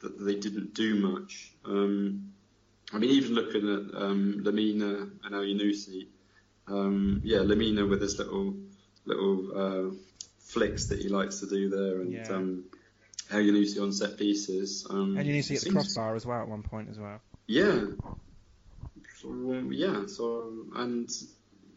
that 0.00 0.18
they 0.18 0.36
didn't 0.36 0.72
do 0.72 0.94
much. 0.94 1.52
Um, 1.66 2.32
I 2.92 2.98
mean, 2.98 3.10
even 3.10 3.34
looking 3.34 3.68
at 3.68 4.02
um, 4.02 4.40
Lemina 4.44 5.10
and 5.24 5.34
Elyounoussi, 5.34 6.06
um, 6.68 7.20
yeah, 7.22 7.38
Lemina 7.38 7.86
with 7.88 8.00
his 8.00 8.18
little 8.18 8.54
little 9.04 9.90
uh, 9.90 9.94
flicks 10.38 10.86
that 10.86 11.00
he 11.00 11.08
likes 11.10 11.40
to 11.40 11.46
do 11.46 11.68
there, 11.68 12.00
and 12.00 12.12
Yeah. 12.12 12.28
um, 12.30 12.64
Elyounoussi 13.30 13.82
on 13.82 13.92
set 13.92 14.16
pieces. 14.16 14.86
Um, 14.88 15.16
and 15.18 15.26
you 15.26 15.34
need 15.34 15.44
to 15.44 15.52
get 15.52 15.64
the 15.64 15.70
crossbar 15.70 16.16
as 16.16 16.24
well 16.24 16.40
at 16.40 16.48
one 16.48 16.62
point 16.62 16.88
as 16.88 16.98
well. 16.98 17.20
yeah. 17.46 17.84
Um, 19.28 19.70
yeah. 19.72 20.06
So 20.06 20.66
and 20.74 21.08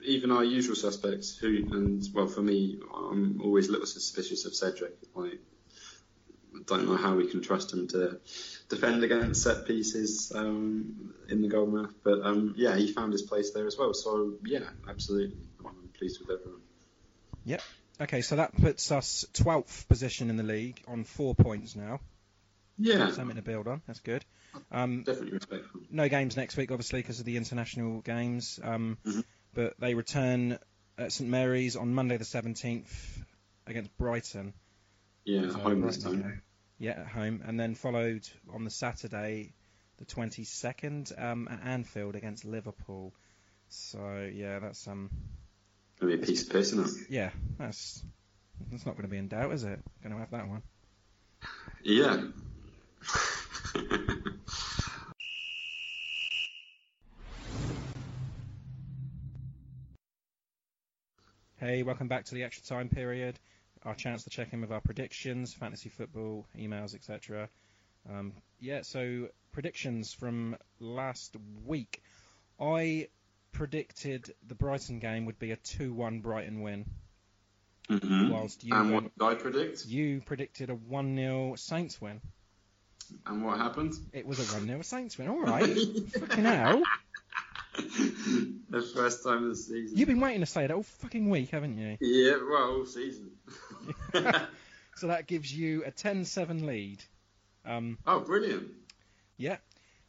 even 0.06 0.32
our 0.32 0.44
usual 0.44 0.76
suspects, 0.76 1.38
who 1.38 1.48
and 1.72 2.04
well 2.14 2.28
for 2.28 2.42
me, 2.42 2.80
I'm 2.94 3.42
always 3.42 3.70
a 3.70 3.72
little 3.72 3.88
suspicious 3.88 4.46
of 4.46 4.56
Cedric. 4.56 4.94
Like, 5.16 5.40
I 6.56 6.60
don't 6.66 6.88
know 6.88 6.98
how 6.98 7.16
we 7.16 7.28
can 7.30 7.42
trust 7.42 7.74
him 7.74 7.88
to 7.90 8.20
defend 8.70 9.04
against 9.04 9.42
set 9.42 9.66
pieces 9.66 10.32
um, 10.36 11.14
in 11.30 11.42
the 11.42 11.48
goal 11.48 11.66
mouth, 11.66 11.94
but 12.04 12.22
um, 12.24 12.54
yeah, 12.58 12.76
he 12.76 12.92
found 12.92 13.12
his 13.12 13.24
place 13.24 13.52
there 13.52 13.68
as 13.68 13.78
well. 13.78 13.94
So 13.94 14.34
yeah, 14.46 14.70
absolutely, 14.88 15.38
I'm 15.66 15.90
pleased 15.98 16.20
with 16.20 16.38
everyone. 16.38 16.62
Yep. 17.46 17.62
Okay, 18.02 18.22
so 18.22 18.38
that 18.38 18.56
puts 18.56 18.92
us 18.92 19.26
12th 19.34 19.88
position 19.88 20.30
in 20.30 20.38
the 20.38 20.44
league 20.44 20.82
on 20.88 21.04
four 21.04 21.36
points 21.36 21.76
now. 21.76 22.00
Yeah, 22.78 23.12
Something 23.12 23.36
to 23.36 23.44
build 23.44 23.68
on. 23.68 23.82
That's 23.86 24.00
good. 24.00 24.26
Um, 24.72 25.04
definitely 25.04 25.32
respectful. 25.34 25.82
no 25.90 26.08
games 26.10 26.36
next 26.38 26.58
week, 26.58 26.72
obviously, 26.72 27.00
because 27.00 27.20
of 27.20 27.26
the 27.26 27.38
international 27.38 28.02
games. 28.02 28.60
Um, 28.64 28.98
Mhm. 29.06 29.24
But 29.54 29.80
they 29.80 29.94
return 29.94 30.58
at 30.98 31.12
St 31.12 31.30
Mary's 31.30 31.76
on 31.76 31.94
Monday 31.94 32.18
the 32.18 32.24
17th 32.26 33.24
against 33.68 33.96
Brighton. 33.98 34.54
Yeah, 35.26 35.50
So 35.50 35.60
home 35.60 35.82
this 35.82 35.98
time. 36.00 36.42
Yeah, 36.80 36.92
at 37.02 37.08
home. 37.08 37.44
And 37.46 37.60
then 37.60 37.76
followed 37.76 38.28
on 38.52 38.64
the 38.64 38.72
Saturday, 38.72 39.54
the 39.98 40.06
22nd, 40.06 41.12
um, 41.18 41.48
at 41.50 41.64
Anfield 41.64 42.16
against 42.16 42.46
Liverpool. 42.46 43.14
So, 43.70 44.30
yeah, 44.34 44.60
that's 44.60 44.88
um, 44.88 45.10
Gonna 46.00 46.18
be 46.18 46.24
a 46.24 46.26
piece 46.26 46.44
of 46.44 46.50
piss, 46.50 46.74
isn't 46.74 47.02
it? 47.04 47.10
yeah, 47.12 47.30
that's 47.60 48.04
that's 48.72 48.86
not 48.86 48.94
going 48.96 49.04
to 49.04 49.10
be 49.12 49.18
in 49.18 49.28
doubt, 49.28 49.52
is 49.54 49.64
it? 49.64 49.80
Going 50.02 50.14
to 50.14 50.20
have 50.20 50.32
that 50.32 50.48
one. 50.48 50.64
Yeah. 51.84 52.24
Hey, 61.64 61.82
welcome 61.82 62.10
back 62.10 62.26
to 62.26 62.36
the 62.36 62.44
extra 62.44 62.66
time 62.66 62.90
period. 62.90 63.40
Our 63.86 63.96
chance 63.96 64.26
to 64.26 64.30
check 64.30 64.52
in 64.52 64.60
with 64.60 64.74
our 64.74 64.82
predictions, 64.82 65.54
fantasy 65.54 65.88
football, 65.88 66.46
emails, 66.60 66.94
etc. 66.94 67.48
Um, 68.10 68.34
yeah, 68.60 68.82
so 68.82 69.30
predictions 69.54 70.12
from 70.12 70.58
last 70.82 71.38
week. 71.66 72.04
I 72.60 73.08
predicted 73.54 74.36
the 74.46 74.56
Brighton 74.56 75.00
game 75.00 75.26
would 75.26 75.40
be 75.40 75.52
a 75.52 75.56
2-1 75.56 76.22
Brighton 76.22 76.64
win, 76.64 76.86
hmm 77.88 78.30
whilst 78.30 78.66
you 78.66 78.76
And 78.76 78.92
what 78.94 79.04
did 79.04 79.26
I 79.26 79.36
predict? 79.36 79.86
you 79.86 80.22
predicted 80.26 80.70
a 80.70 80.76
1-0 80.76 81.58
Saints 81.58 82.02
win. 82.02 82.20
And 83.26 83.42
what 83.42 83.58
happened? 83.58 83.94
It 84.12 84.28
was 84.28 84.40
a 84.40 84.60
1-0 84.60 84.84
Saints 84.84 85.18
win. 85.18 85.30
All 85.30 85.42
right, 85.42 85.78
fucking 86.20 86.44
hell. 86.44 86.84
the 88.70 88.82
first 88.94 89.24
time 89.24 89.44
of 89.44 89.50
the 89.50 89.56
season. 89.56 89.98
You've 89.98 90.08
been 90.08 90.20
waiting 90.20 90.42
to 90.42 90.46
say 90.46 90.68
that 90.68 90.72
all 90.72 90.84
fucking 90.84 91.30
week, 91.30 91.50
haven't 91.50 91.78
you? 91.78 91.98
Yeah, 92.00 92.38
well, 92.50 92.78
all 92.78 92.86
season. 92.86 93.32
So 94.96 95.08
that 95.08 95.28
gives 95.28 95.54
you 95.54 95.84
a 95.84 95.92
10-7 95.92 96.66
lead. 96.66 97.04
Um, 97.66 97.98
oh, 98.06 98.20
brilliant. 98.20 98.70
Yeah. 99.38 99.58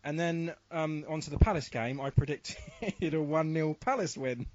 And 0.03 0.20
then 0.20 0.55
um, 0.70 1.05
onto 1.09 1.31
the 1.31 1.38
Palace 1.38 1.68
game, 1.68 2.00
I 2.00 2.11
predicted 2.11 3.14
a 3.14 3.20
1 3.20 3.55
0 3.55 3.74
Palace 3.74 4.16
win. 4.16 4.46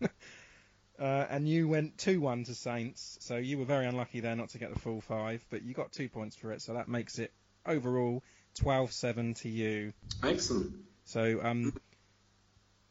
uh, 1.00 1.26
and 1.30 1.48
you 1.48 1.68
went 1.68 1.98
2 1.98 2.22
1 2.22 2.44
to 2.46 2.54
Saints. 2.56 3.18
So 3.22 3.38
you 3.38 3.58
were 3.58 3.66
very 3.66 3.88
unlucky 3.88 4.20
there 4.20 4.36
not 4.36 4.50
to 4.50 4.60
get 4.60 4.74
the 4.74 4.80
full 4.80 5.02
five, 5.02 5.44
but 5.50 5.64
you 5.64 5.74
got 5.74 5.92
two 5.92 6.10
points 6.10 6.36
for 6.36 6.52
it. 6.52 6.62
So 6.62 6.74
that 6.74 6.88
makes 6.88 7.18
it 7.18 7.34
overall 7.66 8.24
12 8.56 8.92
7 8.92 9.34
to 9.36 9.50
you. 9.50 9.94
Excellent. 10.24 10.74
So 11.06 11.40
um, 11.42 11.74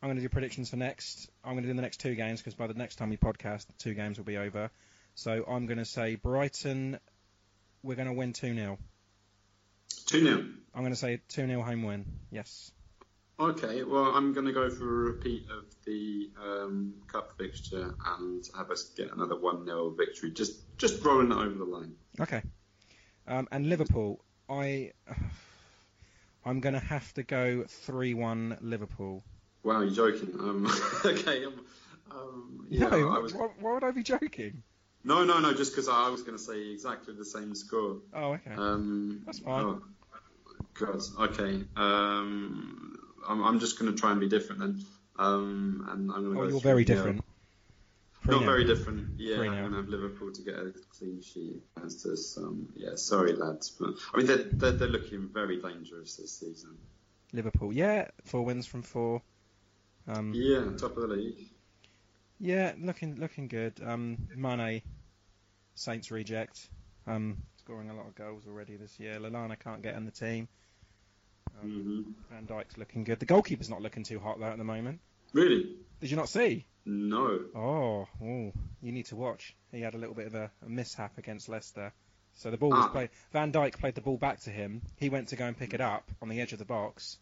I'm 0.01 0.09
going 0.09 0.17
to 0.17 0.23
do 0.23 0.29
predictions 0.29 0.71
for 0.71 0.77
next. 0.77 1.29
I'm 1.45 1.55
going 1.55 1.65
to 1.65 1.69
do 1.71 1.75
the 1.75 1.83
next 1.83 1.99
two 1.99 2.15
games 2.15 2.41
because 2.41 2.55
by 2.55 2.69
the 2.69 2.75
next 2.75 2.97
time 2.97 3.11
we 3.11 3.17
podcast, 3.17 3.67
the 3.67 3.73
two 3.79 3.95
games 3.95 4.17
will 4.17 4.25
be 4.25 4.37
over. 4.37 4.71
So 5.17 5.45
I'm 5.49 5.67
going 5.67 5.79
to 5.79 5.85
say 5.85 6.15
Brighton, 6.15 7.01
we're 7.83 7.97
going 7.97 8.07
to 8.07 8.15
win 8.15 8.33
2 8.33 8.55
0. 8.55 8.79
2 10.07 10.21
0. 10.25 10.45
I'm 10.73 10.83
going 10.83 10.93
to 10.93 10.97
say 10.97 11.21
2 11.29 11.47
0 11.49 11.63
home 11.63 11.83
win. 11.83 12.05
Yes. 12.31 12.71
Okay, 13.41 13.83
well, 13.83 14.07
I'm 14.15 14.33
going 14.33 14.47
to 14.47 14.53
go 14.53 14.71
for 14.71 14.85
a 14.85 15.13
repeat 15.13 15.47
of 15.51 15.65
the 15.85 16.31
um, 16.41 16.95
cup 17.11 17.37
fixture 17.39 17.95
and 18.19 18.45
have 18.57 18.71
us 18.71 18.91
get 18.97 19.13
another 19.13 19.39
1 19.39 19.65
0 19.65 19.91
victory. 19.91 20.31
Just 20.31 20.77
just 20.77 21.05
rolling 21.05 21.33
it 21.33 21.37
over 21.37 21.55
the 21.55 21.65
line. 21.65 21.95
Okay. 22.21 22.43
Um, 23.27 23.49
and 23.51 23.69
Liverpool, 23.69 24.25
I. 24.49 24.93
I'm 26.45 26.61
going 26.61 26.75
to 26.75 26.81
have 26.81 27.13
to 27.15 27.25
go 27.25 27.65
3 27.67 28.15
1 28.15 28.59
Liverpool. 28.63 29.23
Wow, 29.63 29.81
you're 29.81 29.91
joking. 29.91 30.35
Um, 30.39 30.67
okay. 31.05 31.45
Um, 31.45 31.65
um, 32.11 32.67
yeah, 32.71 32.89
no, 32.89 33.11
I 33.11 33.19
was... 33.19 33.35
why, 33.35 33.49
why 33.61 33.75
would 33.75 33.85
I 33.85 33.91
be 33.91 34.03
joking? 34.03 34.63
No, 35.05 35.25
no, 35.25 35.39
no, 35.39 35.55
just 35.55 35.73
because 35.73 35.89
I 35.89 36.09
was 36.09 36.23
going 36.23 36.37
to 36.37 36.43
say 36.43 36.71
exactly 36.71 37.15
the 37.15 37.25
same 37.25 37.55
score. 37.55 37.99
Oh, 38.15 38.33
okay. 38.33 38.53
Um, 38.57 39.23
That's 39.27 39.39
fine. 39.39 39.65
Oh, 39.65 39.83
God, 40.75 41.01
okay. 41.21 41.65
Um, 41.77 42.99
I'm, 43.29 43.45
I'm 43.45 43.61
just 43.61 43.79
going 43.79 43.93
to 43.93 43.99
try 43.99 44.11
and 44.11 44.21
be 44.21 44.29
different 44.29 44.61
then. 44.61 44.85
Um, 45.19 45.87
and 45.91 46.11
I'm 46.11 46.23
going 46.25 46.35
to 46.35 46.41
Oh, 46.41 46.45
go 46.45 46.49
you're 46.51 46.61
very 46.61 46.85
different. 46.85 47.25
Not 48.27 48.43
3-0. 48.43 48.45
very 48.45 48.65
different. 48.65 49.09
Yeah, 49.19 49.37
Three 49.37 49.49
I'm 49.49 49.55
going 49.55 49.71
to 49.71 49.77
have 49.79 49.89
Liverpool 49.89 50.33
to 50.33 50.43
get 50.43 50.55
a 50.55 50.73
clean 50.99 51.23
sheet 51.23 51.63
against 51.77 52.05
us. 52.07 52.37
Um, 52.37 52.69
yeah, 52.77 52.97
sorry 52.97 53.33
lads, 53.33 53.71
but 53.71 53.95
I 54.13 54.19
mean 54.19 54.27
they're, 54.27 54.37
they're 54.37 54.73
they're 54.73 54.89
looking 54.89 55.31
very 55.33 55.63
dangerous 55.63 56.17
this 56.17 56.39
season. 56.39 56.77
Liverpool, 57.33 57.73
yeah, 57.73 58.09
four 58.25 58.45
wins 58.45 58.67
from 58.67 58.83
four. 58.83 59.23
Um, 60.09 60.33
Yeah, 60.35 60.65
top 60.79 60.97
of 60.97 61.09
the 61.09 61.15
league. 61.15 61.37
Yeah, 62.41 62.73
looking 62.81 63.19
looking 63.19 63.49
good. 63.49 63.81
Um, 63.85 64.29
Mane, 64.37 64.83
Saints 65.75 66.11
reject. 66.11 66.69
Um, 67.07 67.39
scoring 67.59 67.91
a 67.91 67.95
lot 67.95 68.07
of 68.07 68.15
goals 68.15 68.45
already 68.47 68.77
this 68.77 68.99
year. 68.99 69.19
Lallana 69.19 69.59
can't 69.59 69.83
get 69.83 69.95
in 69.97 70.05
the 70.05 70.11
team. 70.11 70.49
Um, 71.63 71.71
hmm 71.71 72.35
Van 72.35 72.47
Dijk's 72.47 72.79
looking 72.79 73.05
good. 73.05 73.19
The 73.21 73.27
goalkeeper's 73.27 73.69
not 73.71 73.83
looking 73.83 74.05
too 74.05 74.19
hot 74.21 74.39
though 74.39 74.47
at 74.47 74.59
the 74.59 74.65
moment. 74.65 75.01
Really? 75.33 75.77
Did 76.01 76.11
you 76.11 76.17
not 76.17 76.29
see? 76.29 76.65
No. 76.87 77.41
Oh, 77.55 78.07
oh, 78.23 78.53
you 78.81 78.93
need 78.93 79.07
to 79.07 79.17
watch. 79.17 79.55
He 79.73 79.81
had 79.83 79.95
a 79.95 79.99
little 79.99 80.15
bit 80.15 80.27
of 80.29 80.35
a, 80.35 80.51
a 80.65 80.69
mishap 80.69 81.19
against 81.19 81.49
Leicester. 81.49 81.93
So 82.37 82.51
the 82.51 82.57
ball 82.57 82.71
was 82.71 82.85
Ah. 82.87 82.89
played. 82.89 83.11
Van 83.33 83.53
Dijk 83.53 83.79
played 83.79 83.95
the 83.97 84.01
ball 84.01 84.17
back 84.17 84.41
to 84.43 84.51
him. 84.51 84.81
He 84.97 85.09
went 85.11 85.29
to 85.29 85.37
go 85.37 85.45
and 85.45 85.57
pick 85.59 85.75
it 85.75 85.81
up 85.81 86.09
on 86.23 86.29
the 86.29 86.41
edge 86.41 86.53
of 86.53 86.59
the 86.61 86.65
box. 86.65 87.19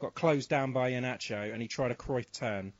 Got 0.00 0.14
closed 0.14 0.48
down 0.48 0.72
by 0.72 0.92
Iheanacho, 0.92 1.52
and 1.52 1.60
he 1.60 1.68
tried 1.68 1.90
a 1.90 1.94
Cruyff 1.94 2.32
turn. 2.32 2.72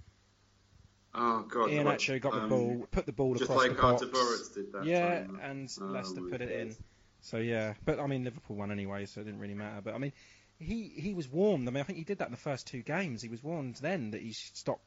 Oh 1.15 1.43
God. 1.43 1.69
Iheanacho 1.71 2.21
got 2.21 2.33
the 2.33 2.43
um, 2.43 2.49
ball, 2.49 2.87
put 2.91 3.07
the 3.07 3.13
ball 3.13 3.37
across 3.37 3.59
like 3.59 3.77
the 3.77 3.83
box. 3.83 4.03
Artaboras 4.03 4.55
did 4.55 4.73
that 4.73 4.85
yeah, 4.85 5.21
time. 5.21 5.41
and 5.43 5.71
Oh 5.81 5.85
Leicester 5.85 6.23
put 6.23 6.41
it 6.41 6.51
in. 6.51 6.75
So 7.21 7.37
yeah, 7.37 7.75
but 7.85 8.01
I 8.01 8.07
mean 8.07 8.25
Liverpool 8.25 8.57
won 8.57 8.73
anyway, 8.73 9.07
so 9.07 9.21
it 9.21 9.25
didn't 9.25 9.41
really 9.41 9.55
matter. 9.55 9.83
But 9.83 9.95
I 9.95 9.99
mean, 9.99 10.13
he 10.59 10.93
he 10.97 11.13
was 11.13 11.29
warned. 11.29 11.69
I 11.69 11.73
mean, 11.73 11.81
I 11.81 11.85
think 11.85 11.99
he 11.99 12.05
did 12.05 12.19
that 12.19 12.29
in 12.29 12.33
the 12.33 12.39
first 12.39 12.67
two 12.67 12.83
games. 12.83 13.21
He 13.21 13.29
was 13.29 13.43
warned 13.43 13.77
then 13.77 14.13
that 14.13 14.23
he 14.23 14.33
should 14.33 14.57
stop 14.57 14.81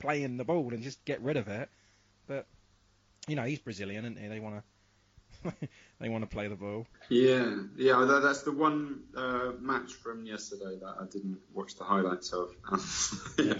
playing 0.00 0.38
the 0.38 0.44
ball 0.44 0.72
and 0.72 0.82
just 0.82 1.04
get 1.04 1.20
rid 1.20 1.36
of 1.36 1.46
it. 1.46 1.68
But 2.26 2.46
you 3.28 3.36
know, 3.36 3.44
he's 3.44 3.60
Brazilian, 3.60 4.04
isn't 4.04 4.18
he? 4.18 4.28
They 4.28 4.40
want 4.40 4.56
to 4.56 4.62
they 6.00 6.08
want 6.08 6.22
to 6.22 6.28
play 6.28 6.48
the 6.48 6.56
ball. 6.56 6.86
Yeah, 7.08 7.56
yeah. 7.76 8.04
That, 8.04 8.20
that's 8.22 8.42
the 8.42 8.52
one 8.52 9.02
uh, 9.16 9.52
match 9.60 9.92
from 9.92 10.24
yesterday 10.26 10.78
that 10.80 10.94
I 11.00 11.04
didn't 11.10 11.38
watch 11.52 11.76
the 11.76 11.84
highlights 11.84 12.32
of. 12.32 12.50
Yeah. 13.38 13.54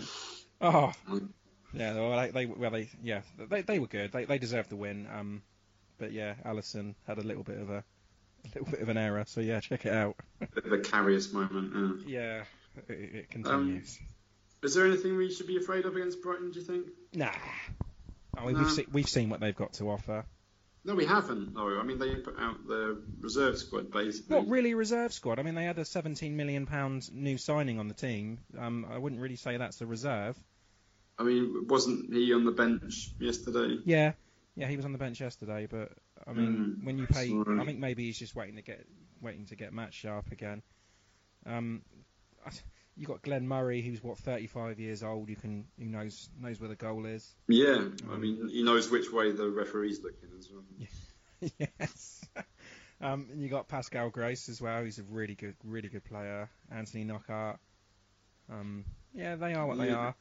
Oh, 0.60 0.92
yeah. 1.72 1.94
Well, 1.94 2.20
they, 2.20 2.30
they 2.30 2.46
well 2.46 2.70
they 2.70 2.90
yeah 3.02 3.22
they 3.38 3.62
they 3.62 3.78
were 3.78 3.86
good. 3.86 4.12
They 4.12 4.26
they 4.26 4.38
deserved 4.38 4.68
the 4.68 4.76
win. 4.76 5.08
Um, 5.14 5.42
but 5.98 6.12
yeah, 6.12 6.34
Alisson 6.44 6.94
had 7.06 7.18
a 7.18 7.22
little 7.22 7.42
bit 7.44 7.58
of 7.58 7.70
a, 7.70 7.78
a 8.44 8.48
little 8.54 8.70
bit 8.70 8.80
of 8.80 8.88
an 8.90 8.98
error. 8.98 9.24
So 9.26 9.40
yeah, 9.40 9.60
check 9.60 9.86
it 9.86 9.92
out. 9.92 10.16
Bit 10.54 10.66
of 10.66 10.72
a 10.72 10.78
Karius 10.78 11.32
moment. 11.32 12.06
Yeah. 12.06 12.42
Yeah, 12.76 12.94
it, 12.94 13.14
it 13.14 13.30
continues. 13.30 13.98
Is 14.62 14.74
there 14.74 14.86
anything 14.86 15.16
we 15.16 15.32
should 15.32 15.46
be 15.46 15.56
afraid 15.56 15.86
of 15.86 15.96
against 15.96 16.20
Brighton? 16.22 16.50
Do 16.50 16.58
you 16.58 16.64
think? 16.64 16.86
Nah. 17.14 17.30
I 18.36 18.44
mean, 18.46 18.54
No. 18.54 18.60
we've, 18.60 18.70
seen, 18.70 18.86
we've 18.92 19.08
seen 19.08 19.30
what 19.30 19.40
they've 19.40 19.56
got 19.56 19.72
to 19.74 19.90
offer. 19.90 20.24
No, 20.84 20.94
we 20.94 21.04
haven't. 21.04 21.54
No, 21.54 21.78
I 21.78 21.82
mean 21.82 21.98
they 21.98 22.14
put 22.16 22.38
out 22.38 22.66
the 22.66 23.02
reserve 23.20 23.58
squad 23.58 23.90
basically. 23.90 24.36
Not 24.36 24.48
really 24.48 24.74
reserve 24.74 25.12
squad. 25.12 25.38
I 25.38 25.42
mean, 25.42 25.54
they 25.54 25.64
had 25.64 25.78
a 25.78 25.84
17 25.84 26.34
million 26.36 26.64
pound 26.66 27.12
new 27.12 27.36
signing 27.36 27.78
on 27.78 27.88
the 27.88 27.94
team. 27.94 28.38
Um, 28.58 28.86
I 28.90 28.96
wouldn't 28.96 29.20
really 29.20 29.36
say 29.36 29.56
that's 29.58 29.80
a 29.82 29.86
reserve. 29.86 30.38
I 31.18 31.22
mean, 31.22 31.66
wasn't 31.68 32.12
he 32.14 32.32
on 32.32 32.44
the 32.46 32.50
bench 32.52 33.10
yesterday? 33.18 33.78
Yeah, 33.84 34.12
yeah, 34.56 34.68
he 34.68 34.76
was 34.76 34.86
on 34.86 34.92
the 34.92 34.98
bench 34.98 35.20
yesterday, 35.20 35.66
but 35.70 35.92
I 36.26 36.32
mean, 36.32 36.76
Mm, 36.80 36.84
when 36.86 36.98
you 36.98 37.06
pay, 37.06 37.28
sorry. 37.28 37.60
I 37.60 37.64
think 37.66 37.78
maybe 37.78 38.04
he's 38.06 38.18
just 38.18 38.34
waiting 38.34 38.56
to 38.56 38.62
get 38.62 38.86
waiting 39.20 39.44
to 39.46 39.56
get 39.56 39.74
match 39.74 39.92
sharp 39.94 40.32
again. 40.32 40.62
Um, 41.44 41.82
I- 42.46 42.50
you 43.00 43.06
got 43.06 43.22
Glenn 43.22 43.48
Murray, 43.48 43.80
who's 43.80 44.02
what 44.02 44.18
35 44.18 44.78
years 44.78 45.02
old. 45.02 45.30
You 45.30 45.36
can 45.36 45.64
who 45.78 45.86
knows 45.86 46.28
knows 46.38 46.60
where 46.60 46.68
the 46.68 46.76
goal 46.76 47.06
is. 47.06 47.34
Yeah, 47.48 47.82
I 48.12 48.16
mean 48.18 48.50
he 48.50 48.62
knows 48.62 48.90
which 48.90 49.10
way 49.10 49.32
the 49.32 49.48
referee's 49.48 50.02
looking 50.02 50.28
as 50.38 50.48
well. 50.52 51.50
yes. 51.78 52.26
Um, 53.00 53.28
and 53.32 53.42
you 53.42 53.48
got 53.48 53.68
Pascal 53.68 54.10
Grace 54.10 54.50
as 54.50 54.60
well. 54.60 54.84
He's 54.84 54.98
a 54.98 55.02
really 55.04 55.34
good, 55.34 55.56
really 55.64 55.88
good 55.88 56.04
player. 56.04 56.50
Anthony 56.70 57.04
Knockaert. 57.04 57.58
Um, 58.52 58.84
yeah, 59.14 59.36
they 59.36 59.54
are 59.54 59.66
what 59.66 59.78
they 59.78 59.88
are. 59.88 60.14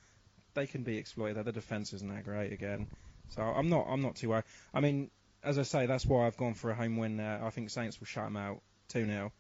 They 0.54 0.66
can 0.66 0.84
be 0.84 0.98
exploited. 0.98 1.44
The 1.44 1.52
defense 1.52 1.92
isn't 1.92 2.08
that 2.08 2.24
great 2.24 2.54
again, 2.54 2.88
so 3.28 3.42
I'm 3.42 3.68
not, 3.68 3.88
I'm 3.90 4.02
not 4.02 4.16
too 4.16 4.30
worried. 4.30 4.46
I 4.74 4.80
mean, 4.80 5.12
as 5.44 5.60
I 5.60 5.64
say, 5.64 5.86
that's 5.86 6.06
why 6.06 6.26
I've 6.26 6.38
gone 6.38 6.54
for 6.54 6.72
a 6.72 6.76
home 6.76 6.96
win 6.96 7.18
there. 7.18 7.44
I 7.44 7.50
think 7.50 7.70
Saints 7.70 8.00
will 8.00 8.08
shut 8.08 8.24
them 8.24 8.38
out 8.38 8.62
two 8.88 9.06
0 9.06 9.34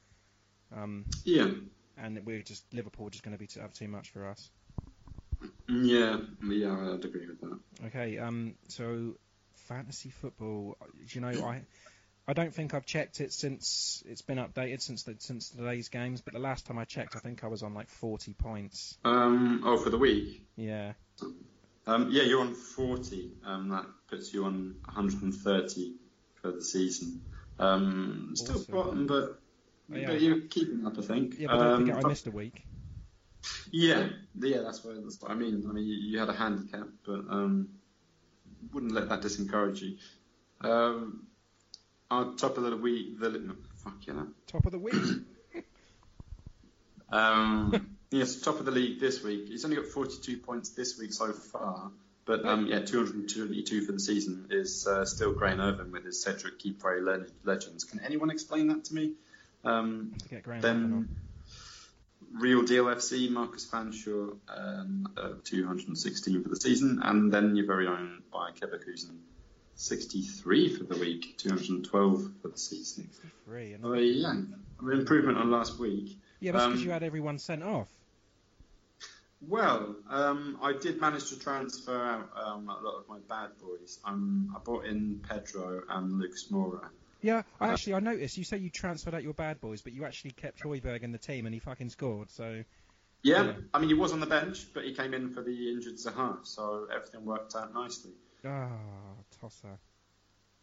um, 0.75 1.05
Yeah, 1.23 1.47
and 2.01 2.25
we're 2.25 2.41
just 2.41 2.63
Liverpool 2.73 3.07
are 3.07 3.09
just 3.09 3.23
going 3.23 3.35
to 3.35 3.39
be 3.39 3.47
too, 3.47 3.59
have 3.59 3.73
too 3.73 3.87
much 3.87 4.09
for 4.11 4.27
us. 4.27 4.49
yeah, 5.67 6.17
yeah. 6.43 6.93
I'd 6.93 7.05
agree 7.05 7.27
with 7.27 7.41
that. 7.41 7.59
Okay, 7.87 8.17
um, 8.17 8.55
so 8.67 9.15
fantasy 9.67 10.09
football. 10.09 10.77
You 11.13 11.21
know, 11.21 11.27
I 11.29 11.61
I 12.27 12.33
don't 12.33 12.53
think 12.53 12.73
I've 12.75 12.85
checked 12.85 13.21
it 13.21 13.33
since 13.33 14.03
it's 14.05 14.21
been 14.21 14.37
updated 14.37 14.81
since 14.81 15.01
the, 15.03 15.15
since 15.17 15.49
today's 15.49 15.89
games. 15.89 16.21
But 16.21 16.33
the 16.33 16.39
last 16.39 16.67
time 16.67 16.77
I 16.77 16.85
checked, 16.85 17.15
I 17.15 17.19
think 17.19 17.43
I 17.43 17.47
was 17.47 17.63
on 17.63 17.73
like 17.73 17.89
40 17.89 18.33
points. 18.33 18.97
Um, 19.03 19.63
oh, 19.65 19.77
for 19.77 19.89
the 19.89 19.97
week. 19.97 20.43
Yeah, 20.55 20.93
Um, 21.87 22.09
yeah, 22.11 22.23
you're 22.23 22.41
on 22.41 22.53
40. 22.53 23.31
Um, 23.43 23.69
that 23.69 23.85
puts 24.09 24.31
you 24.31 24.45
on 24.45 24.75
130 24.85 25.95
for 26.39 26.51
the 26.51 26.61
season. 26.63 27.21
Um, 27.57 28.33
still 28.35 28.57
Awesome. 28.57 28.75
bottom, 28.75 29.07
but, 29.07 29.41
yeah. 29.91 30.07
but 30.07 30.21
you're 30.21 30.41
keeping 30.41 30.85
up, 30.85 30.97
I 30.97 31.01
think. 31.01 31.39
yeah, 31.39 31.47
but 31.47 31.57
don't 31.57 31.89
Um, 31.89 32.05
I 32.05 32.07
missed 32.07 32.27
a 32.27 32.31
week. 32.31 32.65
Yeah, 33.71 34.09
yeah, 34.39 34.61
that's 34.61 34.83
what, 34.83 35.01
that's 35.03 35.21
what 35.21 35.31
I 35.31 35.35
mean. 35.35 35.65
I 35.67 35.71
mean, 35.71 35.85
you, 35.85 35.95
you 35.95 36.19
had 36.19 36.29
a 36.29 36.33
handicap, 36.33 36.87
but 37.05 37.25
um, 37.29 37.69
wouldn't 38.73 38.91
let 38.91 39.09
that 39.09 39.21
disencourage 39.21 39.81
you. 39.81 39.97
Um, 40.61 41.27
top 42.09 42.57
of 42.57 42.63
the 42.63 42.75
week, 42.75 43.19
the 43.19 43.29
no, 43.29 43.55
fuck 43.83 43.95
yeah. 44.05 44.25
Top 44.47 44.65
of 44.65 44.71
the 44.71 44.79
week. 44.79 44.95
Um, 47.11 47.97
yes, 48.11 48.35
top 48.35 48.59
of 48.59 48.65
the 48.65 48.71
league 48.71 48.99
this 48.99 49.23
week. 49.23 49.47
He's 49.47 49.65
only 49.65 49.77
got 49.77 49.87
42 49.87 50.37
points 50.37 50.69
this 50.69 50.99
week 50.99 51.11
so 51.11 51.33
far, 51.33 51.91
but 52.25 52.45
um, 52.45 52.67
yeah, 52.67 52.81
222 52.81 53.85
for 53.85 53.91
the 53.93 53.99
season 53.99 54.45
is 54.51 54.85
uh, 54.85 55.05
still 55.05 55.33
Graham 55.33 55.59
Irvin 55.59 55.91
with 55.91 56.05
his 56.05 56.21
Cedric 56.21 56.63
le- 56.83 57.25
legends. 57.43 57.83
Can 57.83 57.99
anyone 58.01 58.29
explain 58.29 58.67
that 58.67 58.85
to 58.85 58.93
me? 58.93 59.13
Um, 59.63 60.13
to 60.23 60.29
get 60.29 60.43
Graham 60.43 60.61
then 60.61 60.75
on. 60.93 61.09
Real 62.33 62.63
Deal 62.63 62.85
FC, 62.85 63.29
Marcus 63.29 63.65
Fanshaw, 63.65 64.37
um, 64.55 65.07
uh, 65.17 65.33
216 65.43 66.43
for 66.43 66.49
the 66.49 66.55
season, 66.55 67.01
and 67.03 67.31
then 67.33 67.55
your 67.55 67.65
very 67.65 67.87
own 67.87 68.21
by 68.31 68.51
Keverkusen, 68.51 69.17
63 69.75 70.75
for 70.75 70.83
the 70.83 70.99
week, 70.99 71.37
212 71.37 72.31
for 72.41 72.47
the 72.49 72.57
season. 72.57 73.09
63. 73.11 73.73
And 73.73 73.85
Oh, 73.85 73.93
yeah, 73.93 74.29
an 74.31 74.55
improvement 74.91 75.37
on 75.39 75.49
last 75.49 75.79
week. 75.79 76.19
yeah, 76.39 76.51
that's 76.51 76.65
because 76.67 76.81
um, 76.81 76.85
you 76.85 76.91
had 76.91 77.03
everyone 77.03 77.39
sent 77.39 77.63
off. 77.63 77.89
Well, 79.47 79.95
um, 80.09 80.59
I 80.61 80.73
did 80.73 80.99
manage 80.99 81.29
to 81.29 81.39
transfer 81.39 81.97
out 81.97 82.29
um, 82.35 82.69
a 82.69 82.79
lot 82.81 82.99
of 82.99 83.07
my 83.07 83.19
bad 83.27 83.51
boys. 83.61 83.99
Um, 84.03 84.53
I 84.55 84.59
brought 84.59 84.85
in 84.85 85.21
Pedro 85.27 85.81
and 85.89 86.19
Lucas 86.19 86.47
Moura. 86.51 86.89
Yeah, 87.21 87.43
I 87.59 87.67
uh, 87.69 87.71
actually 87.73 87.95
I 87.95 87.99
noticed 87.99 88.37
you 88.37 88.43
say 88.43 88.57
you 88.57 88.69
transferred 88.69 89.13
out 89.13 89.23
your 89.23 89.33
bad 89.33 89.59
boys, 89.59 89.81
but 89.81 89.93
you 89.93 90.05
actually 90.05 90.31
kept 90.31 90.61
Hoiberg 90.61 91.03
in 91.03 91.11
the 91.11 91.17
team 91.17 91.45
and 91.45 91.53
he 91.53 91.59
fucking 91.59 91.89
scored. 91.89 92.31
So 92.31 92.63
Yeah, 93.23 93.43
Yeah. 93.43 93.53
I 93.73 93.79
mean 93.79 93.89
he 93.89 93.95
was 93.95 94.13
on 94.13 94.19
the 94.19 94.25
bench, 94.25 94.65
but 94.73 94.85
he 94.85 94.93
came 94.93 95.13
in 95.13 95.33
for 95.33 95.41
the 95.41 95.69
injured 95.69 95.95
Zaha, 95.95 96.45
so 96.45 96.87
everything 96.93 97.25
worked 97.25 97.55
out 97.55 97.73
nicely. 97.73 98.11
ah, 98.45 98.69
tosser. 99.41 99.79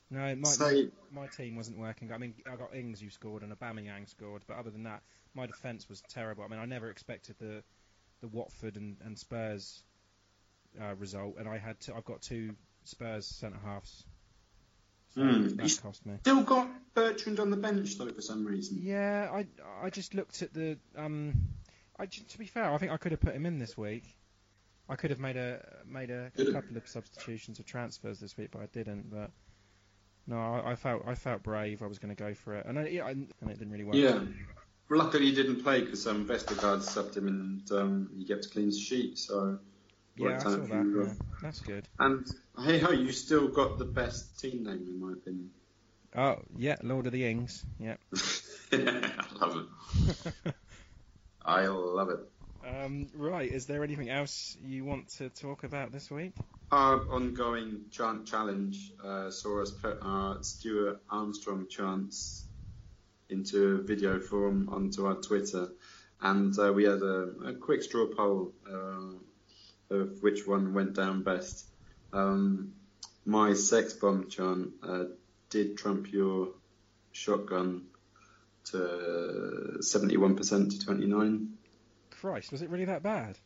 No, 0.09 0.37
my, 0.37 0.49
So- 0.49 0.89
my 1.11 1.27
team 1.27 1.57
wasn't 1.57 1.79
working. 1.79 2.13
I 2.13 2.19
mean, 2.19 2.35
I 2.51 2.55
got 2.57 2.75
Ings 2.75 3.01
who 3.01 3.11
scored 3.11 3.43
and 3.43 3.53
Aubameyang 3.53 4.09
scored, 4.09 4.43
but 4.47 4.57
other 4.57 4.71
than 4.71 4.85
that, 4.85 5.03
my 5.35 5.47
defence 5.47 5.89
was 5.89 6.01
terrible. 6.09 6.45
I 6.45 6.49
mean, 6.49 6.61
I 6.61 6.65
never 6.65 6.91
expected 6.91 7.37
the 7.39 7.63
the 8.21 8.29
Watford 8.29 8.77
and, 8.77 8.97
and 9.05 9.19
Spurs 9.19 9.83
uh, 10.81 10.95
result, 10.95 11.37
and 11.39 11.47
I 11.49 11.59
had 11.59 11.79
to, 11.81 11.95
I've 11.95 12.05
got 12.05 12.23
two 12.23 12.55
Spurs 12.85 13.27
centre 13.27 13.59
halves. 13.63 14.05
Hmm. 15.17 15.49
that 15.57 15.81
cost 15.83 16.05
me. 16.05 16.15
Still 16.21 16.43
got 16.43 16.69
Bertrand 16.95 17.41
on 17.41 17.51
the 17.51 17.57
bench 17.57 17.97
though 17.97 18.11
for 18.11 18.21
some 18.21 18.47
reason. 18.47 18.81
Yeah, 18.83 19.31
I 19.33 19.47
I 19.83 19.91
just 19.91 20.15
looked 20.15 20.43
at 20.43 20.53
the 20.53 20.79
um. 20.97 21.35
I, 21.99 22.05
to 22.05 22.39
be 22.39 22.45
fair, 22.45 22.71
I 22.71 22.77
think 22.77 22.93
I 22.93 22.99
could 22.99 23.13
have 23.13 23.23
put 23.23 23.35
him 23.35 23.47
in 23.47 23.59
this 23.59 23.77
week. 23.79 24.05
I 24.89 24.97
could 24.97 25.11
have 25.11 25.19
made 25.19 25.37
a 25.39 25.65
made 25.87 26.11
a, 26.11 26.31
a 26.37 26.53
couple 26.53 26.77
of 26.77 26.87
substitutions 26.87 27.59
or 27.59 27.63
transfers 27.63 28.21
this 28.21 28.37
week, 28.37 28.51
but 28.53 28.61
I 28.61 28.67
didn't. 28.67 29.11
But 29.11 29.31
no, 30.27 30.37
I, 30.37 30.73
I 30.73 30.75
felt 30.77 31.05
I 31.07 31.15
felt 31.15 31.43
brave. 31.43 31.83
I 31.83 31.87
was 31.87 31.99
going 31.99 32.15
to 32.15 32.23
go 32.23 32.35
for 32.35 32.55
it, 32.55 32.67
and 32.67 32.79
I, 32.79 32.89
yeah, 32.89 33.09
and 33.09 33.33
it 33.43 33.59
didn't 33.59 33.71
really 33.71 33.85
work. 33.85 33.95
Yeah. 33.95 34.21
Luckily, 34.89 35.25
he 35.25 35.35
didn't 35.35 35.63
play 35.63 35.81
because 35.81 36.07
um, 36.07 36.29
Vestergaard 36.29 36.79
subbed 36.79 37.17
him 37.17 37.27
and 37.27 37.73
um, 37.73 38.11
he 38.17 38.25
gets 38.25 38.47
a 38.47 38.51
clean 38.51 38.71
sheet. 38.71 39.19
So 39.19 39.59
yeah, 40.17 40.37
I 40.37 40.39
saw 40.39 40.51
that. 40.51 41.05
Yeah. 41.07 41.13
That's 41.43 41.61
good. 41.61 41.89
And 41.99 42.27
hey 42.65 42.79
ho, 42.79 42.91
you 42.91 43.13
still 43.13 43.49
got 43.49 43.79
the 43.79 43.85
best 43.85 44.41
team 44.41 44.65
name 44.65 44.87
in 44.87 45.01
my 45.01 45.13
opinion. 45.13 45.51
Oh 46.15 46.37
yeah, 46.57 46.77
Lord 46.83 47.07
of 47.07 47.13
the 47.13 47.27
Ings. 47.27 47.65
Yeah. 47.79 47.97
I 48.73 49.11
love 49.41 49.67
it. 50.47 50.55
I 51.45 51.67
love 51.67 52.11
it. 52.11 52.21
Um, 52.67 53.07
right, 53.15 53.51
is 53.51 53.67
there 53.67 53.85
anything 53.85 54.11
else 54.11 54.57
you 54.61 54.85
want 54.85 55.09
to 55.19 55.29
talk 55.29 55.63
about 55.63 55.93
this 55.93 56.11
week? 56.11 56.33
Our 56.73 57.01
ongoing 57.13 57.85
chant 57.93 58.27
challenge 58.27 58.93
uh, 59.05 59.31
saw 59.31 59.63
us 59.63 59.71
put 59.71 59.99
our 60.03 60.43
Stuart 60.43 61.01
Armstrong 61.09 61.67
chants 61.69 62.45
into 63.29 63.83
video 63.83 64.19
form 64.19 64.69
onto 64.69 65.07
our 65.07 65.15
Twitter, 65.15 65.69
and 66.21 66.59
uh, 66.59 66.73
we 66.73 66.85
had 66.85 67.03
a, 67.03 67.31
a, 67.47 67.55
quick 67.55 67.83
straw 67.83 68.07
poll 68.07 68.53
uh, 68.69 69.95
of 69.95 70.23
which 70.23 70.47
one 70.47 70.75
went 70.75 70.95
down 70.95 71.23
best. 71.23 71.67
Um, 72.17 72.73
my 73.27 73.53
sex 73.53 73.93
bomb 73.93 74.29
chant 74.31 74.71
uh, 74.83 75.05
did 75.51 75.77
trump 75.77 76.11
your 76.13 76.49
shotgun 77.13 77.87
to 78.71 79.79
71% 79.81 80.71
to 80.71 80.79
29. 80.79 81.49
Christ, 82.11 82.53
was 82.53 82.63
it 82.63 82.71
really 82.71 82.87
that 82.87 83.03
bad? 83.03 83.39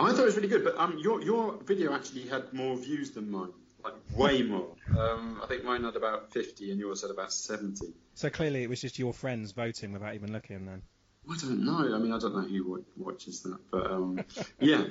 I 0.00 0.10
thought 0.10 0.22
it 0.22 0.24
was 0.24 0.36
really 0.36 0.48
good, 0.48 0.64
but 0.64 0.76
um, 0.76 0.98
your 0.98 1.22
your 1.22 1.56
video 1.62 1.94
actually 1.94 2.26
had 2.26 2.52
more 2.52 2.76
views 2.76 3.12
than 3.12 3.30
mine, 3.30 3.48
like 3.82 3.94
way 4.14 4.42
more. 4.42 4.68
Um, 4.98 5.40
I 5.42 5.46
think 5.46 5.64
mine 5.64 5.84
had 5.84 5.96
about 5.96 6.32
50 6.32 6.70
and 6.70 6.78
yours 6.78 7.00
had 7.00 7.10
about 7.10 7.32
70. 7.32 7.94
So 8.14 8.28
clearly 8.28 8.62
it 8.62 8.68
was 8.68 8.80
just 8.80 8.98
your 8.98 9.14
friends 9.14 9.52
voting 9.52 9.92
without 9.92 10.14
even 10.14 10.32
looking 10.32 10.66
then. 10.66 10.82
I 11.30 11.36
don't 11.38 11.64
know. 11.64 11.94
I 11.94 11.98
mean, 11.98 12.12
I 12.12 12.18
don't 12.18 12.34
know 12.34 12.42
who 12.42 12.84
watches 12.96 13.42
that, 13.42 13.58
but 13.70 13.90
um, 13.90 14.20
yeah. 14.60 14.84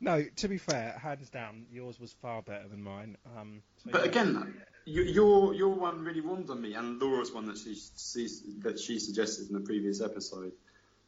No, 0.00 0.22
to 0.22 0.48
be 0.48 0.58
fair, 0.58 0.98
hands 1.02 1.30
down, 1.30 1.66
yours 1.72 1.98
was 1.98 2.12
far 2.12 2.42
better 2.42 2.68
than 2.68 2.82
mine. 2.82 3.16
Um, 3.36 3.62
so 3.84 3.90
but 3.92 4.02
yeah. 4.02 4.10
again, 4.10 4.54
your 4.84 5.54
your 5.54 5.74
one 5.74 6.04
really 6.04 6.20
warmed 6.20 6.50
on 6.50 6.60
me, 6.60 6.74
and 6.74 7.00
Laura's 7.00 7.32
one 7.32 7.46
that 7.46 7.58
she, 7.58 7.74
she 7.96 8.28
that 8.60 8.78
she 8.78 8.98
suggested 8.98 9.48
in 9.48 9.54
the 9.54 9.60
previous 9.60 10.00
episode. 10.00 10.52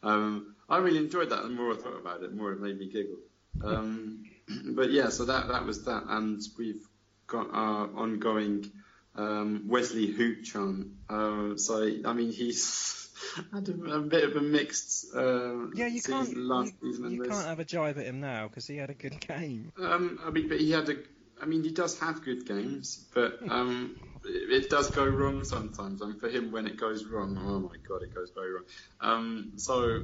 Um, 0.03 0.55
I 0.68 0.78
really 0.78 0.99
enjoyed 0.99 1.30
that. 1.30 1.45
And 1.45 1.51
the 1.51 1.62
more 1.62 1.72
I 1.72 1.76
thought 1.76 1.99
about 1.99 2.22
it, 2.22 2.30
the 2.30 2.36
more 2.36 2.53
it 2.53 2.61
made 2.61 2.78
me 2.78 2.89
giggle. 2.89 3.18
Um, 3.62 4.24
but 4.74 4.91
yeah, 4.91 5.11
so 5.11 5.24
that 5.26 5.49
that 5.49 5.64
was 5.64 5.84
that, 5.84 6.05
and 6.09 6.41
we've 6.57 6.86
got 7.26 7.49
our 7.53 7.89
ongoing 7.95 8.70
um, 9.16 9.64
Wesley 9.68 10.07
Hooch 10.07 10.57
on. 10.57 10.97
Uh, 11.09 11.57
so 11.57 11.89
I 12.05 12.12
mean, 12.12 12.32
he's 12.32 13.07
had 13.52 13.68
a, 13.68 13.72
a, 13.72 14.00
bit 14.00 14.24
of 14.24 14.36
a 14.36 14.40
mixed. 14.40 15.06
Uh, 15.14 15.68
yeah, 15.74 15.86
you 15.86 16.00
can't. 16.00 16.28
You, 16.28 16.72
you 16.82 17.22
can't 17.22 17.46
have 17.46 17.58
a 17.58 17.64
jibe 17.64 17.98
at 17.98 18.06
him 18.06 18.20
now 18.20 18.48
because 18.48 18.66
he 18.66 18.76
had 18.76 18.90
a 18.90 18.94
good 18.94 19.20
game. 19.20 19.72
Um, 19.80 20.18
I 20.24 20.30
mean, 20.30 20.48
but 20.48 20.58
he 20.58 20.70
had 20.70 20.88
a. 20.88 20.96
I 21.40 21.46
mean, 21.46 21.62
he 21.62 21.70
does 21.70 21.98
have 22.00 22.24
good 22.24 22.46
games, 22.46 23.06
but 23.14 23.38
um, 23.48 23.96
it 24.24 24.70
does 24.70 24.90
go 24.90 25.06
wrong 25.06 25.44
sometimes. 25.44 26.00
And 26.00 26.20
for 26.20 26.28
him, 26.28 26.52
when 26.52 26.66
it 26.66 26.76
goes 26.78 27.04
wrong, 27.04 27.38
oh 27.40 27.60
my 27.60 27.76
god, 27.88 28.02
it 28.02 28.14
goes 28.14 28.30
very 28.34 28.52
wrong. 28.52 28.64
Um, 29.00 29.52
so, 29.56 30.02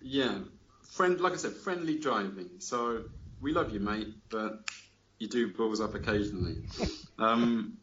yeah, 0.00 0.38
friend, 0.92 1.20
like 1.20 1.34
I 1.34 1.36
said, 1.36 1.52
friendly 1.52 1.98
driving. 1.98 2.48
So 2.58 3.02
we 3.40 3.52
love 3.52 3.72
you, 3.72 3.80
mate, 3.80 4.08
but 4.30 4.70
you 5.18 5.28
do 5.28 5.52
balls 5.52 5.80
up 5.80 5.94
occasionally. 5.94 6.56
Um, 7.18 7.76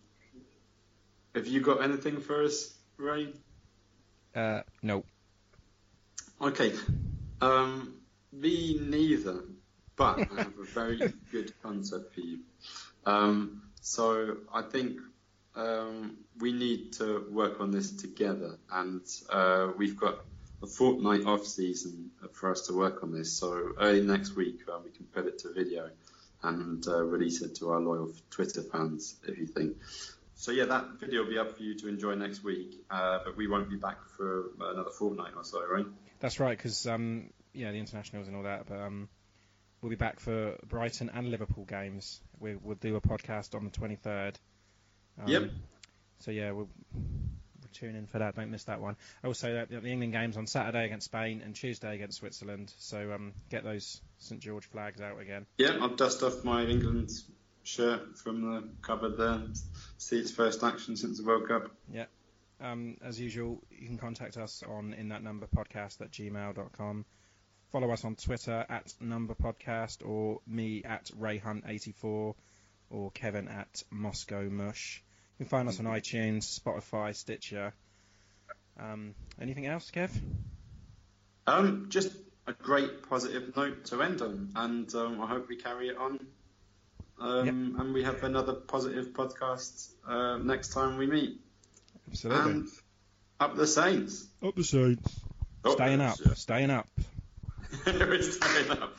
have 1.35 1.47
you 1.47 1.61
got 1.61 1.81
anything 1.81 2.19
for 2.19 2.43
us, 2.43 2.73
Ray? 2.97 3.29
Uh, 4.35 4.61
no. 4.81 5.03
Okay. 6.41 6.73
Um, 7.41 7.95
me 8.31 8.79
neither, 8.81 9.43
but 9.95 10.19
I 10.19 10.43
have 10.43 10.59
a 10.59 10.65
very 10.65 11.13
good 11.31 11.53
concept 11.61 12.13
for 12.13 12.21
you. 12.21 12.39
Um, 13.05 13.63
so 13.81 14.37
I 14.53 14.61
think 14.61 14.99
um, 15.55 16.17
we 16.39 16.53
need 16.53 16.93
to 16.93 17.25
work 17.31 17.59
on 17.59 17.71
this 17.71 17.91
together, 17.91 18.57
and 18.71 19.01
uh, 19.29 19.69
we've 19.77 19.97
got 19.97 20.19
a 20.61 20.67
fortnight 20.67 21.25
off 21.25 21.45
season 21.45 22.11
for 22.33 22.51
us 22.51 22.67
to 22.67 22.73
work 22.73 23.03
on 23.03 23.11
this. 23.11 23.31
So 23.31 23.71
early 23.79 24.01
next 24.01 24.35
week, 24.35 24.59
uh, 24.71 24.79
we 24.83 24.91
can 24.91 25.05
put 25.05 25.25
it 25.25 25.39
to 25.39 25.53
video 25.53 25.89
and 26.43 26.85
uh, 26.87 27.03
release 27.03 27.41
it 27.41 27.55
to 27.55 27.69
our 27.71 27.79
loyal 27.79 28.11
Twitter 28.29 28.61
fans, 28.61 29.15
if 29.27 29.37
you 29.37 29.47
think. 29.47 29.77
So 30.39 30.53
yeah, 30.53 30.63
that 30.65 31.01
video 31.01 31.23
will 31.23 31.29
be 31.29 31.37
up 31.37 31.57
for 31.57 31.63
you 31.63 31.75
to 31.79 31.89
enjoy 31.89 32.15
next 32.15 32.45
week, 32.45 32.73
uh, 32.89 33.19
but 33.25 33.35
we 33.35 33.47
won't 33.47 33.69
be 33.69 33.75
back 33.75 33.97
for 34.15 34.51
another 34.61 34.89
fortnight 34.89 35.33
or 35.35 35.43
so, 35.43 35.61
right? 35.67 35.85
That's 36.21 36.39
right, 36.39 36.57
because 36.57 36.87
um, 36.87 37.31
yeah, 37.53 37.73
the 37.73 37.77
internationals 37.77 38.29
and 38.29 38.37
all 38.37 38.43
that, 38.43 38.65
but 38.65 38.79
um, 38.79 39.09
we'll 39.81 39.89
be 39.89 39.97
back 39.97 40.21
for 40.21 40.55
Brighton 40.65 41.11
and 41.13 41.29
Liverpool 41.29 41.65
games. 41.65 42.21
We, 42.39 42.55
will 42.55 42.75
do 42.75 42.95
a 42.95 43.01
podcast 43.01 43.53
on 43.53 43.65
the 43.65 43.69
23rd. 43.69 44.35
Um, 45.21 45.27
yep. 45.27 45.51
So 46.19 46.31
yeah, 46.31 46.51
we'll, 46.51 46.69
we'll, 46.93 47.69
tune 47.73 47.97
in 47.97 48.07
for 48.07 48.19
that. 48.19 48.37
Don't 48.37 48.49
miss 48.49 48.63
that 48.63 48.79
one. 48.79 48.95
Also, 49.25 49.53
uh, 49.53 49.65
the 49.69 49.89
England 49.89 50.13
games 50.13 50.37
on 50.37 50.47
Saturday 50.47 50.85
against 50.85 51.03
Spain 51.05 51.41
and 51.43 51.53
Tuesday 51.53 51.95
against 51.95 52.17
Switzerland. 52.17 52.73
So 52.77 53.11
um, 53.11 53.33
get 53.49 53.65
those 53.65 53.99
St 54.19 54.39
George 54.39 54.65
flags 54.67 55.01
out 55.01 55.19
again. 55.19 55.47
Yeah, 55.57 55.79
I'll 55.81 55.95
dust 55.95 56.23
off 56.23 56.45
my 56.45 56.63
England 56.63 57.11
shirt 57.63 58.17
from 58.17 58.41
the 58.41 58.69
cupboard 58.81 59.17
there. 59.17 59.41
See 59.97 60.19
its 60.19 60.31
first 60.31 60.63
action 60.63 60.95
since 60.95 61.17
the 61.17 61.25
World 61.25 61.47
Cup. 61.47 61.71
Yeah. 61.91 62.05
Um, 62.61 62.97
as 63.03 63.19
usual, 63.19 63.61
you 63.71 63.87
can 63.87 63.97
contact 63.97 64.37
us 64.37 64.63
on 64.67 64.93
in 64.93 65.09
that 65.09 65.23
number 65.23 65.47
podcast 65.47 66.01
at 66.01 66.11
gmail.com. 66.11 67.05
Follow 67.71 67.91
us 67.91 68.03
on 68.03 68.15
Twitter 68.15 68.65
at 68.67 68.93
number 68.99 69.35
podcast 69.35 70.05
or 70.05 70.41
me 70.47 70.83
at 70.83 71.11
rayhunt84 71.19 72.33
or 72.89 73.11
Kevin 73.11 73.47
at 73.47 73.83
Moscow 73.91 74.49
Mush. 74.49 75.03
You 75.37 75.45
can 75.45 75.49
find 75.49 75.69
us 75.69 75.79
on 75.79 75.85
iTunes, 75.85 76.59
Spotify, 76.59 77.15
Stitcher. 77.15 77.73
Um, 78.79 79.13
anything 79.39 79.67
else, 79.67 79.91
Kev? 79.91 80.09
Um, 81.47 81.87
just 81.89 82.11
a 82.47 82.53
great 82.53 83.07
positive 83.07 83.55
note 83.55 83.85
to 83.85 84.01
end 84.01 84.21
on, 84.21 84.51
and 84.55 84.93
um, 84.95 85.21
I 85.21 85.27
hope 85.27 85.47
we 85.47 85.55
carry 85.55 85.89
it 85.89 85.97
on. 85.97 86.19
Um, 87.19 87.45
yep. 87.45 87.81
And 87.81 87.93
we 87.93 88.03
have 88.03 88.23
another 88.23 88.53
positive 88.53 89.13
podcast 89.13 89.89
uh, 90.07 90.37
next 90.37 90.69
time 90.69 90.97
we 90.97 91.07
meet. 91.07 91.41
Absolutely. 92.07 92.51
And 92.51 92.67
up 93.39 93.55
the 93.55 93.67
Saints. 93.67 94.27
Up 94.41 94.55
the 94.55 94.63
Saints. 94.63 95.19
Oh, 95.65 95.73
staying 95.73 96.01
up. 96.01 96.17
Yeah. 96.25 96.33
Staying 96.33 96.69
up. 96.69 96.87
We're 97.85 98.21
staying 98.21 98.71
up. 98.71 98.95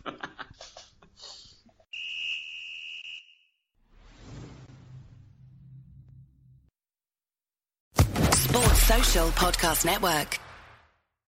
Sports 8.33 8.83
Social 8.83 9.29
Podcast 9.29 9.85
Network. 9.85 10.39